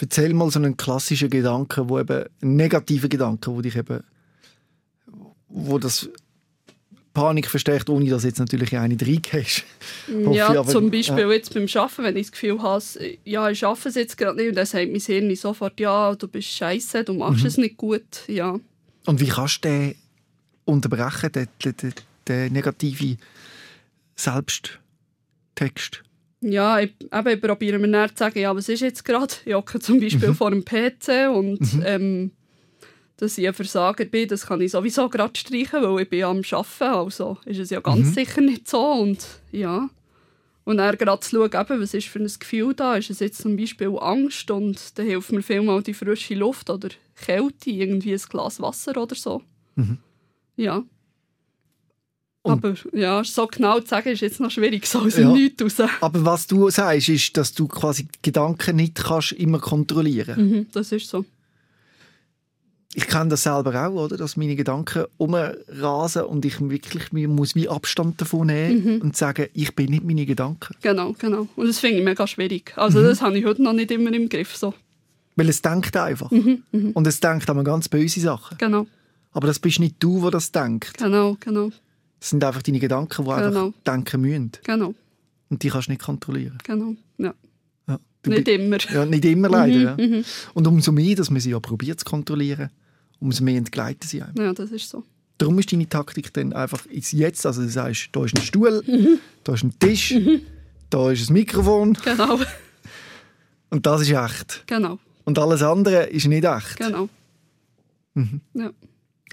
Erzähl 0.00 0.34
mal 0.34 0.50
so 0.50 0.58
einen 0.58 0.76
klassischen 0.76 1.30
Gedanken, 1.30 1.88
wo 1.88 1.98
eben 2.00 2.24
einen 2.42 2.56
negativen 2.56 3.08
Gedanken, 3.08 3.54
wo 3.54 3.60
dich 3.62 3.76
eben, 3.76 4.02
wo 5.48 5.78
das 5.78 6.08
Panik 7.12 7.46
verstärkt, 7.48 7.88
ohne 7.88 8.10
dass 8.10 8.24
jetzt 8.24 8.40
natürlich 8.40 8.76
eine 8.76 9.00
reingehst. 9.00 9.62
Hoffe 10.08 10.34
Ja, 10.36 10.52
ich, 10.52 10.58
aber- 10.58 10.68
zum 10.70 10.90
Beispiel 10.90 11.30
jetzt 11.30 11.54
beim 11.54 11.68
Arbeiten, 11.72 12.02
wenn 12.02 12.16
ich 12.16 12.26
das 12.26 12.32
Gefühl 12.32 12.60
habe, 12.60 12.82
ja, 13.24 13.48
ich 13.50 13.64
arbeite 13.64 13.88
es 13.90 13.94
jetzt 13.94 14.16
gerade 14.18 14.36
nicht 14.36 14.48
und 14.48 14.56
dann 14.56 14.66
sagt 14.66 14.90
mein 14.90 15.00
Hirn 15.00 15.36
sofort, 15.36 15.78
ja, 15.78 16.14
du 16.16 16.26
bist 16.26 16.48
scheiße, 16.48 17.04
du 17.04 17.14
machst 17.14 17.42
Mhm. 17.42 17.46
es 17.46 17.56
nicht 17.56 17.76
gut. 17.76 18.02
Ja. 18.26 18.58
Und 19.06 19.20
wie 19.20 19.28
kannst 19.28 19.64
du 19.64 19.68
den 19.68 19.94
unterbrechen, 20.64 21.30
den, 21.30 21.46
den, 21.64 21.76
den, 21.76 21.92
den 22.26 22.52
negativen 22.52 23.16
Selbsttext? 24.16 26.02
Ja, 26.46 26.78
ich, 26.80 26.92
eben, 27.12 27.28
ich 27.28 27.40
probiere 27.40 27.78
mir 27.78 27.88
dann 27.90 28.10
zu 28.10 28.16
sagen, 28.16 28.38
ja, 28.38 28.54
was 28.54 28.68
ist 28.68 28.80
jetzt 28.80 29.04
gerade? 29.04 29.32
Ich 29.44 29.54
hocke 29.54 29.78
zum 29.80 29.98
Beispiel 30.00 30.28
Mhm. 30.30 30.34
vor 30.34 30.50
dem 30.50 30.64
PC 30.64 31.28
und 31.34 31.58
ähm, 31.84 32.32
dass 33.16 33.38
ich 33.38 33.46
ein 33.46 33.54
Versager 33.54 34.04
bin, 34.04 34.28
das 34.28 34.46
kann 34.46 34.60
ich 34.60 34.72
sowieso 34.72 35.08
gerade 35.08 35.38
streichen, 35.38 35.82
weil 35.82 36.02
ich 36.02 36.08
bin 36.10 36.24
am 36.24 36.42
Arbeiten, 36.50 36.82
also 36.84 37.38
ist 37.44 37.58
es 37.60 37.70
ja 37.70 37.80
ganz 37.80 38.08
Mhm. 38.08 38.12
sicher 38.14 38.40
nicht 38.40 38.68
so 38.68 38.80
und 38.84 39.24
ja. 39.52 39.88
Und 40.64 40.78
dann 40.78 40.96
gerade 40.96 41.20
zu 41.20 41.30
schauen, 41.36 41.50
eben, 41.60 41.80
was 41.80 41.92
ist 41.94 42.08
für 42.08 42.18
ein 42.18 42.30
Gefühl 42.38 42.74
da, 42.74 42.96
ist 42.96 43.10
es 43.10 43.20
jetzt 43.20 43.42
zum 43.42 43.56
Beispiel 43.56 43.96
Angst 44.00 44.50
und 44.50 44.98
dann 44.98 45.06
hilft 45.06 45.30
mir 45.30 45.42
vielmal 45.42 45.82
die 45.82 45.92
frische 45.94 46.34
Luft 46.34 46.70
oder 46.70 46.88
Kälte, 47.16 47.70
irgendwie 47.70 48.14
ein 48.14 48.20
Glas 48.30 48.60
Wasser 48.60 48.96
oder 49.00 49.14
so. 49.14 49.42
Mhm. 49.76 49.98
Ja. 50.56 50.82
Aber 52.52 52.74
ja, 52.92 53.24
so 53.24 53.46
genau 53.46 53.80
zu 53.80 53.86
sagen, 53.88 54.10
ist 54.10 54.20
jetzt 54.20 54.38
noch 54.40 54.50
schwierig, 54.50 54.86
so 54.86 55.00
aus 55.00 55.14
dem 55.14 55.28
Ja. 55.28 55.32
Nichts 55.32 55.62
raus. 55.80 55.88
Aber 56.00 56.24
was 56.24 56.46
du 56.46 56.68
sagst, 56.70 57.08
ist, 57.08 57.36
dass 57.36 57.52
du 57.54 57.66
quasi 57.66 58.06
Gedanken 58.22 58.76
nicht 58.76 58.96
kannst 58.96 59.32
immer 59.32 59.58
kontrollieren 59.58 60.50
Mhm, 60.50 60.66
das 60.72 60.92
ist 60.92 61.08
so. 61.08 61.24
ich 62.96 63.08
kenne 63.08 63.30
das 63.30 63.42
selber 63.42 63.88
auch, 63.88 64.04
oder? 64.04 64.16
dass 64.16 64.36
meine 64.36 64.54
Gedanken 64.56 65.04
umrasen 65.16 66.24
und 66.24 66.44
ich 66.44 66.60
wirklich 66.60 67.12
mir 67.12 67.28
muss 67.28 67.54
wie 67.56 67.68
Abstand 67.68 68.20
davon 68.20 68.46
nehmen 68.48 69.00
und 69.00 69.16
sagen, 69.16 69.46
ich 69.54 69.74
bin 69.74 69.90
nicht 69.90 70.04
meine 70.04 70.26
Gedanken. 70.26 70.74
Genau, 70.82 71.12
genau. 71.18 71.48
Und 71.56 71.66
das 71.66 71.80
finde 71.80 71.98
ich 71.98 72.04
mega 72.04 72.26
schwierig. 72.26 72.72
Also 72.76 73.00
Mhm. 73.00 73.04
das 73.04 73.20
habe 73.22 73.38
ich 73.38 73.44
heute 73.46 73.62
noch 73.62 73.72
nicht 73.72 73.90
immer 73.90 74.12
im 74.12 74.28
Griff. 74.28 74.54
So. 74.56 74.74
Weil 75.34 75.48
es 75.48 75.60
denkt 75.62 75.96
einfach. 75.96 76.30
Und 76.30 77.06
es 77.06 77.18
denkt 77.18 77.50
an 77.50 77.64
ganz 77.64 77.88
böse 77.88 78.20
Sachen. 78.20 78.56
Genau, 78.58 78.86
Aber 79.32 79.48
das 79.48 79.58
bist 79.58 79.80
nicht 79.80 79.96
du, 79.98 80.20
der 80.20 80.30
das 80.30 80.52
denkt. 80.52 80.98
genau, 80.98 81.36
genau, 81.40 81.70
Das 82.24 82.30
sind 82.30 82.42
einfach 82.42 82.62
deine 82.62 82.78
Gedanken, 82.78 83.22
die 83.26 83.30
einfach 83.30 83.50
Genau. 83.50 83.74
denken 83.86 84.20
müssen. 84.22 84.52
genau, 84.64 84.94
Und 85.50 85.62
die 85.62 85.68
kannst 85.68 85.88
du 85.88 85.92
nicht 85.92 86.00
kontrollieren. 86.02 86.56
genau. 86.64 86.94
Ja. 87.18 87.34
Ja. 87.86 87.98
Nicht 88.26 88.48
immer. 88.48 88.78
Ja, 88.90 89.04
nicht 89.04 89.26
immer 89.26 89.50
leider. 89.50 89.94
ja. 90.00 90.22
Und 90.54 90.66
umso 90.66 90.90
mehr, 90.90 91.14
dass 91.16 91.28
man 91.28 91.42
sie 91.42 91.50
ja 91.50 91.60
probiert 91.60 91.98
zu 92.00 92.06
kontrollieren, 92.06 92.70
umso 93.20 93.44
mehr 93.44 93.58
entgleiten 93.58 94.08
sie 94.08 94.22
einem. 94.22 94.34
Ja, 94.38 94.54
das 94.54 94.70
ist 94.70 94.88
so. 94.88 95.04
Darum 95.36 95.58
ist 95.58 95.70
deine 95.70 95.86
Taktik 95.86 96.32
dann 96.32 96.54
einfach 96.54 96.86
Jetzt. 96.90 97.44
Also 97.44 97.60
du 97.60 97.68
sagst, 97.68 98.08
da 98.12 98.24
ist 98.24 98.34
ein 98.38 98.42
Stuhl, 98.42 98.82
da 99.44 99.52
ist 99.52 99.62
ein 99.62 99.78
Tisch, 99.78 100.14
da 100.88 101.10
ist 101.10 101.28
ein 101.28 101.34
Mikrofon 101.34 101.92
Genau, 102.04 102.40
und 103.68 103.84
das 103.84 104.00
ist 104.00 104.12
echt. 104.12 104.62
genau, 104.66 104.98
Und 105.24 105.38
alles 105.38 105.60
andere 105.60 106.04
ist 106.04 106.26
nicht 106.26 106.44
echt. 106.46 106.78
genau. 106.78 107.10
Ja. 108.54 108.70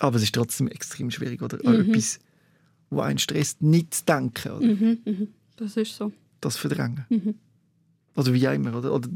Aber 0.01 0.17
es 0.17 0.23
ist 0.23 0.35
trotzdem 0.35 0.67
extrem 0.67 1.09
schwierig, 1.09 1.41
oder? 1.41 1.57
An 1.65 1.87
etwas, 1.89 2.19
wo 2.91 3.01
einen 3.01 3.17
stresst, 3.17 3.63
nicht 3.63 3.95
zu 3.95 4.05
denken. 4.05 4.51
Oder? 4.51 5.27
Das 5.57 5.77
ist 5.77 5.95
so. 5.95 6.11
Das 6.39 6.57
verdrängen. 6.57 7.39
Oder 8.15 8.33
wie 8.33 8.47
auch 8.47 8.53
immer. 8.53 8.75
Oder, 8.75 8.93
oder 8.93 9.09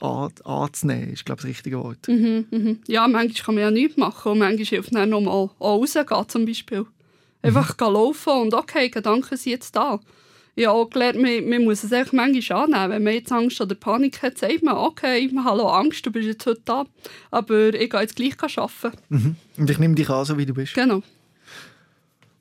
an, 0.00 0.32
anzunehmen, 0.44 1.12
ist, 1.12 1.24
glaube 1.24 1.40
ich, 1.40 1.42
das 1.42 1.50
richtige 1.50 1.78
Wort. 1.78 2.08
Mhm. 2.08 2.80
Ja, 2.86 3.06
manchmal 3.06 3.44
kann 3.44 3.54
man 3.54 3.64
ja 3.64 3.70
nichts 3.70 3.96
machen 3.96 4.32
und 4.32 4.38
manchmal 4.38 4.64
hilft 4.64 4.94
dann 4.94 5.10
noch 5.10 5.20
mal 5.20 5.30
auch 5.30 5.60
rausgehen 5.60 6.28
zum 6.28 6.46
Beispiel. 6.46 6.86
Einfach 7.42 7.76
gehen 7.76 7.92
laufen 7.92 8.32
und 8.32 8.54
okay, 8.54 8.88
Gedanken 8.88 9.36
sind 9.36 9.52
jetzt 9.52 9.76
da. 9.76 10.00
Habe 10.58 10.70
auch 10.70 10.88
gelernt, 10.88 11.20
man, 11.20 11.48
man 11.48 11.64
muss 11.64 11.84
es 11.84 11.92
einfach 11.92 12.14
manchmal 12.14 12.64
annehmen. 12.64 12.90
Wenn 12.90 13.04
man 13.04 13.12
jetzt 13.12 13.30
Angst 13.30 13.60
oder 13.60 13.74
Panik 13.74 14.22
hat, 14.22 14.38
sagt 14.38 14.62
man, 14.62 14.76
okay, 14.76 15.30
hallo 15.44 15.68
Angst, 15.68 16.04
du 16.06 16.10
bist 16.10 16.26
jetzt 16.26 16.46
heute 16.46 16.62
da, 16.64 16.86
aber 17.30 17.74
ich 17.74 17.90
gehe 17.90 18.00
jetzt 18.00 18.16
gleich 18.16 18.34
arbeiten. 18.40 18.96
Mhm. 19.10 19.36
Und 19.58 19.70
ich 19.70 19.78
nehme 19.78 19.94
dich 19.94 20.08
an, 20.08 20.24
so 20.24 20.38
wie 20.38 20.46
du 20.46 20.54
bist. 20.54 20.74
Genau, 20.74 21.02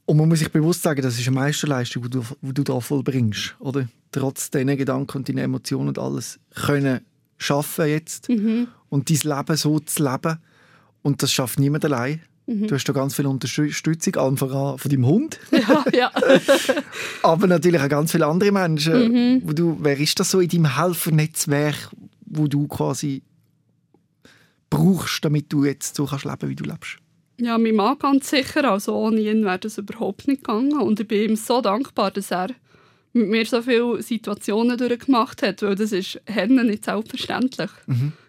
Und 0.06 0.18
man 0.18 0.30
muss 0.30 0.40
sich 0.40 0.52
bewusst 0.52 0.84
sagen, 0.84 1.02
das 1.02 1.20
ist 1.20 1.28
eine 1.28 1.36
Meisterleistung, 1.36 2.04
die 2.04 2.10
du, 2.10 2.24
die 2.42 2.54
du 2.54 2.64
da 2.64 2.80
vollbringst. 2.80 3.56
Oder? 3.60 3.88
Trotz 4.12 4.52
deinen 4.52 4.78
Gedanken 4.78 5.18
und 5.18 5.30
deinen 5.30 5.40
Emotionen 5.40 5.90
und 5.90 6.00
alles 6.00 6.40
können 6.54 7.02
schaffen 7.38 7.88
jetzt 7.88 8.30
und 8.30 9.10
dein 9.10 9.38
Leben 9.38 9.58
so 9.58 9.80
zu 9.80 10.04
leben. 10.04 10.38
Und 11.02 11.22
das 11.22 11.34
schafft 11.34 11.60
niemand 11.60 11.86
allein. 11.86 12.22
Du 12.48 12.76
hast 12.76 12.84
da 12.86 12.94
ganz 12.94 13.16
viel 13.16 13.26
Unterstützung, 13.26 14.16
allen 14.18 14.38
voran 14.38 14.78
von 14.78 14.92
deinem 14.92 15.08
Hund, 15.08 15.40
ja, 15.52 15.84
ja. 15.92 16.12
aber 17.24 17.48
natürlich 17.48 17.82
auch 17.82 17.90
ganz 17.90 18.12
viele 18.12 18.28
andere 18.28 18.52
Menschen. 18.52 19.42
Wo 19.44 19.54
du, 19.54 19.78
wer 19.82 20.00
ist 20.00 20.20
das 20.20 20.30
so 20.30 20.40
in 20.40 20.50
deinem 20.50 20.78
Helfernetzwerk, 20.78 21.90
wo 22.28 22.48
du 22.48 22.68
quasi 22.68 23.24
brauchst, 24.70 25.26
damit 25.26 25.52
du 25.52 25.66
jetzt 25.66 25.96
so 25.96 26.06
kannst 26.06 26.26
leben, 26.26 26.50
wie 26.50 26.56
du 26.56 26.66
lebst? 26.66 26.98
Ja, 27.40 27.58
mein 27.58 27.76
Mann 27.76 27.98
ganz 28.00 28.30
sicher. 28.30 28.70
Also 28.72 28.96
ohne 28.96 29.20
ihn 29.20 29.44
wäre 29.44 29.60
das 29.60 29.78
überhaupt 29.78 30.28
nicht 30.28 30.44
gegangen. 30.44 30.74
Und 30.80 31.00
ich 31.00 31.08
bin 31.08 31.30
ihm 31.32 31.36
so 31.36 31.62
dankbar, 31.62 32.12
dass 32.12 32.32
er 32.32 32.48
mit 33.14 33.30
mir 33.30 33.46
so 33.46 33.62
viele 33.62 34.02
Situationen 34.02 34.78
durchgemacht 34.78 35.42
hat, 35.42 35.62
weil 35.62 35.76
das 35.76 35.92
ist 35.92 36.20
Hennen 36.26 36.68
nicht 36.68 36.86
selbstverständlich. 36.86 37.70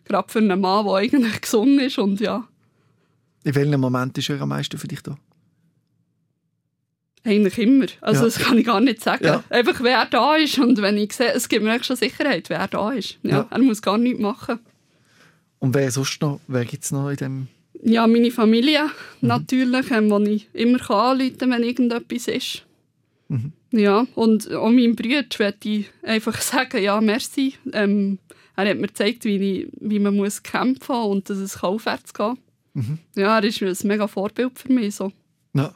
Gerade 0.04 0.28
für 0.32 0.38
einen 0.40 0.60
Mann, 0.60 0.84
der 0.86 0.94
eigentlich 0.94 1.40
gesund 1.40 1.80
ist 1.80 1.98
und 1.98 2.20
ja, 2.20 2.46
In 3.44 3.54
welchem 3.54 3.80
Moment 3.80 4.16
ist 4.18 4.28
er 4.30 4.40
am 4.40 4.48
meisten 4.50 4.78
für 4.78 4.88
dich 4.88 5.02
da? 5.02 5.16
eigentlich 7.24 7.58
immer. 7.58 7.86
Also 8.02 8.20
Ja. 8.20 8.24
das 8.26 8.38
kann 8.38 8.56
ich 8.58 8.66
gar 8.66 8.80
nicht 8.80 9.02
sagen. 9.02 9.24
Ja. 9.24 9.42
Einfach, 9.50 9.82
wer 9.82 10.06
da 10.06 10.36
ist 10.36 10.58
und 10.60 10.80
wenn 10.80 10.96
ich 10.96 11.12
sehe, 11.12 11.32
es 11.32 11.48
gibt 11.48 11.64
mir 11.64 11.82
schon 11.82 11.96
Sicherheit, 11.96 12.48
wer 12.50 12.68
da 12.68 12.92
ist. 12.92 13.18
Ja, 13.24 13.30
Ja. 13.38 13.46
Er 13.50 13.58
muss 13.58 13.82
gar 13.82 13.98
nichts 13.98 14.20
machen. 14.20 14.60
Und 15.58 15.74
wer 15.74 15.90
sonst 15.90 16.20
noch? 16.22 16.38
Wer 16.46 16.64
gibt 16.64 16.84
es 16.84 16.92
noch 16.92 17.10
in 17.10 17.16
dem? 17.16 17.48
Ja, 17.82 18.06
meine 18.06 18.30
Familie 18.30 18.90
natürlich, 19.20 19.90
ähm, 19.90 20.10
wo 20.10 20.18
ich 20.20 20.48
immer 20.52 20.90
anrufen 20.90 21.38
kann, 21.38 21.50
wenn 21.50 21.62
irgendetwas 21.62 22.28
ist. 22.28 22.66
Ja, 23.72 24.06
und 24.14 24.52
auch 24.52 24.70
meinem 24.70 24.96
Bruder 24.96 25.24
möchte 25.38 25.68
ich 25.68 25.86
einfach 26.02 26.40
sagen, 26.40 26.82
ja, 26.82 27.00
merci. 27.00 27.54
Ähm, 27.72 28.18
er 28.56 28.70
hat 28.70 28.78
mir 28.78 28.86
gezeigt, 28.86 29.24
wie, 29.24 29.36
ich, 29.36 29.68
wie 29.80 29.98
man 29.98 30.16
muss 30.16 30.42
kämpfen 30.42 30.96
muss 30.96 31.06
und 31.06 31.30
dass 31.30 31.38
es 31.38 31.62
aufwärts 31.62 32.14
gehen 32.14 32.38
kann. 32.74 32.98
Ja, 33.14 33.38
er 33.38 33.44
ist 33.44 33.62
ein 33.62 33.88
mega 33.88 34.06
Vorbild 34.06 34.58
für 34.58 34.72
mich. 34.72 34.94
So. 34.94 35.12
Ja. 35.54 35.74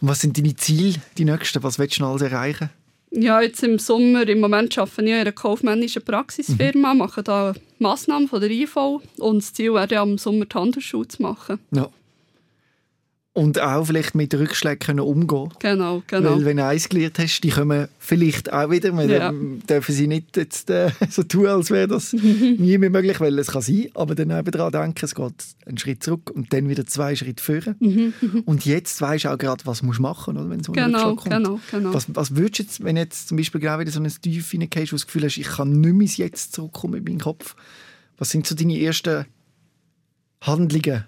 Und 0.00 0.08
was 0.08 0.20
sind 0.20 0.36
deine 0.36 0.56
Ziele, 0.56 0.94
die 1.18 1.24
nächsten? 1.24 1.62
Was 1.62 1.78
willst 1.78 1.98
du 1.98 2.02
noch 2.02 2.10
alles 2.10 2.22
erreichen? 2.22 2.70
Ja, 3.12 3.40
jetzt 3.40 3.62
im 3.62 3.78
Sommer, 3.78 4.28
im 4.28 4.40
Moment 4.40 4.78
arbeite 4.78 5.02
ich 5.02 5.08
in 5.08 5.14
einer 5.14 5.32
kaufmännischen 5.32 6.02
Praxisfirma, 6.02 6.94
mache 6.94 7.22
da 7.22 7.54
Massnahmen 7.78 8.28
von 8.28 8.40
der 8.40 8.50
IV 8.50 8.76
und 9.18 9.38
das 9.38 9.52
Ziel 9.52 9.74
wäre 9.74 9.92
ja, 9.92 10.02
im 10.02 10.16
Sommer 10.16 10.44
die 10.44 10.56
Handelsschule 10.56 11.08
zu 11.08 11.22
machen. 11.22 11.58
Ja. 11.72 11.88
Und 13.32 13.60
auch 13.60 13.84
vielleicht 13.84 14.16
mit 14.16 14.34
Rückschlägen 14.34 14.80
können 14.80 15.00
umgehen 15.00 15.50
Genau, 15.60 16.02
genau. 16.08 16.30
Weil 16.36 16.44
wenn 16.46 16.56
du 16.56 16.66
eins 16.66 16.88
gelernt 16.88 17.16
hast, 17.20 17.40
die 17.42 17.50
kommen 17.50 17.86
vielleicht 18.00 18.52
auch 18.52 18.70
wieder. 18.72 18.92
Wir 18.98 19.04
Ja. 19.06 19.28
ähm, 19.28 19.62
dürfen 19.68 19.94
sie 19.94 20.08
nicht 20.08 20.36
jetzt, 20.36 20.68
äh, 20.68 20.90
so 21.10 21.22
tun, 21.22 21.46
als 21.46 21.70
wäre 21.70 21.86
das 21.86 22.12
nie 22.12 22.76
mehr 22.76 22.90
möglich, 22.90 23.20
weil 23.20 23.38
es 23.38 23.52
kann 23.52 23.62
sein. 23.62 23.86
Aber 23.94 24.16
dann 24.16 24.36
eben 24.36 24.50
daran 24.50 24.72
denken, 24.72 25.04
es 25.04 25.14
geht 25.14 25.32
einen 25.64 25.78
Schritt 25.78 26.02
zurück 26.02 26.28
und 26.34 26.52
dann 26.52 26.68
wieder 26.68 26.84
zwei 26.86 27.14
Schritte 27.14 27.40
führen. 27.42 28.12
und 28.46 28.66
jetzt 28.66 29.00
weißt 29.00 29.26
du 29.26 29.28
auch 29.32 29.38
gerade, 29.38 29.64
was 29.64 29.78
du 29.78 29.86
machen 29.86 30.34
musst, 30.34 30.50
wenn 30.50 30.64
so 30.64 30.72
ein 30.72 30.74
Genau, 30.86 31.10
Rückschlag 31.10 31.16
kommt. 31.16 31.30
genau, 31.46 31.60
genau. 31.70 31.94
Was, 31.94 32.06
was 32.12 32.34
würdest 32.34 32.58
du 32.58 32.62
jetzt, 32.64 32.84
wenn 32.84 32.96
du 32.96 33.02
jetzt 33.02 33.28
zum 33.28 33.36
Beispiel 33.36 33.60
genau 33.60 33.78
wieder 33.78 33.92
so 33.92 34.00
ein 34.00 34.08
Tief 34.08 34.50
hineingehst, 34.50 34.92
wo 34.92 34.96
du 34.96 35.00
das 35.02 35.06
Gefühl 35.06 35.22
hast, 35.24 35.36
ich 35.38 35.46
kann 35.46 35.80
nicht 35.80 35.94
mehr 35.94 36.08
Jetzt 36.26 36.52
zurückkommen 36.54 36.94
in 36.94 37.04
meinen 37.04 37.20
Kopf. 37.20 37.54
Was 38.18 38.30
sind 38.30 38.44
so 38.44 38.56
deine 38.56 38.76
ersten 38.80 39.24
Handlungen? 40.42 41.04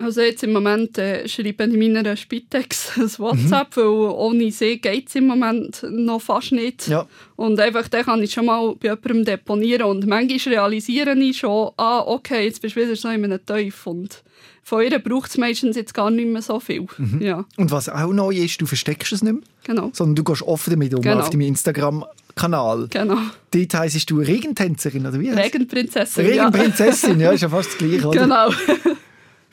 Also 0.00 0.20
jetzt 0.20 0.44
im 0.44 0.52
Moment 0.52 0.96
äh, 0.96 1.26
schreibe 1.26 1.64
ich 1.64 1.76
meiner 1.76 2.16
Spitex 2.16 2.92
ein 2.96 3.10
WhatsApp, 3.18 3.76
weil 3.76 3.84
ohne 3.84 4.50
sie 4.52 4.78
geht 4.80 5.08
es 5.08 5.16
im 5.16 5.26
Moment 5.26 5.84
noch 5.90 6.20
fast 6.22 6.52
nicht. 6.52 6.86
Ja. 6.86 7.06
Und 7.34 7.58
einfach, 7.58 7.88
dann 7.88 8.04
kann 8.04 8.22
ich 8.22 8.30
schon 8.32 8.46
mal 8.46 8.76
bei 8.76 8.88
jemandem 8.88 9.24
deponieren 9.24 9.82
und 9.86 10.06
manchmal 10.06 10.54
realisiere 10.54 11.18
ich 11.18 11.38
schon, 11.38 11.72
ah, 11.76 12.00
okay, 12.06 12.44
jetzt 12.44 12.62
bist 12.62 12.76
du 12.76 12.80
wieder 12.80 12.94
so 12.94 13.08
in 13.08 13.24
einem 13.24 13.44
Teuf 13.44 13.88
und 13.88 14.22
von 14.62 14.82
ihr 14.84 14.98
braucht 15.00 15.30
es 15.30 15.38
meistens 15.38 15.74
jetzt 15.76 15.94
gar 15.94 16.10
nicht 16.10 16.28
mehr 16.28 16.42
so 16.42 16.60
viel. 16.60 16.86
Ja, 17.18 17.44
Und 17.56 17.70
was 17.72 17.88
auch 17.88 18.12
neu 18.12 18.36
ist, 18.36 18.60
du 18.60 18.66
versteckst 18.66 19.12
es 19.12 19.22
nicht 19.22 19.32
mehr, 19.32 19.42
genau, 19.64 19.90
sondern 19.94 20.14
du 20.14 20.24
gehst 20.24 20.42
offen 20.42 20.70
damit 20.74 20.94
um 20.94 21.00
Genau. 21.00 21.20
auf 21.20 21.30
deinem 21.30 21.40
Instagram-Kanal. 21.40 22.86
genau. 22.90 23.16
Dort 23.50 23.74
heisst 23.74 24.10
du 24.10 24.20
Regentänzerin, 24.20 25.06
oder 25.06 25.18
wie? 25.18 25.30
Regenprinzessin, 25.30 26.24
Regenprinzessin, 26.26 27.18
ja, 27.18 27.32
ist 27.32 27.40
ja 27.40 27.48
fast 27.48 27.70
das 27.70 27.78
Gleiche, 27.78 27.96
ja. 27.96 28.06
oder? 28.08 28.20
Genau. 28.20 28.50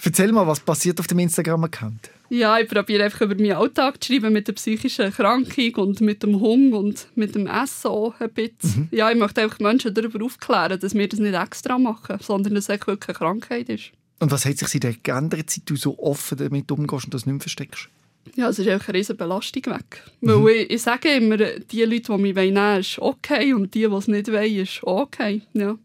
Erzähl 0.04 0.32
mal, 0.32 0.46
was 0.46 0.60
passiert 0.60 1.00
auf 1.00 1.08
dem 1.08 1.20
Instagram-Account? 1.20 2.12
Ja, 2.30 2.60
ich 2.60 2.68
probiere 2.68 3.04
einfach 3.06 3.22
über 3.22 3.36
meinen 3.36 3.54
Alltag 3.54 4.04
zu 4.04 4.12
schreiben 4.12 4.34
mit 4.34 4.48
der 4.48 4.54
psychischen 4.54 5.06
Erkrankung 5.06 5.76
und 5.76 6.02
mit 6.02 6.24
dem 6.24 6.40
Hunger 6.40 6.78
und 6.78 7.08
mit 7.16 7.36
dem 7.36 7.48
Essen 7.48 7.88
auch 7.88 8.20
ein 8.20 8.32
bisschen. 8.32 8.90
Ja, 8.92 9.12
ich 9.12 9.18
möchte 9.18 9.42
einfach 9.42 9.60
Menschen 9.60 9.94
darüber 9.94 10.26
aufklären, 10.26 10.80
dass 10.80 10.96
wir 10.96 11.08
das 11.08 11.20
nicht 11.20 11.36
extra 11.36 11.78
machen, 11.78 12.18
sondern 12.22 12.56
dass 12.56 12.68
es 12.68 12.88
wirklich 12.88 13.10
eine 13.10 13.18
Krankheit 13.18 13.70
ist. 13.70 13.92
Und 14.20 14.32
was 14.32 14.46
hat 14.46 14.58
sich 14.58 14.68
seitdem 14.68 14.96
geändert, 15.04 15.50
seit 15.50 15.70
du 15.70 15.76
so 15.76 16.00
offen 16.00 16.38
damit 16.38 16.72
umgehst 16.72 17.06
und 17.06 17.14
das 17.14 17.26
nicht 17.26 17.34
mehr 17.34 17.42
versteckst? 17.42 17.90
Ja, 18.36 18.50
es 18.50 18.58
ist 18.58 18.68
einfach 18.68 18.90
eine 18.90 18.98
riesige 18.98 19.18
Belastung 19.18 19.66
weg. 19.68 20.04
Weil 20.22 20.48
ich, 20.48 20.72
ich 20.72 20.82
sage 20.82 21.10
immer, 21.10 21.38
die 21.38 21.84
Leute, 21.84 22.12
die 22.12 22.18
mich 22.18 22.36
nehmen 22.36 22.56
wollen, 22.56 22.80
ist 22.80 22.98
okay 23.00 23.54
und 23.54 23.74
die, 23.74 23.88
die 23.88 23.94
es 23.94 24.08
nicht 24.08 24.32
wollen, 24.32 24.56
ist 24.56 24.84
okay. 24.84 25.42
Ja. 25.54 25.78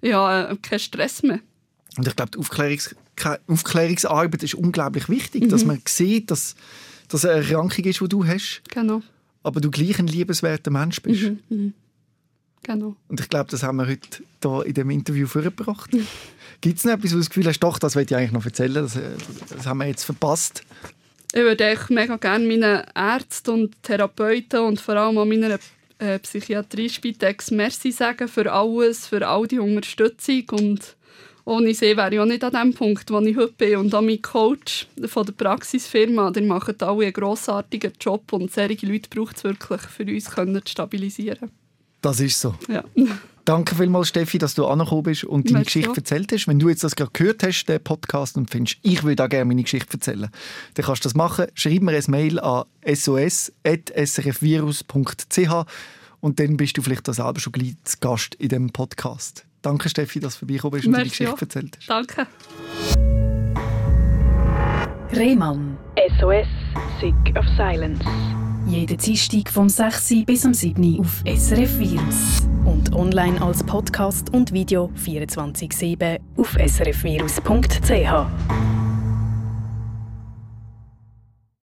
Ich 0.00 0.12
habe 0.12 0.52
äh, 0.52 0.56
keinen 0.56 0.78
Stress 0.78 1.22
mehr. 1.22 1.40
Und 1.96 2.06
ich 2.06 2.14
glaube, 2.14 2.30
die 2.30 2.38
Aufklärungs 2.38 2.94
Aufklärungsarbeit 3.46 4.42
ist 4.42 4.54
unglaublich 4.54 5.08
wichtig, 5.08 5.48
dass 5.48 5.64
man 5.64 5.80
sieht, 5.86 6.30
dass 6.30 6.54
das 7.08 7.24
eine 7.24 7.42
Erkrankung 7.42 7.84
ist, 7.84 8.00
die 8.00 8.08
du 8.08 8.26
hast, 8.26 8.62
Genau, 8.70 9.02
aber 9.42 9.60
du 9.60 9.70
gleich 9.70 9.98
ein 9.98 10.06
liebenswerter 10.06 10.70
Mensch 10.70 11.00
bist. 11.02 11.32
genau. 12.62 12.96
Und 13.08 13.20
ich 13.20 13.28
glaube, 13.28 13.50
das 13.50 13.62
haben 13.62 13.76
wir 13.76 13.86
heute 13.86 14.22
hier 14.42 14.66
in 14.66 14.74
dem 14.74 14.90
Interview 14.90 15.26
vorgebracht. 15.26 15.90
Gibt 16.60 16.78
es 16.78 16.84
noch 16.84 16.92
etwas, 16.92 17.12
wo 17.12 17.14
du 17.14 17.20
das 17.20 17.30
Gefühl 17.30 17.46
hast, 17.46 17.60
doch, 17.60 17.78
das 17.78 17.94
wollte 17.96 18.14
ich 18.14 18.18
eigentlich 18.18 18.32
noch 18.32 18.44
erzählen, 18.44 18.74
das, 18.74 18.98
das 19.48 19.66
haben 19.66 19.78
wir 19.78 19.86
jetzt 19.86 20.04
verpasst? 20.04 20.62
Ich 21.32 21.40
würde 21.40 21.64
echt 21.64 21.90
mega 21.90 22.16
gerne 22.16 22.46
meinen 22.46 22.84
Ärzten 22.94 23.50
und 23.50 23.82
Therapeuten 23.82 24.60
und 24.60 24.80
vor 24.80 24.96
allem 24.96 25.18
auch 25.18 25.24
meiner 25.26 25.58
äh, 25.98 26.18
Psychiatrie 26.18 26.88
Spitex 26.88 27.50
Merci 27.50 27.92
sagen 27.92 28.28
für 28.28 28.50
alles, 28.52 29.06
für 29.06 29.26
all 29.26 29.46
die 29.46 29.58
Unterstützung 29.58 30.44
und 30.52 30.96
ohne 31.48 31.74
sie 31.74 31.96
wäre 31.96 32.14
ich 32.14 32.20
auch 32.20 32.26
nicht 32.26 32.44
an 32.44 32.52
dem 32.52 32.74
Punkt, 32.74 33.10
wo 33.10 33.18
ich 33.20 33.36
heute 33.36 33.54
bin. 33.54 33.76
Und 33.76 33.94
auch 33.94 34.02
mein 34.02 34.20
Coach 34.20 34.86
von 35.06 35.24
der 35.24 35.32
Praxisfirma, 35.32 36.30
die 36.30 36.42
machen 36.42 36.74
alle 36.80 37.04
einen 37.04 37.12
grossartigen 37.12 37.92
Job 37.98 38.30
und 38.32 38.52
solche 38.52 38.86
Leute 38.86 39.08
braucht 39.08 39.38
es 39.38 39.44
wirklich, 39.44 39.80
für 39.80 40.04
uns 40.04 40.30
können 40.30 40.60
zu 40.64 40.72
stabilisieren. 40.72 41.50
Das 42.02 42.20
ist 42.20 42.38
so. 42.40 42.54
Ja. 42.68 42.84
Danke 43.44 43.74
vielmals, 43.74 44.08
Steffi, 44.08 44.36
dass 44.36 44.54
du 44.54 44.66
angekommen 44.66 45.04
bist 45.04 45.24
und 45.24 45.46
deine 45.46 45.60
Merci 45.60 45.80
Geschichte 45.80 45.90
auch. 45.90 45.96
erzählt 45.96 46.30
hast. 46.32 46.48
Wenn 46.48 46.58
du 46.58 46.68
jetzt 46.68 46.84
das 46.84 46.94
gerade 46.94 47.12
gehört 47.14 47.42
hast, 47.42 47.64
den 47.64 47.82
Podcast, 47.82 48.36
und 48.36 48.50
findest, 48.50 48.76
ich 48.82 49.02
würde 49.02 49.24
auch 49.24 49.28
gerne 49.30 49.46
meine 49.46 49.62
Geschichte 49.62 49.94
erzählen, 49.94 50.28
dann 50.74 50.84
kannst 50.84 51.02
du 51.04 51.08
das 51.08 51.14
machen. 51.14 51.46
Schreib 51.54 51.80
mir 51.80 51.92
ein 51.92 52.04
Mail 52.08 52.38
an 52.40 52.64
sos.srfvirus.ch 52.86 55.64
und 56.20 56.40
dann 56.40 56.58
bist 56.58 56.76
du 56.76 56.82
vielleicht 56.82 57.08
auch 57.08 57.14
selber 57.14 57.40
schon 57.40 57.54
gleich 57.54 57.74
zu 57.84 57.96
Gast 58.00 58.34
in 58.34 58.50
diesem 58.50 58.68
Podcast. 58.70 59.47
Danke, 59.62 59.88
Steffi, 59.88 60.20
dass 60.20 60.34
du 60.34 60.40
vorbeigekommen 60.40 60.76
bist 60.78 60.86
und 60.86 60.92
deine 60.92 61.08
Geschichte 61.08 61.32
auch. 61.32 61.40
erzählt 61.40 61.76
hast. 61.78 61.88
Danke. 61.90 62.26
Rehmann. 65.12 65.76
SOS, 66.20 66.46
Sick 67.00 67.14
of 67.36 67.44
Silence. 67.56 68.04
Jeden 68.66 68.98
Dienstag 68.98 69.48
vom 69.50 69.68
6. 69.68 70.10
Uhr 70.12 70.24
bis 70.26 70.44
am 70.44 70.54
7. 70.54 70.82
Uhr 70.98 71.00
auf 71.00 71.22
SRF 71.26 71.78
Virus. 71.78 72.42
Und 72.64 72.94
online 72.94 73.40
als 73.40 73.64
Podcast 73.64 74.32
und 74.34 74.52
Video 74.52 74.92
24-7 75.02 76.18
auf 76.36 76.54
srfvirus.ch. 76.54 78.77